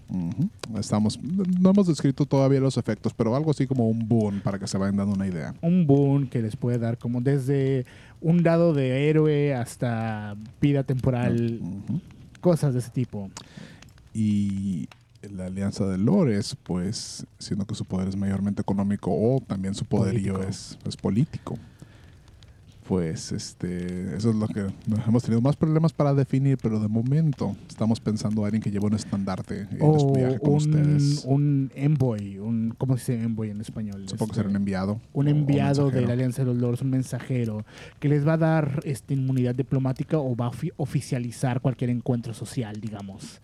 Estamos, 0.78 1.18
no 1.22 1.70
hemos 1.70 1.86
descrito 1.86 2.26
todavía 2.26 2.60
los 2.60 2.76
efectos, 2.76 3.12
pero 3.14 3.34
algo 3.36 3.50
así 3.50 3.66
como 3.66 3.88
un 3.88 4.08
boom 4.08 4.40
para 4.40 4.58
que 4.58 4.66
se 4.66 4.78
vayan 4.78 4.96
dando 4.96 5.14
una 5.14 5.26
idea. 5.26 5.54
Un 5.62 5.86
boon 5.86 6.26
que 6.26 6.42
les 6.42 6.56
puede 6.56 6.78
dar 6.78 6.98
como 6.98 7.20
desde 7.20 7.86
un 8.20 8.42
dado 8.42 8.72
de 8.72 9.08
héroe 9.08 9.54
hasta 9.54 10.36
vida 10.60 10.84
temporal, 10.84 11.60
cosas 12.40 12.72
de 12.72 12.80
ese 12.80 12.90
tipo. 12.90 13.30
Y 14.14 14.88
la 15.22 15.46
alianza 15.46 15.86
de 15.86 15.98
Lores, 15.98 16.56
pues, 16.62 17.26
siendo 17.38 17.66
que 17.66 17.74
su 17.74 17.84
poder 17.84 18.08
es 18.08 18.16
mayormente 18.16 18.62
económico 18.62 19.10
o 19.10 19.40
también 19.40 19.74
su 19.74 19.84
poderío 19.84 20.34
Político. 20.34 20.50
es, 20.50 20.78
es 20.84 20.96
político. 20.96 21.58
Pues 22.88 23.30
este, 23.30 24.16
eso 24.16 24.30
es 24.30 24.36
lo 24.36 24.48
que 24.48 24.66
hemos 25.06 25.22
tenido 25.22 25.40
más 25.40 25.54
problemas 25.56 25.92
para 25.92 26.12
definir, 26.14 26.58
pero 26.60 26.80
de 26.80 26.88
momento 26.88 27.56
estamos 27.68 28.00
pensando 28.00 28.42
a 28.42 28.46
alguien 28.48 28.60
que 28.60 28.70
lleve 28.72 28.86
un 28.86 28.94
estandarte 28.94 29.68
y 29.70 29.76
O 29.80 29.92
nos 29.92 30.12
viaje 30.12 30.38
con 30.40 30.50
un, 30.50 30.56
ustedes. 30.56 31.24
un 31.24 31.70
envoy, 31.76 32.38
un, 32.38 32.74
¿cómo 32.76 32.96
se 32.98 33.12
dice 33.12 33.24
envoy 33.24 33.50
en 33.50 33.60
español? 33.60 34.02
Supongo 34.08 34.26
que 34.26 34.32
Este, 34.32 34.34
será 34.40 34.48
un 34.50 34.56
enviado. 34.56 35.00
un 35.12 35.28
enviado 35.28 35.90
de 35.90 36.04
la 36.04 36.14
Alianza 36.14 36.42
de 36.42 36.46
los 36.52 36.56
Lords, 36.56 36.82
un 36.82 36.90
mensajero, 36.90 37.64
que 38.00 38.08
les 38.08 38.26
va 38.26 38.32
a 38.34 38.38
dar 38.38 38.80
este, 38.84 39.14
inmunidad 39.14 39.54
diplomática 39.54 40.18
o 40.18 40.34
va 40.34 40.46
a 40.46 40.50
ofi- 40.50 40.72
oficializar 40.76 41.60
cualquier 41.60 41.90
encuentro 41.90 42.34
social, 42.34 42.80
digamos. 42.80 43.40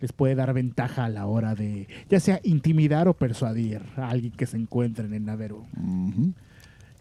Les 0.00 0.12
puede 0.12 0.34
dar 0.34 0.52
ventaja 0.52 1.04
a 1.04 1.08
la 1.08 1.26
hora 1.26 1.54
de, 1.54 1.86
ya 2.10 2.18
sea 2.18 2.40
intimidar 2.42 3.06
o 3.06 3.14
persuadir 3.14 3.80
a 3.96 4.10
alguien 4.10 4.32
que 4.32 4.46
se 4.46 4.56
encuentre 4.56 5.04
en 5.14 5.24
Naveru. 5.24 5.64
Ujú. 5.76 6.32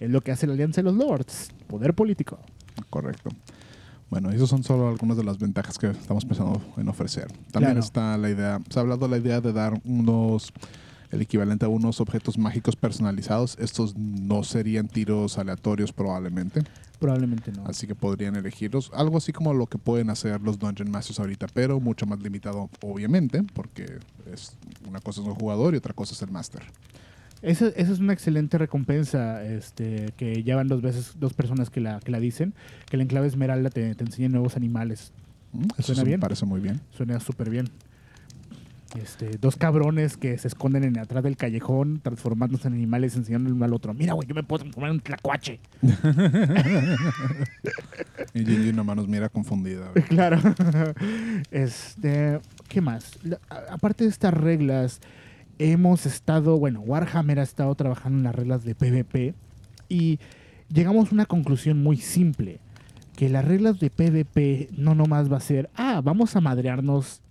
Es 0.02 0.10
lo 0.10 0.20
que 0.22 0.32
hace 0.32 0.48
la 0.48 0.54
Alianza 0.54 0.82
de 0.82 0.86
los 0.92 0.96
Lords, 0.96 1.50
poder 1.68 1.94
político. 1.94 2.40
Correcto. 2.90 3.30
Bueno, 4.10 4.30
esas 4.32 4.50
son 4.50 4.64
solo 4.64 4.90
algunas 4.90 5.16
de 5.16 5.24
las 5.24 5.38
ventajas 5.40 5.78
que 5.78 5.88
estamos 5.92 6.26
pensando 6.26 6.62
en 6.76 6.90
ofrecer. 6.90 7.28
También 7.52 7.74
Claro. 7.74 7.80
está 7.80 8.18
la 8.18 8.30
idea, 8.30 8.60
se 8.70 8.78
ha 8.78 8.82
hablado 8.82 9.08
de 9.08 9.12
la 9.12 9.18
idea 9.18 9.40
de 9.40 9.54
dar 9.54 9.80
unos, 9.86 10.52
el 11.12 11.22
equivalente 11.22 11.66
a 11.66 11.70
unos 11.70 12.02
objetos 12.02 12.38
mágicos 12.38 12.76
personalizados. 12.76 13.58
Estos 13.60 13.96
no 13.96 14.44
serían 14.44 14.88
tiros 14.90 15.38
aleatorios 15.38 15.94
probablemente, 15.94 16.64
Probablemente 17.00 17.52
no. 17.54 17.66
así 17.68 17.88
que 17.88 17.96
podrían 17.96 18.36
elegirlos. 18.36 18.92
Algo 18.94 19.18
así 19.18 19.32
como 19.32 19.54
lo 19.54 19.68
que 19.68 19.78
pueden 19.78 20.10
hacer 20.10 20.42
los 20.42 20.60
Dungeon 20.60 20.92
Masters 20.92 21.20
ahorita, 21.20 21.48
pero 21.54 21.80
mucho 21.80 22.06
más 22.06 22.20
limitado 22.22 22.70
obviamente, 22.82 23.44
porque 23.54 24.00
es 24.34 24.58
una 24.88 25.00
cosa 25.00 25.22
es 25.22 25.28
un 25.28 25.36
jugador 25.36 25.74
y 25.74 25.78
otra 25.78 25.94
cosa 25.94 26.14
es 26.16 26.22
el 26.22 26.32
Master. 26.32 26.64
Esa, 27.42 27.68
esa 27.70 27.92
es 27.92 28.00
una 28.00 28.14
excelente 28.14 28.58
recompensa 28.58 29.44
este, 29.44 30.14
que 30.18 30.44
ya 30.44 30.56
van 30.56 30.68
dos 30.68 30.82
veces, 30.82 31.14
dos 31.20 31.34
personas 31.34 31.70
que 31.70 31.80
la, 31.82 32.00
que 32.00 32.12
la 32.12 32.20
dicen, 32.20 32.54
que 32.90 32.98
el 32.98 33.02
enclave 33.02 33.28
Esmeralda 33.28 33.70
te, 33.72 33.96
te 33.96 34.04
enseña 34.04 34.30
nuevos 34.30 34.56
animales. 34.58 35.12
Mm, 35.54 35.64
Eso 35.78 35.94
Suena 35.96 36.04
bien. 36.04 36.20
me 36.20 36.22
parece 36.22 36.46
muy 36.46 36.60
bien. 36.62 36.80
Suena 36.96 37.20
súper 37.20 37.50
bien. 37.50 37.68
Este, 39.02 39.38
dos 39.40 39.56
cabrones 39.56 40.18
que 40.18 40.38
se 40.38 40.50
esconden 40.50 40.84
en 40.84 41.00
atrás 41.00 41.24
del 41.24 41.38
callejón, 41.38 42.02
transformándose 42.04 42.68
en 42.68 42.74
animales, 42.74 43.16
enseñándole 43.16 43.56
uno 43.56 43.64
al 43.64 43.74
otro. 43.74 43.94
Mira, 43.94 44.14
güey, 44.14 44.28
yo 44.28 44.36
me 44.36 44.44
puedo 44.44 44.60
transformar 44.64 44.90
en 44.90 44.96
un 44.96 45.02
tlacuache. 45.02 45.60
Y 48.34 48.46
Gingy 48.46 48.72
nomás 48.74 48.96
nos 48.96 49.08
mira 49.08 49.30
confundida. 49.30 49.92
Claro. 50.10 50.38
Este, 51.52 52.40
¿qué 52.68 52.82
más? 52.82 53.18
La- 53.24 53.40
aparte 53.72 54.04
de 54.06 54.10
estas 54.10 54.34
reglas, 54.34 55.00
hemos 55.60 56.06
estado, 56.06 56.58
bueno, 56.58 56.82
Warhammer 56.82 57.40
ha 57.40 57.44
estado 57.44 57.74
trabajando 57.76 58.18
en 58.20 58.24
las 58.24 58.36
reglas 58.36 58.64
de 58.64 58.76
PvP 58.76 59.34
y 59.90 60.20
llegamos 60.72 61.12
a 61.12 61.14
una 61.16 61.26
conclusión 61.26 61.82
muy 61.84 61.98
simple, 61.98 62.60
que 63.16 63.30
las 63.30 63.46
reglas 63.46 63.80
de 63.80 63.90
PvP 63.90 64.70
no 64.78 64.96
nomás 64.96 65.32
va 65.32 65.38
a 65.38 65.42
ser, 65.42 65.70
ah, 65.76 66.02
vamos 66.04 66.36
a 66.36 66.42
madrearnos, 66.42 67.22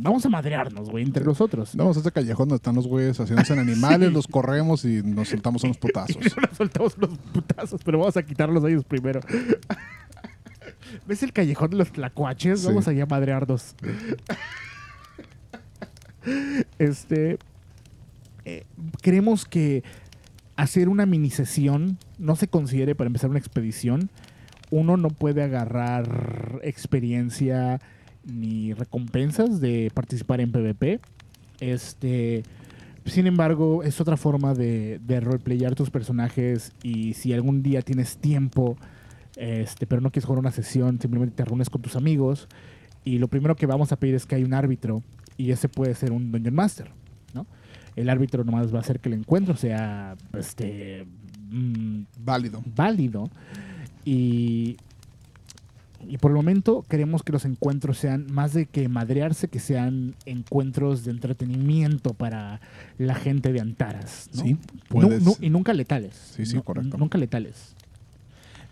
vamos 0.00 0.24
a 0.24 0.28
madrearnos, 0.30 0.88
güey, 0.90 1.04
entre 1.04 1.24
nosotros. 1.24 1.76
Vamos 1.76 1.96
a 1.96 2.00
este 2.00 2.10
callejón 2.10 2.48
donde 2.48 2.56
están 2.56 2.74
los 2.74 2.86
güeyes 2.86 3.18
haciéndose 3.20 3.52
en 3.52 3.58
animales, 3.58 4.08
Sí. 4.10 4.14
los 4.14 4.26
corremos 4.26 4.84
y 4.84 5.02
nos 5.02 5.28
soltamos 5.28 5.62
unos 5.64 5.78
putazos. 5.78 6.16
No 6.36 6.42
nos 6.48 6.56
soltamos 6.56 6.96
los 6.98 7.10
putazos, 7.32 7.80
pero 7.84 7.98
vamos 7.98 8.16
a 8.16 8.22
quitarlos 8.22 8.64
a 8.64 8.68
ellos 8.68 8.84
primero. 8.84 9.20
¿Ves 11.06 11.22
el 11.22 11.32
callejón 11.32 11.70
de 11.70 11.76
los 11.76 11.92
tlacuaches? 11.92 12.60
Sí. 12.60 12.66
Vamos 12.66 12.88
allá 12.88 13.04
a 13.04 13.06
madrearnos. 13.06 13.74
Este. 16.78 17.38
Eh, 18.44 18.64
creemos 19.02 19.44
que 19.44 19.82
hacer 20.56 20.88
una 20.88 21.06
mini 21.06 21.30
sesión 21.30 21.98
no 22.18 22.36
se 22.36 22.48
considere 22.48 22.94
para 22.94 23.08
empezar 23.08 23.30
una 23.30 23.38
expedición. 23.38 24.10
Uno 24.70 24.96
no 24.96 25.08
puede 25.08 25.42
agarrar 25.42 26.60
experiencia 26.62 27.80
ni 28.24 28.72
recompensas 28.74 29.60
de 29.60 29.90
participar 29.94 30.40
en 30.40 30.52
PvP. 30.52 31.00
Este. 31.60 32.42
Sin 33.06 33.26
embargo, 33.26 33.82
es 33.82 34.00
otra 34.00 34.18
forma 34.18 34.54
de, 34.54 35.00
roleplayar 35.08 35.74
tus 35.74 35.90
personajes 35.90 36.72
y 36.82 37.14
si 37.14 37.32
algún 37.32 37.62
día 37.62 37.80
tienes 37.80 38.18
tiempo, 38.18 38.76
este, 39.36 39.86
pero 39.86 40.02
no 40.02 40.10
quieres 40.10 40.26
jugar 40.26 40.40
una 40.40 40.52
sesión, 40.52 41.00
simplemente 41.00 41.34
te 41.34 41.44
reúnes 41.46 41.70
con 41.70 41.80
tus 41.80 41.96
amigos 41.96 42.46
y 43.02 43.18
lo 43.18 43.28
primero 43.28 43.56
que 43.56 43.64
vamos 43.64 43.90
a 43.92 43.96
pedir 43.96 44.14
es 44.14 44.26
que 44.26 44.34
hay 44.34 44.44
un 44.44 44.52
árbitro 44.52 45.02
y 45.38 45.50
ese 45.50 45.68
puede 45.68 45.94
ser 45.94 46.12
un 46.12 46.30
Dungeon 46.30 46.54
Master. 46.54 46.99
El 47.96 48.08
árbitro 48.08 48.44
nomás 48.44 48.72
va 48.72 48.78
a 48.78 48.80
hacer 48.80 49.00
que 49.00 49.08
el 49.08 49.14
encuentro 49.14 49.56
sea 49.56 50.16
este, 50.38 51.06
mm, 51.50 52.02
Válido. 52.24 52.62
válido 52.76 53.28
y, 54.04 54.76
y 56.08 56.16
por 56.18 56.30
el 56.30 56.36
momento 56.36 56.84
queremos 56.88 57.22
que 57.22 57.32
los 57.32 57.44
encuentros 57.44 57.98
sean 57.98 58.26
más 58.32 58.54
de 58.54 58.66
que 58.66 58.88
madrearse, 58.88 59.48
que 59.48 59.58
sean 59.60 60.14
encuentros 60.24 61.04
de 61.04 61.10
entretenimiento 61.10 62.14
para 62.14 62.60
la 62.98 63.14
gente 63.14 63.52
de 63.52 63.60
Antaras. 63.60 64.30
¿no? 64.34 64.42
Sí, 64.42 64.56
puedes. 64.88 65.22
nu- 65.22 65.36
y 65.40 65.50
nunca 65.50 65.72
letales. 65.74 66.14
Sí, 66.36 66.46
sí, 66.46 66.58
correcto. 66.62 66.96
Nunca 66.96 67.18
letales. 67.18 67.74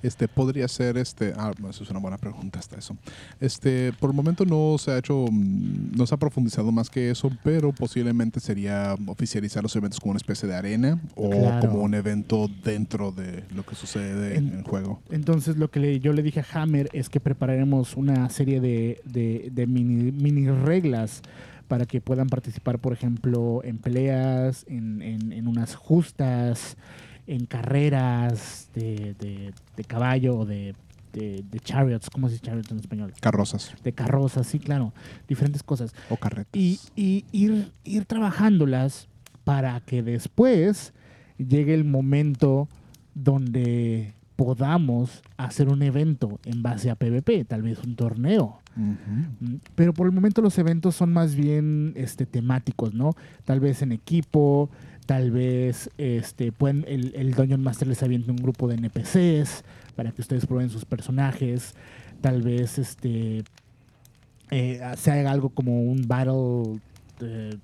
Este 0.03 0.29
podría 0.29 0.69
ser 0.69 0.97
este. 0.97 1.33
Ah, 1.37 1.53
eso 1.69 1.83
es 1.85 1.91
una 1.91 1.99
buena 2.01 2.19
pregunta 2.19 2.59
hasta 2.59 2.77
eso. 2.77 2.97
Este, 3.41 3.93
por 3.99 4.11
el 4.11 4.17
momento 4.17 4.45
no 4.45 4.77
se 4.79 4.91
ha 4.93 4.99
hecho, 4.99 5.27
mm, 5.31 5.97
no 5.97 6.07
se 6.07 6.15
ha 6.15 6.19
profundizado 6.19 6.71
más 6.73 6.89
que 6.91 7.11
eso, 7.11 7.31
pero 7.43 7.73
posiblemente 7.73 8.41
sería 8.41 8.95
oficializar 9.07 9.63
los 9.63 9.75
eventos 9.77 10.01
como 10.01 10.13
una 10.13 10.19
especie 10.19 10.49
de 10.49 10.55
arena 10.55 11.01
o 11.15 11.31
Claro. 11.31 11.69
como 11.69 11.83
un 11.83 11.95
evento 11.95 12.49
dentro 12.65 13.13
de 13.13 13.45
lo 13.55 13.65
que 13.65 13.75
sucede 13.75 14.37
en, 14.37 14.49
En- 14.49 14.59
el 14.59 14.63
juego. 14.65 15.01
Entonces 15.11 15.57
lo 15.57 15.71
que 15.71 15.81
le- 15.81 16.01
yo 16.01 16.13
le 16.13 16.23
dije 16.23 16.41
a 16.41 16.47
Hammer 16.63 16.89
es 16.93 17.09
que 17.09 17.21
prepararemos 17.21 17.97
una 17.97 18.29
serie 18.31 18.61
de, 18.61 19.01
de- 19.05 19.51
de 19.53 19.67
mini, 19.67 20.13
mini 20.13 20.49
reglas 20.51 21.23
para 21.67 21.85
que 21.85 22.01
puedan 22.01 22.29
participar, 22.29 22.79
por 22.79 22.93
ejemplo, 22.95 23.61
en 23.63 23.79
peleas, 23.79 24.65
en, 24.69 25.03
en- 25.03 25.33
en 25.33 25.47
unas 25.49 25.75
justas, 25.75 26.77
en 27.29 27.47
carreras 27.47 28.69
de, 28.75 29.15
de- 29.21 29.53
de 29.77 29.85
caballo 29.85 30.39
o 30.39 30.45
de, 30.47 30.75
de- 31.13 31.45
de 31.49 31.61
chariots, 31.61 32.11
¿cómo 32.11 32.29
se 32.29 32.33
dice 32.35 32.47
chariots 32.47 32.71
en 32.73 32.79
español? 32.79 33.13
Carrozas 33.21 33.75
De 33.85 33.93
carrozas, 33.93 34.47
sí, 34.47 34.59
claro, 34.59 34.93
diferentes 35.29 35.63
cosas. 35.63 35.95
o 36.11 36.17
carretas. 36.17 36.51
Y, 36.55 36.81
y 36.97 37.25
ir, 37.33 37.71
ir 37.85 38.05
trabajándolas 38.07 39.09
para 39.45 39.79
que 39.81 40.03
después 40.03 40.93
llegue 41.39 41.75
el 41.75 41.85
momento 41.85 42.69
donde 43.15 44.15
podamos 44.37 45.23
hacer 45.37 45.69
un 45.69 45.83
evento 45.83 46.39
en 46.45 46.63
base 46.63 46.91
a 46.91 46.95
PvP, 46.95 47.45
tal 47.45 47.63
vez 47.63 47.79
un 47.85 47.97
torneo. 47.97 48.61
Mm, 48.77 49.57
Pero 49.75 49.93
por 49.93 50.07
el 50.07 50.13
momento 50.13 50.41
los 50.41 50.57
eventos 50.59 50.95
son 50.95 51.13
más 51.13 51.35
bien 51.35 51.93
este, 51.97 52.25
temáticos, 52.27 52.95
¿no? 52.95 53.15
Tal 53.45 53.59
vez 53.59 53.83
en 53.83 53.91
equipo, 53.91 54.71
tal 55.09 55.31
vez 55.31 55.89
este, 55.97 56.53
pueden, 56.53 56.85
el, 56.87 57.15
el 57.17 57.33
Dungeon 57.33 57.63
Master 57.63 57.89
les 57.89 58.03
aviente 58.03 58.31
un 58.31 58.37
grupo 58.37 58.69
de 58.69 58.75
NPCs 58.75 59.65
para 59.97 60.13
que 60.13 60.21
ustedes 60.21 60.45
prueben 60.45 60.69
sus 60.69 60.85
personajes. 60.85 61.75
Tal 62.21 62.43
vez 62.43 62.79
este, 62.79 63.43
eh, 64.51 64.81
se 64.99 65.11
haga 65.11 65.31
algo 65.31 65.49
como 65.49 65.81
un 65.81 66.07
battle. 66.07 66.79
eh, 67.23 67.57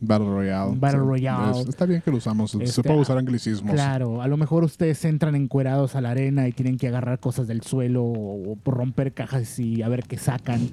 Battle 0.00 0.26
Royale. 0.28 0.74
Battle 0.78 1.00
Royale. 1.00 1.60
Es- 1.60 1.68
está 1.68 1.86
bien 1.86 2.02
que 2.02 2.10
lo 2.10 2.18
usamos. 2.18 2.50
se 2.50 2.62
Este, 2.62 2.82
puede 2.82 3.00
usar 3.00 3.16
anglicismos. 3.18 3.72
Claro, 3.72 4.20
a 4.20 4.28
lo 4.28 4.36
mejor 4.36 4.62
ustedes 4.64 5.02
entran 5.06 5.34
encuerados 5.34 5.96
a 5.96 6.00
la 6.02 6.10
arena 6.10 6.46
y 6.48 6.52
tienen 6.52 6.76
que 6.76 6.88
agarrar 6.88 7.18
cosas 7.18 7.46
del 7.46 7.62
suelo 7.62 8.04
o, 8.04 8.52
o 8.52 8.58
romper 8.70 9.12
cajas 9.14 9.58
y 9.58 9.82
a 9.82 9.88
ver 9.88 10.04
qué 10.04 10.18
sacan. 10.18 10.70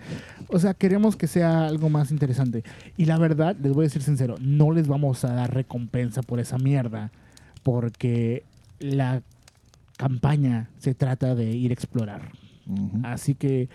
O 0.50 0.60
sea, 0.60 0.74
queremos 0.74 1.16
que 1.16 1.28
sea 1.28 1.66
algo 1.68 1.90
más 1.90 2.12
interesante. 2.12 2.64
Y 2.98 3.06
la 3.06 3.18
verdad, 3.18 3.56
les 3.62 3.72
voy 3.74 3.84
a 3.84 3.88
decir 3.88 4.02
sincero, 4.02 4.36
no 4.42 4.72
les 4.72 4.88
vamos 4.88 5.24
a 5.24 5.34
dar 5.34 5.54
recompensa 5.54 6.22
por 6.22 6.40
esa 6.40 6.58
mierda 6.58 7.12
porque 7.64 8.44
la 8.80 9.22
campaña 9.98 10.70
se 10.80 10.94
trata 10.96 11.36
de 11.36 11.52
ir 11.52 11.72
a 11.72 11.74
explorar. 11.74 12.32
Así 13.04 13.36
que 13.36 13.70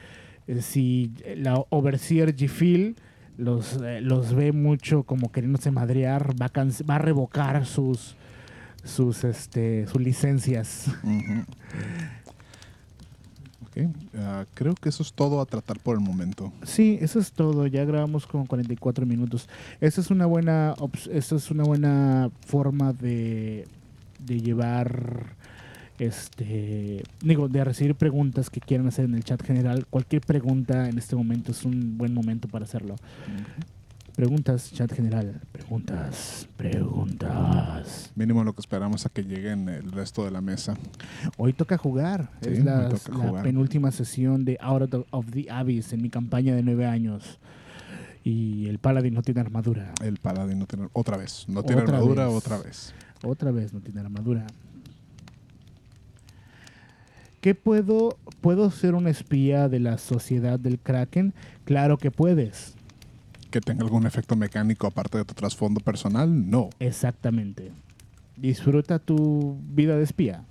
eh, 0.47 0.63
si 0.63 1.13
la 1.37 1.63
Overseer 1.71 2.35
G-Phil 2.35 2.97
los, 3.39 3.78
eh, 3.82 4.01
los 4.03 4.34
ve 4.34 4.53
mucho 4.53 5.05
como 5.05 5.32
queriéndose 5.32 5.70
madrear, 5.70 6.34
va 6.41 6.47
a, 6.47 6.64
va 6.89 6.97
a 6.97 6.99
revocar 6.99 7.64
sus, 7.64 8.16
sus, 8.84 9.24
este, 9.24 9.86
sus 9.86 10.03
licencias. 10.03 10.86
Ah, 14.16 14.45
creo 14.55 14.74
que 14.74 14.89
eso 14.89 15.03
es 15.03 15.12
todo 15.12 15.41
a 15.41 15.47
tratar 15.47 15.78
por 15.78 15.97
el 15.97 16.03
momento. 16.03 16.53
Sí, 16.64 16.99
eso 17.01 17.18
es 17.18 17.32
todo. 17.32 17.66
Ya 17.66 17.84
grabamos 17.84 18.26
con 18.26 18.47
44 18.47 19.07
minutos. 19.07 19.49
Esa 19.80 20.01
es 20.01 20.11
una 20.11 20.26
buena, 20.26 20.74
esa 21.11 21.36
es 21.36 21.51
una 21.51 21.64
buena 21.64 22.30
forma 22.47 22.93
de, 22.93 23.68
de 24.18 24.41
llevar, 24.41 25.36
este, 25.99 27.03
digo, 27.21 27.49
de 27.49 27.65
recibir 27.65 27.95
preguntas 27.95 28.51
que 28.51 28.61
quieran 28.61 28.87
hacer 28.89 29.05
en 29.05 29.15
el 29.15 29.25
chat 29.25 29.43
general. 29.43 29.87
Cualquier 29.91 30.23
pregunta 30.23 30.89
en 30.89 30.99
este 30.99 31.17
momento 31.17 31.53
es 31.53 31.65
un 31.65 31.99
buen 31.99 32.15
momento 32.15 32.49
para 32.49 32.65
hacerlo. 32.65 32.97
Preguntas, 34.15 34.73
chat 34.73 34.93
general. 34.93 35.41
Preguntas, 35.53 36.49
preguntas. 36.57 38.11
Mínimo 38.17 38.43
lo 38.43 38.53
que 38.53 38.61
esperamos 38.61 39.07
a 39.07 39.11
que 39.11 39.23
lleguen 39.23 39.69
el 39.69 39.93
resto 39.93 40.25
de 40.25 40.33
la 40.33 40.41
mesa. 40.41 40.75
Hoy 41.37 41.53
toca 41.53 41.79
jugar. 41.79 42.31
Sí, 42.43 42.51
es 42.51 42.65
la, 42.65 42.89
toca 42.89 43.17
la 43.17 43.29
jugar. 43.29 43.45
penúltima 43.45 43.93
sesión 43.93 44.45
de 44.45 44.59
Out 44.61 45.07
of 45.11 45.27
the, 45.31 45.47
Abyss 45.51 45.93
en 45.93 46.03
mi 46.03 46.11
campaña 46.11 46.57
de 46.57 46.63
nueve 46.65 46.87
años. 46.87 47.39
Y 48.25 48.67
el 48.67 48.79
Paladin 48.81 49.15
no 49.15 49.23
tiene 49.23 49.41
armadura. 49.41 49.95
El 50.03 50.19
paladín 50.19 50.59
no 50.59 50.67
tiene, 50.67 50.89
otra 50.93 51.17
vez, 51.17 51.45
no 51.49 51.63
tiene 51.63 51.83
Otra 51.83 51.95
armadura 51.97 52.27
vez. 52.27 52.35
otra 52.37 52.59
vez. 52.59 52.95
Otra 53.23 53.51
vez 53.53 53.73
no 53.73 53.81
tiene 53.81 54.01
armadura. 54.01 54.47
¿Qué 57.41 57.55
puedo? 57.55 58.18
¿Puedo 58.41 58.70
ser 58.70 58.95
un 58.95 59.07
espía 59.07 59.68
de 59.68 59.78
la 59.78 59.99
sociedad 59.99 60.59
del 60.59 60.78
Kraken? 60.78 61.34
Claro 61.64 61.97
que 61.97 62.11
puedes. 62.11 62.74
Que 63.51 63.61
tenga 63.61 63.84
algún 63.84 64.07
efecto 64.07 64.36
mecánico 64.36 64.86
aparte 64.86 65.18
de 65.18 65.24
tu 65.24 65.34
trasfondo 65.34 65.80
personal, 65.80 66.51
no. 66.51 66.70
Exactamente. 66.80 67.72
Disfruta 68.36 68.99
tu 68.99 69.59
vida 69.70 69.97
de 69.97 70.05
espía. 70.05 70.45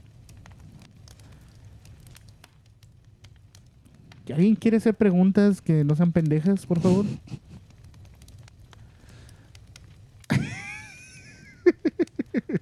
¿Alguien 4.33 4.55
quiere 4.55 4.77
hacer 4.77 4.95
preguntas 4.95 5.61
que 5.61 5.83
no 5.83 5.95
sean 5.95 6.11
pendejas, 6.11 6.65
por 6.65 6.79
favor? 6.79 7.05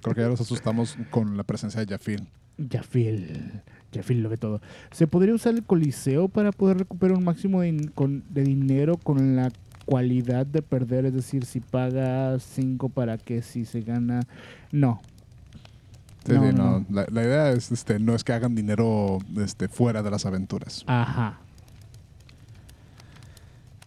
Creo 0.00 0.14
que 0.14 0.20
ya 0.20 0.28
los 0.28 0.40
asustamos 0.40 0.96
con 1.10 1.36
la 1.36 1.42
presencia 1.42 1.84
de 1.84 1.92
Jafil. 1.92 2.28
Jafil. 2.70 3.62
Jafil 3.96 4.22
lo 4.22 4.28
ve 4.28 4.36
todo. 4.36 4.60
¿Se 4.92 5.06
podría 5.06 5.34
usar 5.34 5.54
el 5.54 5.62
coliseo 5.64 6.28
para 6.28 6.52
poder 6.52 6.78
recuperar 6.78 7.16
un 7.16 7.24
máximo 7.24 7.60
de, 7.62 7.68
in- 7.68 7.88
con- 7.88 8.22
de 8.30 8.42
dinero 8.44 8.96
con 8.96 9.36
la 9.36 9.50
cualidad 9.84 10.46
de 10.46 10.62
perder? 10.62 11.06
Es 11.06 11.14
decir, 11.14 11.44
si 11.44 11.60
paga 11.60 12.38
5 12.38 12.88
para 12.88 13.18
que 13.18 13.42
si 13.42 13.64
se 13.64 13.80
gana... 13.80 14.20
No. 14.72 15.00
Sí, 16.26 16.32
No, 16.32 16.42
sí, 16.50 16.56
no, 16.56 16.64
no. 16.64 16.78
no. 16.80 16.86
La, 16.90 17.06
la 17.10 17.22
idea 17.22 17.50
es, 17.52 17.70
este, 17.72 17.98
no 18.00 18.14
es 18.14 18.24
que 18.24 18.32
hagan 18.32 18.54
dinero 18.54 19.18
este, 19.38 19.68
fuera 19.68 20.02
de 20.02 20.10
las 20.10 20.26
aventuras. 20.26 20.82
Ajá. 20.86 21.38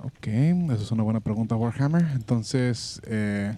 Ok, 0.01 0.27
esa 0.27 0.73
es 0.81 0.91
una 0.91 1.03
buena 1.03 1.19
pregunta, 1.19 1.55
Warhammer. 1.57 2.05
Entonces, 2.15 3.01
eh, 3.05 3.53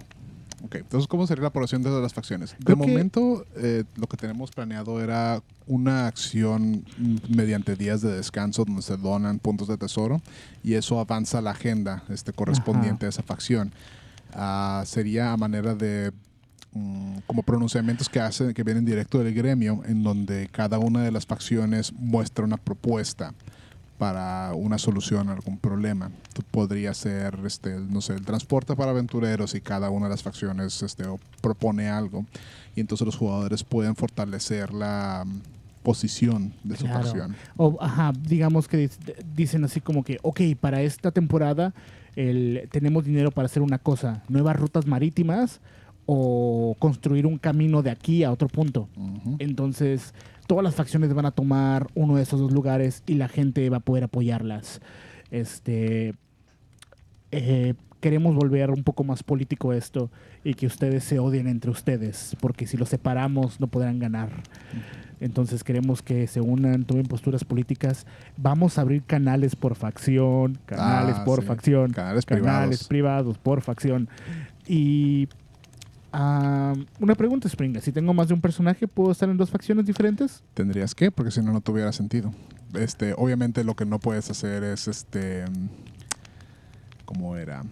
ok, 0.64 0.76
entonces, 0.76 1.07
¿cómo 1.07 1.26
sería 1.28 1.43
la 1.43 1.49
población 1.51 1.82
de 1.84 1.89
las 1.89 2.14
facciones? 2.14 2.55
Creo 2.64 2.76
de 2.76 2.82
que- 2.86 2.88
momento, 2.91 3.45
eh, 3.55 3.84
lo 3.95 4.07
que 4.07 4.18
tenemos 4.18 4.51
planeado 4.51 5.01
era 5.01 5.41
una 5.68 6.07
acción 6.07 6.84
mediante 7.30 7.76
días 7.76 8.01
de 8.01 8.14
descanso 8.16 8.66
donde 8.66 8.82
se 8.82 8.97
donan 8.97 9.39
puntos 9.39 9.68
de 9.68 9.78
tesoro 9.78 10.22
y 10.64 10.74
eso 10.74 10.99
avanza 10.99 11.41
la 11.41 11.51
agenda 11.51 12.03
este, 12.09 12.34
correspondiente 12.34 13.05
a 13.05 13.09
esa 13.09 13.24
facción. 13.24 13.72
Ah, 14.34 14.84
sería 14.86 15.32
a 15.34 15.38
manera 15.38 15.76
de 15.76 16.12
mm, 16.74 17.18
como 17.28 17.43
pronunciamientos 17.43 18.07
que 18.07 18.20
hacen 18.20 18.53
que 18.53 18.64
vienen 18.64 18.86
directo 18.86 19.20
del 19.20 19.34
gremio 19.34 19.82
en 19.86 20.03
donde 20.03 20.47
cada 20.51 20.80
una 20.80 21.03
de 21.03 21.12
las 21.12 21.26
facciones 21.26 21.91
muestra 21.93 22.45
una 22.45 22.55
propuesta 22.57 23.34
para 24.02 24.54
una 24.56 24.80
solución 24.80 25.30
a 25.30 25.34
algún 25.34 25.60
problema. 25.60 26.10
Podría 26.49 26.91
ser, 26.95 27.38
este, 27.45 27.78
no 27.80 28.02
sé, 28.02 28.14
el 28.16 28.26
transporte 28.26 28.76
para 28.76 28.89
aventureros 28.89 29.54
y 29.54 29.62
cada 29.62 29.91
una 29.91 30.08
de 30.08 30.10
las 30.10 30.24
facciones 30.24 30.82
este, 30.82 31.04
propone 31.39 31.88
algo 31.88 32.26
y 32.76 32.80
entonces 32.80 33.06
los 33.06 33.16
jugadores 33.16 33.64
pueden 33.64 33.95
fortalecer 33.95 34.74
la 34.74 35.24
mm, 35.24 35.41
posición 35.84 36.52
de 36.64 36.78
su 36.78 36.86
Claro. 36.86 37.04
facción. 37.04 37.36
O, 37.58 37.78
ajá, 37.80 38.12
digamos 38.28 38.68
que 38.68 38.89
dic- 38.89 39.24
dicen 39.36 39.64
así 39.66 39.82
como 39.82 40.04
que, 40.04 40.18
ok, 40.24 40.41
para 40.60 40.82
esta 40.82 41.12
temporada 41.12 41.72
el- 42.16 42.68
tenemos 42.72 43.06
dinero 43.06 43.30
para 43.30 43.45
hacer 43.45 43.62
una 43.62 43.78
cosa, 43.78 44.24
nuevas 44.30 44.56
rutas 44.56 44.88
marítimas 44.88 45.60
o 46.08 46.76
construir 46.80 47.28
un 47.28 47.38
camino 47.38 47.84
de 47.84 47.91
aquí 47.91 48.24
a 48.24 48.32
otro 48.32 48.47
punto. 48.47 48.89
Ujú. 48.97 49.36
Entonces, 49.38 50.16
todas 50.52 50.66
las 50.66 50.76
facciones 50.76 51.14
van 51.14 51.26
a 51.26 51.32
tomar 51.32 51.88
uno 51.95 52.18
de 52.18 52.24
esos 52.24 52.38
dos 52.41 52.52
lugares 52.52 53.04
y 53.08 53.14
la 53.14 53.30
gente 53.30 53.70
va 53.70 53.78
a 53.78 53.80
poder 53.80 54.04
apoyarlas. 54.04 54.82
Este, 55.32 56.14
eh, 57.32 57.74
queremos 58.02 58.36
volver 58.36 58.70
un 58.70 58.84
poco 58.84 59.06
más 59.06 59.24
político 59.24 59.72
esto 59.72 60.12
y 60.43 60.56
que 60.56 60.66
ustedes 60.68 61.06
se 61.06 61.20
odien 61.20 61.47
entre 61.47 61.72
ustedes, 61.72 62.36
porque 62.41 62.68
si 62.68 62.76
los 62.76 62.89
separamos 62.89 63.62
no 63.62 63.68
podrán 63.68 63.97
ganar. 63.99 64.30
Entonces 65.22 65.64
queremos 65.64 66.02
que 66.02 66.28
se 66.28 66.41
unan, 66.41 66.84
tomen 66.84 67.06
posturas 67.06 67.45
políticas. 67.45 68.06
Vamos 68.36 68.78
a 68.78 68.82
abrir 68.82 69.04
canales 69.04 69.56
por 69.56 69.76
facción, 69.76 70.58
canales 70.66 71.16
Ah, 71.18 71.24
por 71.24 71.39
sí. 71.39 71.47
facción, 71.47 71.91
Canales 71.93 72.26
canales 72.26 72.49
privados. 72.86 72.88
privados 72.89 73.38
por 73.38 73.62
facción. 73.62 74.10
Y 74.68 75.30
ah, 76.12 76.74
una 76.99 77.16
pregunta, 77.16 77.49
Springa. 77.49 77.82
Si 77.82 77.91
tengo 77.91 78.14
más 78.14 78.28
de 78.28 78.34
un 78.34 78.41
personaje, 78.41 78.88
¿puedo 78.88 79.12
estar 79.12 79.30
en 79.30 79.38
dos 79.38 79.49
facciones 79.49 79.86
diferentes? 79.86 80.43
Tendrías 80.53 80.95
que, 80.95 81.12
porque 81.12 81.32
si 81.32 81.41
no, 81.41 81.51
no 81.51 81.62
tuviera 81.62 81.91
sentido. 81.91 82.34
Este, 82.74 83.14
obviamente 83.18 83.64
lo 83.64 83.76
que 83.76 83.86
no 83.86 83.99
puedes 83.99 84.30
hacer 84.30 84.64
es 84.64 84.88
este. 84.88 85.45
¿Cómo 87.05 87.36
era? 87.36 87.64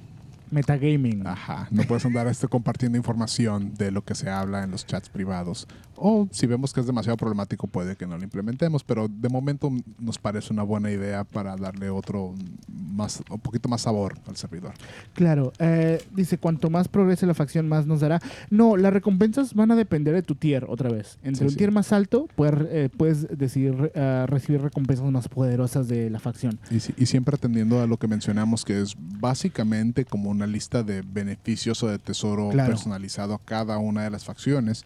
Metagaming. 0.52 1.26
Ajá. 1.28 1.68
No 1.72 1.84
puedes 1.84 2.06
andar 2.06 2.28
este, 2.28 2.48
compartiendo 2.48 2.98
información 2.98 3.74
de 3.76 3.92
lo 3.92 4.04
que 4.04 4.16
se 4.16 4.30
habla 4.30 4.64
en 4.64 4.72
los 4.72 4.86
chats 4.86 5.10
privados. 5.10 5.68
O 5.96 6.28
si 6.32 6.48
vemos 6.48 6.74
que 6.74 6.80
es 6.80 6.88
demasiado 6.88 7.18
problemático, 7.18 7.68
puede 7.68 7.96
que 7.98 8.08
no 8.08 8.18
lo 8.18 8.24
implementemos. 8.24 8.84
Pero 8.84 9.08
de 9.10 9.30
momento 9.30 9.70
nos 10.00 10.18
parece 10.18 10.54
una 10.54 10.64
buena 10.64 10.90
idea 10.92 11.24
para 11.26 11.56
darle 11.58 11.90
otro 11.90 12.34
más, 12.68 13.22
un 13.30 13.40
poquito 13.40 13.68
más 13.70 13.82
sabor 13.82 14.18
al 14.28 14.36
servidor. 14.38 14.74
Claro. 15.14 15.52
eh, 15.60 16.02
dice, 16.16 16.38
cuanto 16.38 16.70
más 16.70 16.88
progrese 16.88 17.26
la 17.26 17.34
facción, 17.34 17.68
más 17.68 17.86
nos 17.86 18.00
dará. 18.00 18.22
No, 18.50 18.78
las 18.78 18.94
recompensas 18.94 19.54
van 19.54 19.72
a 19.72 19.76
depender 19.76 20.14
de 20.16 20.24
tu 20.24 20.36
tier, 20.36 20.66
otra 20.70 20.90
vez. 20.90 21.18
Entre 21.24 21.40
Sí, 21.40 21.44
un 21.46 21.50
sí. 21.52 21.58
tier 21.58 21.72
más 21.72 21.92
alto, 21.92 22.28
puedes, 22.36 22.56
eh, 22.70 22.90
puedes 22.96 23.28
decidir 23.38 23.92
eh, 23.94 24.26
recibir 24.28 24.62
recompensas 24.62 25.10
más 25.12 25.28
poderosas 25.28 25.88
de 25.88 26.10
la 26.10 26.20
facción. 26.20 26.60
Y, 26.72 26.76
y 26.76 27.06
siempre 27.06 27.36
atendiendo 27.36 27.82
a 27.82 27.88
lo 27.88 27.98
que 27.98 28.08
mencionamos, 28.08 28.64
que 28.66 28.82
es 28.82 28.96
básicamente 28.98 30.06
como 30.06 30.34
una 30.40 30.48
lista 30.48 30.84
de 30.84 31.02
beneficios 31.02 31.84
o 31.84 31.88
de 31.88 32.00
tesoro 32.00 32.50
Claro. 32.50 32.70
personalizado 32.70 33.34
a 33.34 33.40
cada 33.44 33.78
una 33.78 34.04
de 34.04 34.10
las 34.10 34.24
facciones. 34.26 34.86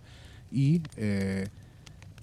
Y 0.51 0.81
eh, 0.97 1.47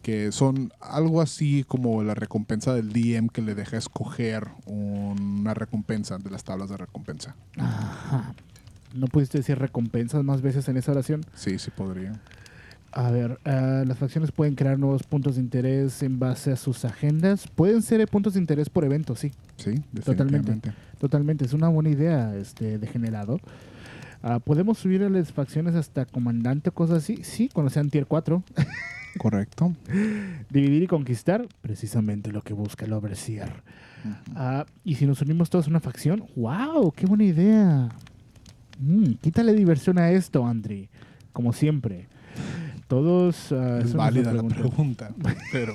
que 0.02 0.32
son 0.32 0.72
algo 0.80 1.20
así 1.20 1.64
como 1.68 2.02
la 2.02 2.14
recompensa 2.14 2.74
del 2.74 2.92
DM 2.92 3.28
que 3.28 3.42
le 3.42 3.54
deja 3.54 3.76
escoger 3.76 4.48
una 4.66 5.52
recompensa 5.54 6.18
de 6.18 6.30
las 6.30 6.42
tablas 6.42 6.70
de 6.70 6.76
recompensa. 6.78 7.36
Ajá. 7.58 8.34
¿No 8.94 9.06
pudiste 9.06 9.38
decir 9.38 9.58
recompensas 9.58 10.24
más 10.24 10.40
veces 10.42 10.68
en 10.68 10.76
esa 10.76 10.90
oración? 10.92 11.24
Sí, 11.34 11.58
sí 11.58 11.70
podría. 11.70 12.20
A 12.92 13.10
ver, 13.10 13.38
ah, 13.44 13.84
las 13.86 13.98
facciones 13.98 14.32
pueden 14.32 14.54
crear 14.54 14.78
nuevos 14.78 15.04
puntos 15.04 15.36
de 15.36 15.42
interés 15.42 16.02
en 16.02 16.18
base 16.18 16.50
a 16.50 16.56
sus 16.56 16.84
agendas. 16.84 17.46
Pueden 17.46 17.82
ser 17.82 18.00
eh, 18.00 18.06
puntos 18.06 18.34
de 18.34 18.40
interés 18.40 18.68
por 18.68 18.84
evento, 18.84 19.14
sí. 19.14 19.30
Sí, 19.56 19.80
Totalmente. 20.04 20.72
Totalmente, 20.98 21.44
es 21.44 21.52
una 21.52 21.68
buena 21.68 21.90
idea 21.90 22.34
este 22.36 22.78
degenerado. 22.78 23.38
Ah, 24.22 24.38
¿Podemos 24.38 24.78
subir 24.78 25.02
a 25.02 25.08
las 25.08 25.32
facciones 25.32 25.74
hasta 25.74 26.04
comandante 26.04 26.70
o 26.70 26.74
cosas 26.74 26.98
así? 26.98 27.20
Sí, 27.22 27.48
cuando 27.52 27.70
sean 27.70 27.90
tier 27.90 28.06
4. 28.06 28.42
Correcto. 29.18 29.74
Dividir 30.50 30.82
y 30.82 30.86
conquistar, 30.86 31.46
precisamente 31.62 32.30
lo 32.32 32.42
que 32.42 32.54
busca 32.54 32.84
el 32.84 32.92
Overseer. 32.92 33.62
Ah, 34.34 34.66
y 34.84 34.96
si 34.96 35.06
nos 35.06 35.20
unimos 35.22 35.50
todos 35.50 35.66
a 35.66 35.70
una 35.70 35.80
facción, 35.80 36.24
¡wow! 36.36 36.92
¡Qué 36.92 37.06
buena 37.06 37.24
idea! 37.24 37.88
Mm, 38.78 39.14
quítale 39.20 39.52
diversión 39.54 39.98
a 39.98 40.10
esto, 40.10 40.46
Andri. 40.46 40.88
Como 41.32 41.52
siempre. 41.52 42.08
Todos. 42.90 43.52
ah, 43.52 43.78
es 43.82 43.94
válida 43.94 44.32
la 44.34 44.42
pregunta, 44.42 45.10
pero 45.52 45.74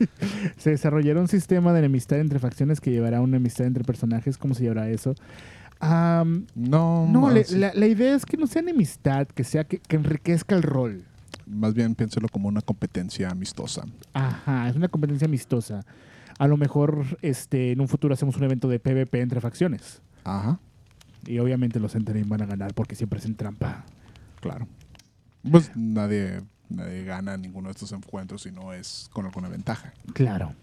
Se 0.56 0.70
desarrollará 0.70 1.20
un 1.20 1.28
sistema 1.28 1.72
de 1.74 1.80
enemistad 1.80 2.18
entre 2.18 2.38
facciones 2.38 2.80
que 2.80 2.90
llevará 2.90 3.18
a 3.18 3.20
una 3.20 3.36
enemistad 3.36 3.66
entre 3.66 3.84
personajes. 3.84 4.38
¿Cómo 4.38 4.54
se 4.54 4.64
llamará 4.64 4.88
eso? 4.88 5.14
Am, 5.80 6.46
no, 6.54 7.06
no, 7.06 7.30
le- 7.30 7.44
la, 7.50 7.72
la 7.74 7.86
idea 7.86 8.14
es 8.16 8.24
que 8.24 8.38
no 8.38 8.46
sea 8.46 8.62
enemistad, 8.62 9.26
que 9.28 9.44
sea 9.44 9.64
que, 9.64 9.78
que 9.78 9.96
enriquezca 9.96 10.54
el 10.56 10.62
rol. 10.62 11.04
más 11.46 11.74
bien 11.74 11.94
piénselo 11.94 12.28
como 12.28 12.48
una 12.48 12.62
competencia 12.62 13.28
amistosa. 13.28 13.84
Ajá, 14.14 14.68
es 14.70 14.76
una 14.76 14.88
competencia 14.88 15.26
amistosa. 15.26 15.84
A 16.38 16.46
lo 16.48 16.56
mejor 16.56 17.04
este, 17.22 17.72
en 17.72 17.80
un 17.82 17.88
futuro 17.88 18.14
hacemos 18.14 18.36
un 18.36 18.44
evento 18.44 18.66
de 18.68 18.78
PvP 18.80 19.20
entre 19.20 19.40
facciones. 19.42 20.00
Ajá. 20.24 20.58
Y 21.26 21.38
obviamente 21.38 21.78
los 21.80 21.94
Entertain 21.94 22.28
van 22.28 22.40
a 22.42 22.46
ganar 22.46 22.72
porque 22.72 22.94
siempre 22.94 23.18
hacen 23.18 23.34
trampa. 23.34 23.84
Claro. 24.40 24.66
Pues 25.50 25.70
nadie, 25.74 26.42
nadie 26.68 27.04
gana 27.04 27.36
ninguno 27.36 27.68
de 27.68 27.72
estos 27.72 27.92
encuentros 27.92 28.42
si 28.42 28.52
no 28.52 28.72
es 28.72 29.08
con 29.12 29.26
alguna 29.26 29.48
ventaja. 29.48 29.92
Claro. 30.12 30.54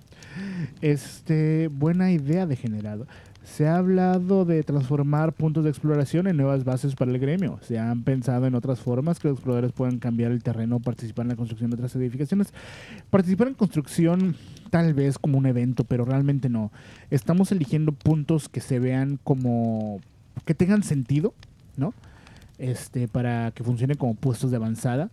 Este, 0.81 1.69
buena 1.69 2.11
idea, 2.11 2.45
degenerado. 2.45 3.07
Se 3.43 3.67
ha 3.67 3.75
hablado 3.75 4.45
de 4.45 4.63
transformar 4.63 5.33
puntos 5.33 5.65
de 5.65 5.69
exploración 5.69 6.27
en 6.27 6.37
nuevas 6.37 6.63
bases 6.63 6.95
para 6.95 7.11
el 7.11 7.19
gremio. 7.19 7.59
Se 7.61 7.77
han 7.77 8.03
pensado 8.03 8.47
en 8.47 8.55
otras 8.55 8.79
formas 8.79 9.19
que 9.19 9.27
los 9.27 9.35
exploradores 9.35 9.73
puedan 9.73 9.99
cambiar 9.99 10.31
el 10.31 10.41
terreno 10.41 10.79
participar 10.79 11.25
en 11.25 11.29
la 11.29 11.35
construcción 11.35 11.69
de 11.69 11.75
otras 11.75 11.95
edificaciones. 11.97 12.53
Participar 13.09 13.49
en 13.49 13.53
construcción 13.55 14.37
tal 14.69 14.93
vez 14.93 15.19
como 15.19 15.37
un 15.37 15.45
evento, 15.45 15.83
pero 15.83 16.05
realmente 16.05 16.47
no. 16.47 16.71
Estamos 17.09 17.51
eligiendo 17.51 17.91
puntos 17.91 18.47
que 18.47 18.61
se 18.61 18.79
vean 18.79 19.19
como 19.23 19.99
que 20.45 20.55
tengan 20.55 20.83
sentido, 20.83 21.33
¿no? 21.75 21.93
Este, 22.57 23.07
para 23.07 23.51
que 23.51 23.63
funcionen 23.63 23.97
como 23.97 24.13
puestos 24.13 24.51
de 24.51 24.57
avanzada 24.57 25.09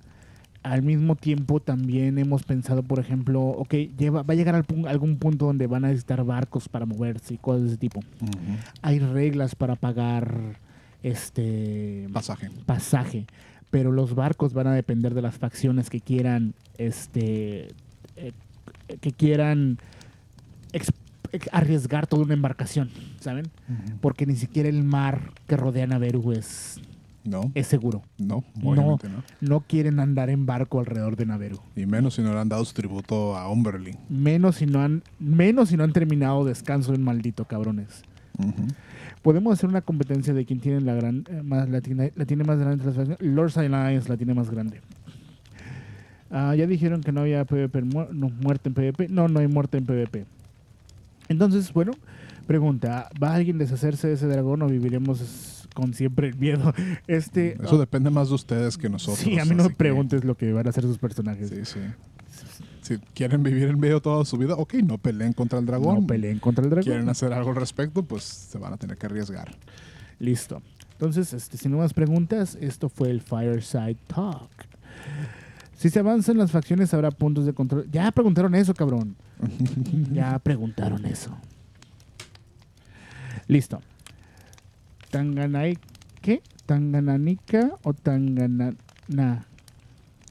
al 0.62 0.82
mismo 0.82 1.16
tiempo 1.16 1.60
también 1.60 2.18
hemos 2.18 2.42
pensado, 2.42 2.82
por 2.82 2.98
ejemplo, 2.98 3.40
ok, 3.40 3.74
lleva, 3.96 4.22
va 4.22 4.34
a 4.34 4.36
llegar 4.36 4.54
a 4.54 4.90
algún 4.90 5.16
punto 5.16 5.46
donde 5.46 5.66
van 5.66 5.84
a 5.84 5.88
necesitar 5.88 6.22
barcos 6.24 6.68
para 6.68 6.84
moverse 6.84 7.34
y 7.34 7.38
cosas 7.38 7.62
de 7.62 7.68
ese 7.68 7.76
tipo. 7.78 8.00
Hay 8.82 8.98
reglas 8.98 9.54
para 9.54 9.76
pagar 9.76 10.58
este 11.02 12.08
pasaje. 12.12 12.50
pasaje, 12.66 13.26
pero 13.70 13.90
los 13.90 14.14
barcos 14.14 14.52
van 14.52 14.66
a 14.66 14.74
depender 14.74 15.14
de 15.14 15.22
las 15.22 15.36
facciones 15.36 15.88
que 15.88 16.00
quieran, 16.00 16.52
este, 16.76 17.68
eh, 18.16 18.32
que 19.00 19.12
quieran 19.12 19.78
arriesgar 21.52 22.06
toda 22.06 22.24
una 22.24 22.34
embarcación, 22.34 22.90
¿saben? 23.20 23.46
Porque 24.02 24.26
ni 24.26 24.36
siquiera 24.36 24.68
el 24.68 24.82
mar 24.82 25.32
que 25.46 25.56
rodea 25.56 25.86
Naveru 25.86 26.32
es 26.32 26.80
no. 27.24 27.52
Es 27.54 27.66
seguro. 27.66 28.02
No, 28.18 28.44
obviamente 28.62 29.08
no, 29.08 29.22
no. 29.40 29.60
quieren 29.60 30.00
andar 30.00 30.30
en 30.30 30.46
barco 30.46 30.80
alrededor 30.80 31.16
de 31.16 31.26
Naveru. 31.26 31.60
Y 31.76 31.86
menos 31.86 32.14
si 32.14 32.22
no 32.22 32.32
le 32.32 32.38
han 32.38 32.48
dado 32.48 32.64
su 32.64 32.74
tributo 32.74 33.36
a 33.36 33.50
Umberlin. 33.50 33.96
Menos 34.08 34.56
si 34.56 34.66
no 34.66 34.80
han, 34.80 35.02
menos 35.18 35.68
si 35.68 35.76
no 35.76 35.84
han 35.84 35.92
terminado 35.92 36.44
descanso 36.44 36.94
en 36.94 37.02
maldito 37.02 37.44
cabrones. 37.44 38.02
Podemos 39.22 39.52
hacer 39.52 39.68
una 39.68 39.82
competencia 39.82 40.32
de 40.32 40.46
quién 40.46 40.60
tiene 40.60 40.80
la 40.80 40.94
gran 40.94 41.24
eh, 41.28 41.42
más 41.42 41.68
la 41.68 41.82
tiene, 41.82 42.10
la 42.16 42.24
tiene 42.24 42.42
más 42.42 42.58
grande 42.58 43.16
Lord 43.18 43.52
Alliance 43.58 44.08
la 44.08 44.16
tiene 44.16 44.32
más 44.32 44.50
grande. 44.50 44.80
Ah, 46.30 46.54
ya 46.54 46.66
dijeron 46.66 47.02
que 47.02 47.12
no 47.12 47.22
había 47.22 47.44
PvP, 47.44 47.82
no, 47.82 48.30
muerte 48.40 48.68
en 48.68 48.74
PvP. 48.74 49.08
No, 49.08 49.28
no 49.28 49.40
hay 49.40 49.48
muerte 49.48 49.78
en 49.78 49.84
PvP. 49.84 50.24
Entonces, 51.28 51.72
bueno, 51.72 51.92
pregunta, 52.46 53.10
¿va 53.22 53.34
alguien 53.34 53.58
deshacerse 53.58 54.08
de 54.08 54.14
ese 54.14 54.26
dragón 54.26 54.62
o 54.62 54.66
viviremos 54.68 55.59
con 55.74 55.94
siempre 55.94 56.28
el 56.28 56.36
miedo. 56.36 56.72
Este, 57.06 57.56
Eso 57.62 57.78
depende 57.78 58.10
más 58.10 58.28
de 58.28 58.34
ustedes 58.34 58.76
que 58.76 58.88
nosotros. 58.88 59.18
Sí, 59.18 59.38
a 59.38 59.44
mí 59.44 59.54
no 59.54 59.64
me 59.64 59.70
preguntes 59.70 60.24
lo 60.24 60.36
que 60.36 60.52
van 60.52 60.66
a 60.66 60.70
hacer 60.70 60.84
sus 60.84 60.98
personajes. 60.98 61.48
Sí, 61.48 61.64
sí. 61.64 61.80
Si 62.82 62.98
quieren 63.14 63.42
vivir 63.42 63.68
en 63.68 63.78
medio 63.78 64.00
toda 64.00 64.24
su 64.24 64.36
vida, 64.36 64.54
ok, 64.54 64.74
no 64.84 64.98
peleen 64.98 65.32
contra 65.32 65.58
el 65.58 65.66
dragón. 65.66 66.00
No 66.00 66.06
peleen 66.06 66.38
contra 66.38 66.64
el 66.64 66.70
dragón. 66.70 66.84
Quieren 66.84 67.08
hacer 67.08 67.32
algo 67.32 67.50
al 67.50 67.56
respecto, 67.56 68.02
pues 68.02 68.24
se 68.24 68.58
van 68.58 68.72
a 68.72 68.76
tener 68.76 68.96
que 68.96 69.06
arriesgar. 69.06 69.54
Listo. 70.18 70.62
Entonces, 70.92 71.32
este, 71.32 71.56
sin 71.56 71.70
nuevas 71.70 71.94
preguntas, 71.94 72.58
esto 72.60 72.88
fue 72.88 73.10
el 73.10 73.20
Fireside 73.20 73.96
Talk. 74.06 74.50
Si 75.76 75.88
se 75.88 75.98
avanzan 75.98 76.36
las 76.36 76.50
facciones, 76.50 76.92
habrá 76.92 77.10
puntos 77.10 77.46
de 77.46 77.54
control. 77.54 77.88
Ya 77.90 78.10
preguntaron 78.12 78.54
eso, 78.54 78.74
cabrón. 78.74 79.16
ya 80.12 80.38
preguntaron 80.38 81.06
eso. 81.06 81.34
Listo. 83.46 83.80
Tanganay, 85.10 85.78
¿qué? 86.22 86.42
Tangananica 86.66 87.72
o 87.82 87.92
Tanganana. 87.92 89.44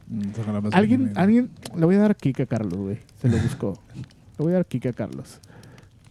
Mm, 0.08 0.32
alguien, 0.72 1.12
alguien, 1.16 1.52
le 1.76 1.86
voy 1.86 1.96
a 1.96 2.00
dar 2.00 2.16
kick 2.16 2.40
a 2.40 2.46
Carlos, 2.46 2.80
güey. 2.80 3.00
Se 3.22 3.30
lo 3.30 3.38
buscó. 3.38 3.80
le 3.96 4.44
voy 4.44 4.54
a 4.54 4.56
dar 4.56 4.66
kick 4.66 4.88
a 4.88 4.94
Carlos. 4.94 5.40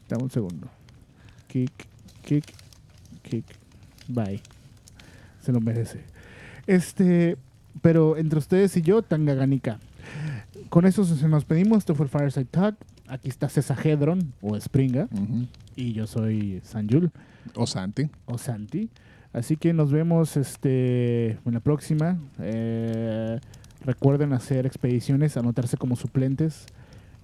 Dame 0.08 0.24
un 0.24 0.30
segundo. 0.30 0.68
Kick, 1.48 1.72
kick, 2.24 2.44
kick. 3.22 3.44
Bye. 4.06 4.40
Se 5.42 5.52
lo 5.52 5.60
merece. 5.60 6.04
Este, 6.66 7.36
pero 7.80 8.16
entre 8.16 8.38
ustedes 8.38 8.76
y 8.76 8.82
yo, 8.82 9.02
Tangananica. 9.02 9.78
Con 10.68 10.84
eso 10.84 11.04
se 11.04 11.28
nos 11.28 11.44
pedimos. 11.44 11.78
Esto 11.78 11.94
fue 11.94 12.04
el 12.04 12.10
Fireside 12.10 12.44
Talk. 12.44 12.76
Aquí 13.08 13.28
está 13.28 13.48
César 13.48 13.78
Hedron 13.84 14.32
o 14.40 14.58
Springa. 14.58 15.08
Y 15.76 15.92
yo 15.92 16.06
soy 16.06 16.60
Sanjul. 16.64 17.10
O 17.54 17.66
Santi. 17.66 18.08
O 18.26 18.38
Santi. 18.38 18.90
Así 19.32 19.56
que 19.56 19.72
nos 19.72 19.90
vemos 19.90 20.36
este, 20.36 21.30
en 21.30 21.54
la 21.54 21.60
próxima. 21.60 22.18
Eh, 22.40 23.38
recuerden 23.84 24.32
hacer 24.32 24.66
expediciones, 24.66 25.36
anotarse 25.36 25.76
como 25.76 25.96
suplentes. 25.96 26.66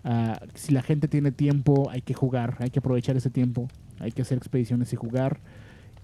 Ah, 0.05 0.41
si 0.55 0.72
la 0.72 0.82
gente 0.82 1.09
tiene 1.09 1.32
tiempo, 1.32 1.91
hay 1.91 2.03
que 2.03 2.14
jugar, 2.14 2.57
hay 2.61 2.70
que 2.70 2.80
aprovechar 2.80 3.16
ese 3.16 3.30
tiempo, 3.30 3.68
hay 4.01 4.12
que 4.12 4.22
hacer 4.22 4.37
expediciones 4.37 4.93
y 4.93 4.97
jugar. 4.97 5.41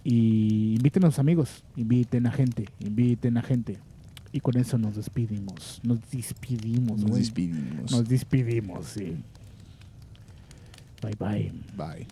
Y 0.02 0.74
inviten 0.76 1.04
a 1.04 1.08
los 1.08 1.18
amigos, 1.18 1.64
inviten 1.76 2.26
a 2.26 2.32
gente, 2.32 2.66
inviten 2.80 3.36
a 3.36 3.42
gente. 3.42 3.78
Y 4.32 4.40
con 4.40 4.56
eso 4.56 4.78
nos 4.78 4.96
despedimos. 4.96 5.80
Nos 5.82 6.00
despedimos, 6.10 7.02
Nos 7.02 7.16
despedimos. 7.16 7.92
Nos 7.92 8.08
despedimos, 8.08 8.86
sí. 8.86 9.16
Bye 11.02 11.14
bye. 11.14 11.50
Bye. 11.76 12.06